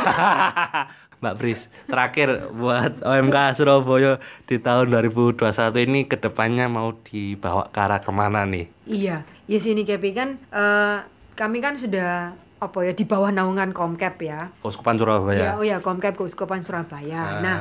Mbak 1.26 1.42
Pris, 1.42 1.60
terakhir 1.90 2.54
buat 2.54 3.02
OMK 3.02 3.58
Surabaya 3.58 4.22
di 4.46 4.62
tahun 4.62 4.94
2021 4.94 5.42
ini 5.82 6.06
ke 6.06 6.14
depannya 6.14 6.70
mau 6.70 6.94
dibawa 7.02 7.66
ke 7.66 7.78
arah 7.82 7.98
ke 7.98 8.14
mana 8.14 8.46
nih? 8.46 8.70
Iya, 8.86 9.26
ya 9.50 9.58
sini 9.58 9.82
Kepi 9.82 10.14
kan 10.14 10.38
eh, 10.54 11.02
kami 11.34 11.58
kan 11.58 11.74
sudah 11.74 12.30
apa 12.56 12.78
ya 12.80 12.94
di 12.94 13.02
bawah 13.02 13.34
naungan 13.34 13.74
Komkap 13.74 14.22
ya. 14.22 14.54
Keuskupan 14.62 14.94
Ya, 14.94 15.00
Surabaya. 15.02 15.48
oh 15.58 15.66
ya 15.66 15.82
Komkap 15.82 16.14
Keuskupan 16.14 16.62
Surabaya. 16.62 17.18
Ah. 17.18 17.42
Nah, 17.42 17.56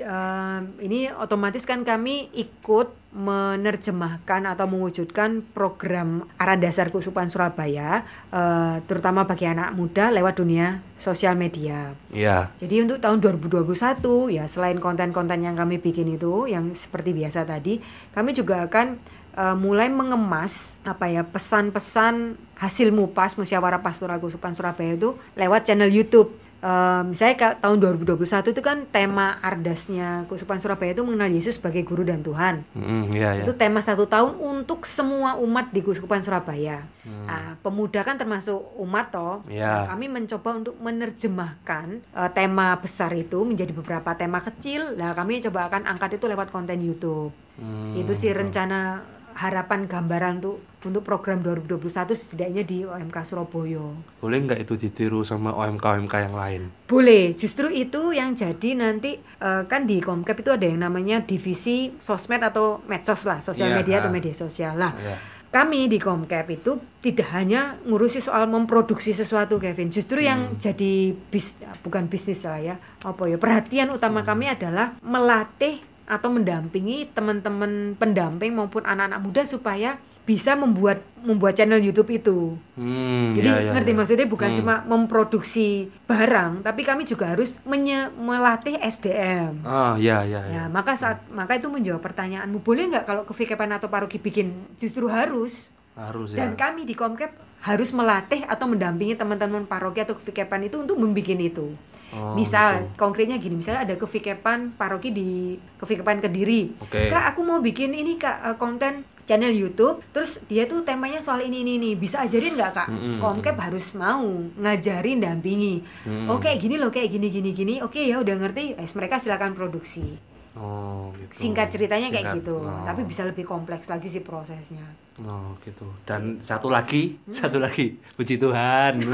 em, 0.00 0.62
ini 0.80 1.08
otomatis 1.12 1.64
kan 1.64 1.84
kami 1.86 2.28
ikut 2.34 2.92
menerjemahkan 3.16 4.44
atau 4.44 4.68
mewujudkan 4.68 5.40
program 5.56 6.28
arah 6.36 6.60
dasar 6.60 6.92
Keuskupan 6.92 7.32
Surabaya, 7.32 8.04
eh, 8.28 8.76
terutama 8.84 9.24
bagi 9.24 9.48
anak 9.48 9.72
muda 9.72 10.12
lewat 10.12 10.36
dunia 10.36 10.84
sosial 11.00 11.32
media. 11.32 11.96
Iya. 12.12 12.52
Jadi 12.60 12.84
untuk 12.84 13.00
tahun 13.00 13.24
2021 13.24 14.28
ya 14.28 14.44
selain 14.44 14.76
konten-konten 14.76 15.40
yang 15.40 15.56
kami 15.56 15.80
bikin 15.80 16.12
itu 16.12 16.44
yang 16.44 16.76
seperti 16.76 17.16
biasa 17.16 17.48
tadi, 17.48 17.80
kami 18.12 18.36
juga 18.36 18.68
akan 18.68 19.00
eh, 19.32 19.56
mulai 19.56 19.88
mengemas 19.88 20.76
apa 20.84 21.08
ya 21.08 21.24
pesan-pesan 21.24 22.36
hasil 22.60 22.92
mupas 22.92 23.36
musyawarah 23.40 23.80
pastoral 23.80 24.20
Kusupan 24.20 24.52
Surabaya 24.52 24.92
itu 24.92 25.16
lewat 25.40 25.64
channel 25.64 25.88
YouTube. 25.88 26.36
Eh, 26.56 27.02
misalnya 27.04 27.36
ka- 27.36 27.58
tahun 27.60 27.78
2021 27.78 28.48
itu 28.50 28.62
kan 28.64 28.88
tema 28.88 29.36
ardasnya 29.44 30.24
Kusupan 30.24 30.56
Surabaya 30.56 30.96
itu 30.96 31.04
mengenal 31.04 31.28
Yesus 31.28 31.60
sebagai 31.60 31.84
guru 31.84 32.00
dan 32.00 32.24
Tuhan. 32.24 32.64
Mm, 32.72 33.04
iya, 33.12 33.28
iya. 33.36 33.42
Itu 33.44 33.52
tema 33.54 33.84
satu 33.84 34.08
tahun 34.08 34.40
untuk 34.40 34.88
semua 34.88 35.36
umat 35.36 35.68
di 35.70 35.84
Kusupan 35.84 36.24
Surabaya. 36.24 36.80
Hmm. 37.04 37.28
Nah, 37.28 37.46
pemuda 37.60 38.00
kan 38.00 38.16
termasuk 38.16 38.56
umat 38.80 39.12
toh. 39.12 39.44
Iya. 39.46 39.84
Nah, 39.84 39.94
kami 39.94 40.08
mencoba 40.08 40.50
untuk 40.56 40.74
menerjemahkan 40.80 41.86
eh, 42.02 42.30
tema 42.32 42.72
besar 42.80 43.12
itu 43.12 43.44
menjadi 43.44 43.76
beberapa 43.76 44.16
tema 44.16 44.40
kecil. 44.40 44.96
Nah, 44.96 45.12
kami 45.12 45.44
coba 45.44 45.68
akan 45.68 45.84
angkat 45.84 46.16
itu 46.16 46.24
lewat 46.24 46.48
konten 46.48 46.80
YouTube. 46.80 47.36
Hmm. 47.60 47.96
Itu 47.96 48.16
sih 48.16 48.32
rencana 48.32 49.04
harapan 49.36 49.84
gambaran 49.84 50.40
untuk 50.40 50.56
untuk 50.80 51.02
program 51.02 51.42
2021 51.42 51.92
setidaknya 52.14 52.62
di 52.62 52.78
OMK 52.82 53.16
Surabaya. 53.22 53.84
Boleh 54.16 54.38
nggak 54.40 54.60
itu 54.62 54.74
ditiru 54.76 55.22
sama 55.22 55.50
OMK-OMK 55.52 56.14
yang 56.22 56.32
lain? 56.32 56.62
Boleh, 56.86 57.34
justru 57.34 57.66
itu 57.68 58.10
yang 58.10 58.32
jadi 58.32 58.70
nanti 58.72 59.18
eh, 59.18 59.62
kan 59.64 59.84
di 59.84 59.98
Komkap 59.98 60.40
itu 60.40 60.50
ada 60.50 60.62
yang 60.62 60.80
namanya 60.80 61.20
divisi 61.20 61.90
sosmed 61.98 62.40
atau 62.40 62.80
medsos 62.86 63.22
lah, 63.22 63.38
sosial 63.40 63.68
Iya, 63.68 63.76
media 63.76 63.94
atau 63.98 64.08
ah. 64.08 64.14
media 64.14 64.32
sosial 64.32 64.74
lah. 64.74 64.94
Iya. 64.96 65.18
kami 65.46 65.88
di 65.88 65.96
Comcap 65.96 66.52
itu 66.52 66.76
tidak 67.00 67.32
hanya 67.32 67.80
ngurusi 67.82 68.20
soal 68.20 68.44
memproduksi 68.44 69.10
sesuatu 69.10 69.56
Kevin 69.56 69.88
justru 69.88 70.20
yang 70.20 70.52
Hmm. 70.52 70.60
jadi 70.60 70.92
bis 71.32 71.56
bukan 71.80 72.06
bisnis 72.06 72.44
lah 72.44 72.60
ya 72.60 72.76
apa 73.00 73.24
ya 73.24 73.40
perhatian 73.40 73.88
utama 73.88 74.20
Hmm. 74.20 74.28
kami 74.28 74.52
adalah 74.52 74.92
melatih 75.00 75.80
atau 76.06 76.30
mendampingi 76.30 77.10
teman-teman 77.10 77.94
pendamping 77.94 78.50
maupun 78.50 78.82
anak-anak 78.82 79.20
muda 79.20 79.42
supaya 79.42 79.98
bisa 80.22 80.58
membuat 80.58 80.98
membuat 81.22 81.54
channel 81.54 81.78
YouTube 81.78 82.10
itu 82.10 82.58
Hmm, 82.74 83.30
jadi 83.30 83.46
iya, 83.46 83.58
iya, 83.62 83.70
ngerti 83.70 83.90
iya. 83.90 83.98
maksudnya 83.98 84.26
bukan 84.26 84.50
Hmm. 84.50 84.58
cuma 84.58 84.74
memproduksi 84.82 85.68
barang 86.02 86.62
tapi 86.62 86.82
kami 86.82 87.02
juga 87.02 87.30
harus 87.30 87.54
menye- 87.62 88.10
melatih 88.10 88.74
SDM 88.76 89.62
Oh, 89.62 89.94
iya, 89.94 90.22
iya, 90.22 90.40
iya. 90.42 90.54
Ya, 90.56 90.64
maka 90.66 90.98
saat 90.98 91.22
maka 91.30 91.54
itu 91.54 91.66
menjawab 91.66 92.02
pertanyaanmu, 92.02 92.58
boleh 92.58 92.90
nggak 92.90 93.06
kalau 93.06 93.22
kevikepan 93.22 93.70
atau 93.72 93.86
paroki 93.86 94.18
bikin? 94.18 94.50
Justru 94.76 95.06
harus. 95.06 95.70
Harus 95.94 96.34
ya. 96.34 96.42
Dan 96.42 96.58
kami 96.58 96.82
di 96.82 96.92
Komkep 96.92 97.30
harus 97.62 97.88
melatih 97.90 98.44
atau 98.44 98.66
mendampingi 98.66 99.14
teman-teman 99.14 99.64
paroki 99.64 100.02
atau 100.02 100.14
kevikepan 100.14 100.66
itu 100.66 100.76
untuk 100.76 100.98
membuat 100.98 101.38
itu. 101.40 101.70
Oh, 102.16 102.32
Misal, 102.32 102.80
gitu. 102.80 102.96
konkretnya 102.96 103.36
gini, 103.36 103.60
misalnya 103.60 103.84
ada 103.84 103.94
kevikepan 103.94 104.72
paroki 104.72 105.12
di 105.12 105.28
kevikepan 105.76 106.18
Kediri. 106.18 106.72
Oke. 106.80 107.06
Kak, 107.06 107.30
aku 107.30 107.44
mau 107.44 107.60
bikin 107.60 107.92
ini 107.92 108.16
Kak 108.16 108.36
eh, 108.42 108.56
konten 108.56 109.04
channel 109.26 109.50
YouTube, 109.50 110.00
terus 110.10 110.40
dia 110.44 110.64
tuh 110.64 110.80
temanya 110.80 111.20
soal 111.20 111.42
ini 111.42 111.60
ini 111.60 111.76
ini. 111.76 111.90
Bisa 111.92 112.22
ajarin 112.22 112.56
nggak 112.56 112.72
Kak? 112.72 112.88
Mm-mm. 112.88 113.18
Komkep 113.18 113.56
harus 113.58 113.92
mau 113.92 114.24
ngajarin 114.56 115.18
dampingi. 115.18 115.84
Hmm. 116.02 116.24
Oh 116.26 116.38
kayak 116.38 116.56
gini 116.58 116.74
loh, 116.74 116.88
kayak 116.88 117.10
gini 117.10 117.28
gini 117.28 117.50
gini. 117.50 117.74
Oke 117.80 118.00
ya 118.00 118.16
udah 118.16 118.32
ngerti. 118.34 118.74
Eh, 118.74 118.88
mereka 118.92 119.18
silakan 119.18 119.52
produksi 119.52 120.16
Oh, 120.56 121.12
gitu. 121.20 121.36
singkat 121.44 121.68
ceritanya 121.68 122.08
kayak 122.08 122.32
Singkat. 122.32 122.40
gitu 122.40 122.56
Oh. 122.64 122.80
tapi 122.80 123.04
bisa 123.04 123.28
lebih 123.28 123.44
kompleks 123.44 123.84
lagi 123.86 124.08
sih 124.08 124.24
prosesnya 124.24 124.88
Oh, 125.20 125.52
gitu. 125.60 125.84
Dan 126.02 126.40
satu 126.40 126.72
lagi, 126.72 127.20
satu 127.28 127.60
lagi. 127.60 128.00
Puji 128.16 128.40
Tuhan. 128.40 129.04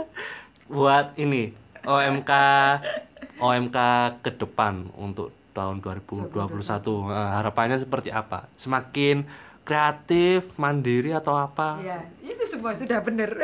Buat 0.68 1.14
ini 1.16 1.52
OMK 1.86 2.32
OMK 3.38 3.78
ke 4.24 4.30
depan 4.34 4.90
untuk 4.98 5.30
tahun 5.56 5.80
2021. 5.80 6.34
Eh, 6.34 7.30
harapannya 7.40 7.80
seperti 7.80 8.12
apa? 8.12 8.50
Semakin 8.60 9.24
kreatif, 9.66 10.46
mandiri 10.60 11.10
atau 11.16 11.34
apa? 11.34 11.80
ya 11.82 11.98
itu 12.22 12.44
semua 12.46 12.76
sudah 12.76 13.00
bener 13.02 13.34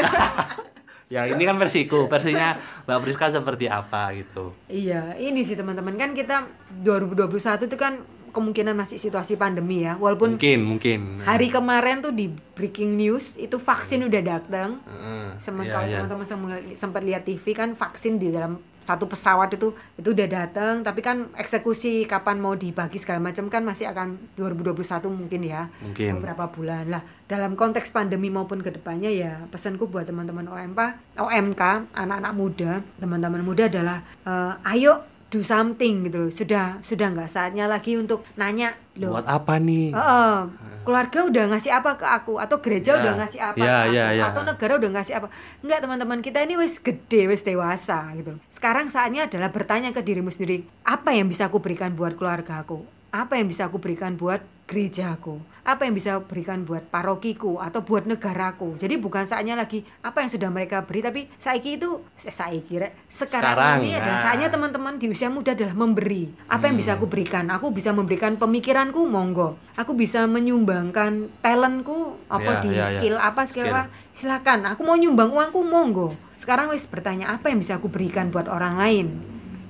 Ya, 1.13 1.29
ini 1.29 1.45
kan 1.45 1.61
versiku. 1.61 2.09
Versinya 2.09 2.57
Mbak 2.89 2.99
Priska 3.05 3.29
seperti 3.29 3.69
apa 3.69 4.17
gitu. 4.17 4.57
iya 4.73 5.13
ini 5.21 5.45
sih 5.45 5.53
teman-teman 5.53 5.93
kan 6.01 6.17
kita 6.17 6.49
2021 6.81 7.69
itu 7.69 7.77
kan 7.77 8.01
kemungkinan 8.33 8.73
masih 8.73 8.97
situasi 8.97 9.37
pandemi 9.37 9.81
ya 9.81 9.95
walaupun 9.95 10.35
Mungkin, 10.35 10.61
mungkin. 10.67 11.01
hari 11.21 11.47
kemarin 11.47 12.01
tuh 12.01 12.11
di 12.11 12.27
breaking 12.53 12.97
news 12.97 13.37
itu 13.37 13.55
vaksin 13.55 14.03
udah 14.03 14.23
datang 14.23 14.81
Heeh. 14.83 15.37
Semen 15.39 15.63
Iya, 15.63 15.71
kalau 15.71 15.87
iya. 15.87 15.97
teman-teman 16.01 16.27
sem- 16.27 16.51
sempat 16.77 17.03
lihat 17.03 17.23
TV 17.23 17.53
kan 17.53 17.73
vaksin 17.73 18.17
di 18.17 18.29
dalam 18.29 18.57
satu 18.81 19.07
pesawat 19.07 19.53
itu 19.53 19.71
itu 19.95 20.09
udah 20.11 20.27
datang 20.27 20.83
tapi 20.83 21.01
kan 21.01 21.31
eksekusi 21.37 22.03
kapan 22.03 22.37
mau 22.37 22.53
dibagi 22.53 22.99
segala 22.99 23.23
macam 23.23 23.47
kan 23.47 23.63
masih 23.63 23.87
akan 23.87 24.19
2021 24.35 24.83
mungkin 25.09 25.41
ya 25.41 25.71
Mungkin. 25.79 26.19
beberapa 26.19 26.49
bulan 26.49 26.89
lah 26.89 26.99
dalam 27.25 27.55
konteks 27.55 27.89
pandemi 27.91 28.27
maupun 28.27 28.59
ke 28.59 28.73
depannya 28.73 29.07
ya 29.09 29.47
pesanku 29.47 29.87
buat 29.87 30.03
teman-teman 30.03 30.45
OMK 30.45 30.81
OMK 31.15 31.63
anak-anak 31.95 32.33
muda 32.33 32.71
teman-teman 32.97 33.43
muda 33.43 33.71
adalah 33.71 34.03
eh, 34.25 34.73
ayo 34.73 34.99
do 35.33 35.41
something 35.41 36.05
gitu 36.05 36.17
loh 36.19 36.31
sudah 36.31 36.79
sudah 36.81 37.09
nggak 37.09 37.27
saatnya 37.27 37.65
lagi 37.65 37.97
untuk 37.97 38.21
nanya 38.35 38.77
loh 38.95 39.17
Buat 39.17 39.25
apa 39.27 39.57
nih? 39.57 39.89
Heeh. 39.91 40.37
keluarga 40.83 41.19
udah 41.25 41.45
ngasih 41.49 41.73
apa 41.73 41.91
ke 41.95 42.05
aku 42.05 42.37
atau 42.37 42.59
gereja 42.59 42.93
Ya. 42.93 43.01
udah 43.01 43.13
ngasih 43.17 43.41
apa 43.41 43.57
Ya, 43.57 43.65
ke 43.65 43.83
aku 43.83 43.95
ya, 43.95 44.07
ya. 44.13 44.25
atau 44.29 44.43
negara 44.45 44.73
udah 44.77 44.91
ngasih 44.93 45.15
apa 45.15 45.29
enggak 45.59 45.79
teman-teman 45.81 46.21
kita 46.21 46.39
ini 46.41 46.55
wis 46.55 46.77
gede 46.77 47.23
wis 47.27 47.41
dewasa 47.41 48.13
gitu 48.13 48.37
loh. 48.37 48.41
sekarang 48.53 48.87
saatnya 48.87 49.25
adalah 49.25 49.49
bertanya 49.49 49.91
ke 49.91 50.01
dirimu 50.01 50.29
sendiri 50.29 50.63
apa 50.85 51.11
yang 51.11 51.27
bisa 51.27 51.47
aku 51.47 51.59
berikan 51.59 51.93
buat 51.93 52.13
keluarga 52.13 52.61
aku 52.61 52.85
apa 53.13 53.37
yang 53.37 53.47
bisa 53.47 53.69
aku 53.69 53.77
berikan 53.77 54.17
buat 54.17 54.41
gerejaku 54.65 55.37
apa 55.63 55.85
yang 55.85 55.95
bisa 55.95 56.17
aku 56.17 56.33
berikan 56.33 56.65
buat 56.65 56.89
parokiku 56.89 57.61
atau 57.61 57.85
buat 57.85 58.09
negaraku 58.09 58.81
jadi 58.81 58.97
bukan 58.97 59.29
saatnya 59.29 59.53
lagi 59.53 59.85
apa 60.01 60.25
yang 60.25 60.31
sudah 60.33 60.49
mereka 60.49 60.81
beri 60.83 61.05
tapi 61.05 61.21
saiki 61.37 61.77
itu 61.77 62.01
eh, 62.19 62.33
saiki 62.33 62.81
rek. 62.81 62.93
sekarang, 63.07 63.53
Sekarang, 63.53 63.77
ini 63.85 63.93
ya. 63.93 64.01
adalah 64.01 64.21
saatnya 64.25 64.49
teman-teman 64.49 64.97
di 64.97 65.07
usia 65.07 65.29
muda 65.29 65.53
adalah 65.53 65.77
memberi 65.77 66.33
apa 66.49 66.65
yang 66.67 66.81
bisa 66.81 66.97
aku 66.97 67.05
berikan 67.07 67.47
aku 67.53 67.69
bisa 67.69 67.93
memberikan 67.93 68.35
pemikiranku 68.35 69.05
monggo 69.05 69.61
aku 69.77 69.93
bisa 69.93 70.25
menyumbangkan 70.27 71.29
talentku 71.45 72.17
Ya, 72.27 72.35
apa 72.41 72.53
di 72.65 72.71
ya, 72.73 72.81
ya. 72.81 72.87
skill 72.97 73.17
apa 73.21 73.43
skill, 73.45 73.69
Skill. 73.69 73.77
apa 73.77 73.83
silakan 74.17 74.61
aku 74.73 74.81
mau 74.83 74.97
nyumbang 74.97 75.31
uangku 75.31 75.61
monggo 75.61 76.17
sekarang 76.41 76.73
wis 76.73 76.89
bertanya 76.89 77.29
apa 77.31 77.53
yang 77.53 77.61
bisa 77.61 77.77
aku 77.77 77.87
berikan 77.87 78.33
buat 78.33 78.49
orang 78.49 78.81
lain 78.81 79.07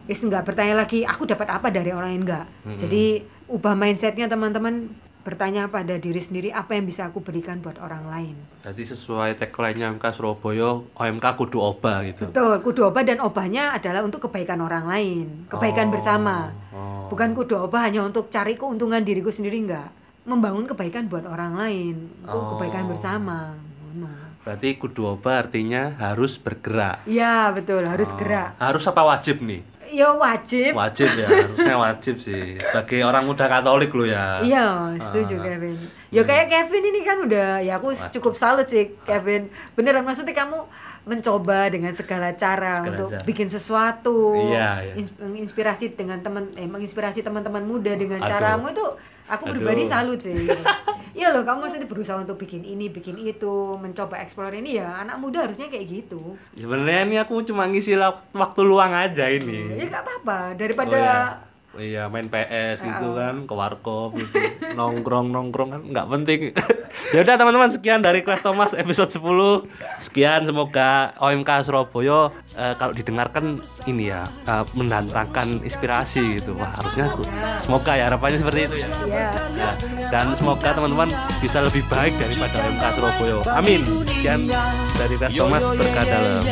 wis 0.05 0.19
nggak 0.19 0.45
bertanya 0.45 0.75
lagi 0.77 1.03
aku 1.03 1.25
dapat 1.25 1.49
apa 1.49 1.69
dari 1.69 1.91
orang 1.91 2.11
lain 2.11 2.23
enggak 2.23 2.47
Mm-mm. 2.63 2.79
jadi 2.79 3.05
ubah 3.47 3.73
mindsetnya 3.73 4.27
teman-teman 4.27 4.91
bertanya 5.23 5.67
pada 5.67 5.95
diri 5.95 6.19
sendiri 6.19 6.51
apa 6.51 6.75
yang 6.75 6.83
bisa 6.83 7.07
aku 7.07 7.23
berikan 7.23 7.59
buat 7.59 7.79
orang 7.79 8.03
lain 8.05 8.35
Jadi 8.61 8.83
sesuai 8.85 9.39
tagline-nya 9.39 9.95
OMK 9.95 10.07
Surabaya, 10.13 10.83
OMK 10.93 11.27
kudu 11.37 11.59
oba 11.59 12.03
gitu. 12.03 12.27
betul 12.27 12.59
kudu 12.59 12.81
obah 12.85 13.03
dan 13.03 13.19
obahnya 13.19 13.71
adalah 13.71 14.03
untuk 14.03 14.27
kebaikan 14.27 14.59
orang 14.59 14.83
lain 14.85 15.47
Oh, 15.47 15.55
kebaikan 15.55 15.95
bersama 15.95 16.51
oh. 16.71 17.07
bukan 17.07 17.33
kudu 17.33 17.55
obah 17.61 17.87
hanya 17.87 18.03
untuk 18.03 18.27
cari 18.29 18.59
keuntungan 18.59 18.99
diriku 19.01 19.31
sendiri 19.31 19.63
enggak 19.63 19.95
membangun 20.23 20.67
kebaikan 20.67 21.07
buat 21.07 21.23
orang 21.23 21.55
lain 21.55 21.95
untuk 22.21 22.43
Oh. 22.43 22.51
kebaikan 22.55 22.91
bersama. 22.91 23.55
Berarti 24.43 24.75
kudu 24.75 25.07
oba 25.09 25.39
artinya 25.39 25.95
harus 25.97 26.35
bergerak. 26.35 27.07
Iya 27.07 27.55
betul 27.55 27.87
harus 27.87 28.11
Oh, 28.11 28.19
gerak. 28.19 28.59
Harus 28.59 28.83
apa 28.83 29.03
wajib 29.05 29.39
nih? 29.39 29.63
Ya 29.93 30.09
wajib. 30.11 30.73
Wajib 30.73 31.09
ya, 31.13 31.29
harusnya 31.29 31.77
wajib 31.77 32.17
sih. 32.19 32.57
Sebagai 32.59 33.01
orang 33.03 33.23
muda 33.23 33.45
Katolik 33.45 33.93
lo 33.93 34.03
ya. 34.03 34.41
Iya, 34.41 34.67
setuju 34.99 35.37
Ah. 35.37 35.45
Kevin. 35.45 35.77
Ya 36.09 36.23
kayak 36.23 36.49
Kevin 36.49 36.85
ini 36.87 37.01
kan 37.01 37.17
udah, 37.21 37.61
ya 37.61 37.77
aku 37.77 37.93
Wah. 37.93 38.09
cukup 38.11 38.35
salut 38.35 38.67
sih 38.67 38.97
Kevin. 39.03 39.47
Beneran 39.73 40.03
maksudnya 40.03 40.33
kamu 40.33 40.65
mencoba 41.03 41.67
dengan 41.67 41.93
segala 41.93 42.31
cara 42.33 42.79
Segala 42.79 42.89
untuk 42.89 43.09
cara. 43.11 43.25
bikin 43.25 43.49
sesuatu, 43.49 44.39
Iya, 44.49 44.69
iya. 44.83 44.95
ins- 44.95 45.17
menginspirasi 45.19 45.93
dengan 45.93 46.19
teman, 46.19 46.55
eh, 46.55 46.65
menginspirasi 46.65 47.21
teman-teman 47.21 47.61
muda 47.61 47.91
dengan 47.93 48.17
Aduh. 48.19 48.29
caramu 48.29 48.67
itu 48.71 48.87
aku 49.29 49.43
Aduh. 49.49 49.55
pribadi 49.59 49.83
salut 49.87 50.19
sih. 50.23 50.49
Iya 51.13 51.29
loh, 51.29 51.45
kamu 51.45 51.69
maksudnya 51.69 51.85
berusaha 51.85 52.17
untuk 52.25 52.41
bikin 52.41 52.65
ini, 52.65 52.89
bikin 52.89 53.21
itu, 53.21 53.77
mencoba 53.77 54.17
explore 54.25 54.57
ini 54.57 54.81
ya 54.81 54.97
anak 55.05 55.21
muda 55.21 55.45
harusnya 55.45 55.69
kayak 55.69 55.85
gitu. 55.93 56.41
Sebenarnya 56.57 57.05
ini 57.05 57.17
aku 57.21 57.45
cuma 57.45 57.69
ngisi 57.69 57.93
waktu 58.33 58.61
luang 58.65 58.97
aja 58.97 59.29
ini. 59.29 59.77
Ya 59.77 59.93
gak 59.93 60.09
apa-apa 60.09 60.57
daripada 60.57 60.97
Oh, 60.97 61.05
iya. 61.05 61.52
Oh 61.73 61.81
iya 61.81 62.05
main 62.05 62.29
PS 62.29 62.79
Oh. 62.79 62.85
gitu 62.85 63.07
kan 63.15 63.35
ke 63.45 63.55
warkop 63.55 64.13
gitu. 64.13 64.37
Nongkrong 64.73 65.29
nongkrong 65.29 65.69
kan 65.71 65.81
nggak 65.83 66.07
penting. 66.07 66.41
Ya 67.09 67.21
udah 67.21 67.37
teman-teman 67.37 67.69
sekian 67.69 68.01
dari 68.01 68.21
kelas 68.21 68.41
Thomas 68.41 68.73
episode 68.73 69.09
10 69.09 69.65
sekian 70.03 70.45
semoga 70.45 71.17
OMK 71.17 71.65
Surabaya 71.65 72.29
eh, 72.53 72.77
kalau 72.77 72.93
didengarkan 72.93 73.61
ini 73.87 74.09
ya 74.09 74.25
eh, 74.45 74.65
mendatangkan 74.73 75.61
inspirasi 75.63 76.37
gitu. 76.37 76.53
Wah 76.53 76.69
harusnya 76.71 77.09
aku 77.09 77.25
semoga 77.59 77.97
ya 77.97 78.09
harapannya 78.09 78.39
seperti 78.39 78.61
itu 78.63 78.77
ya. 78.79 78.89
Ya 79.07 79.29
Nah, 79.53 79.75
dan 80.09 80.37
semoga 80.37 80.69
teman-teman 80.71 81.09
bisa 81.41 81.61
lebih 81.61 81.81
baik 81.87 82.13
daripada 82.17 82.57
OMK 82.61 82.85
Surabaya. 82.93 83.37
Amin. 83.55 83.81
Sekian 84.05 84.41
dari 84.95 85.15
kelas 85.17 85.33
Thomas 85.33 85.63
berkah 85.73 86.05
dalam. 86.05 86.45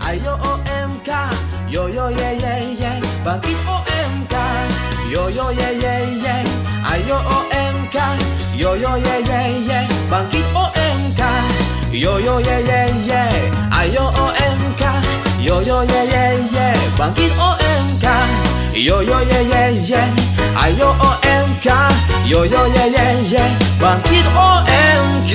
Ayo 0.00 0.32
OMK, 0.38 1.10
yo 1.66 1.84
yo 1.86 2.08
ye 2.08 2.30
ye 2.34 2.54
ye, 2.74 2.92
bangkit 3.20 3.56
OMK, 3.62 3.87
yo 5.10 5.28
yo 5.28 5.50
ye 5.50 5.68
ye 5.82 5.94
ye. 6.24 6.34
Ayo 6.90 7.18
OMK, 7.36 7.96
yo 8.56 8.74
yo 8.74 8.96
ye 8.96 9.16
ye 9.28 9.38
ye, 9.68 9.80
bangkit 10.10 10.46
OMK, 10.54 11.20
yo 11.92 12.18
yo 12.18 12.38
ye 12.38 12.56
ye 12.68 12.80
ye. 13.08 13.22
Ayo 13.78 14.04
OMK, 14.24 14.82
yo 15.40 15.60
yo 15.60 15.82
ye 15.82 16.00
ye 16.12 16.22
ye, 16.54 16.66
bangkit 16.98 17.32
OMK, 17.48 18.04
yo 18.74 19.00
yo 19.00 19.18
ye 19.30 19.40
ye 19.52 19.62
ye. 19.88 20.02
Ayo 20.62 20.88
OMK, 21.08 21.66
yo 22.26 22.44
yo 22.44 22.62
ye 22.66 22.84
ye 22.96 23.06
ye, 23.32 23.44
bangkit 23.80 24.26
OMK. 24.36 25.34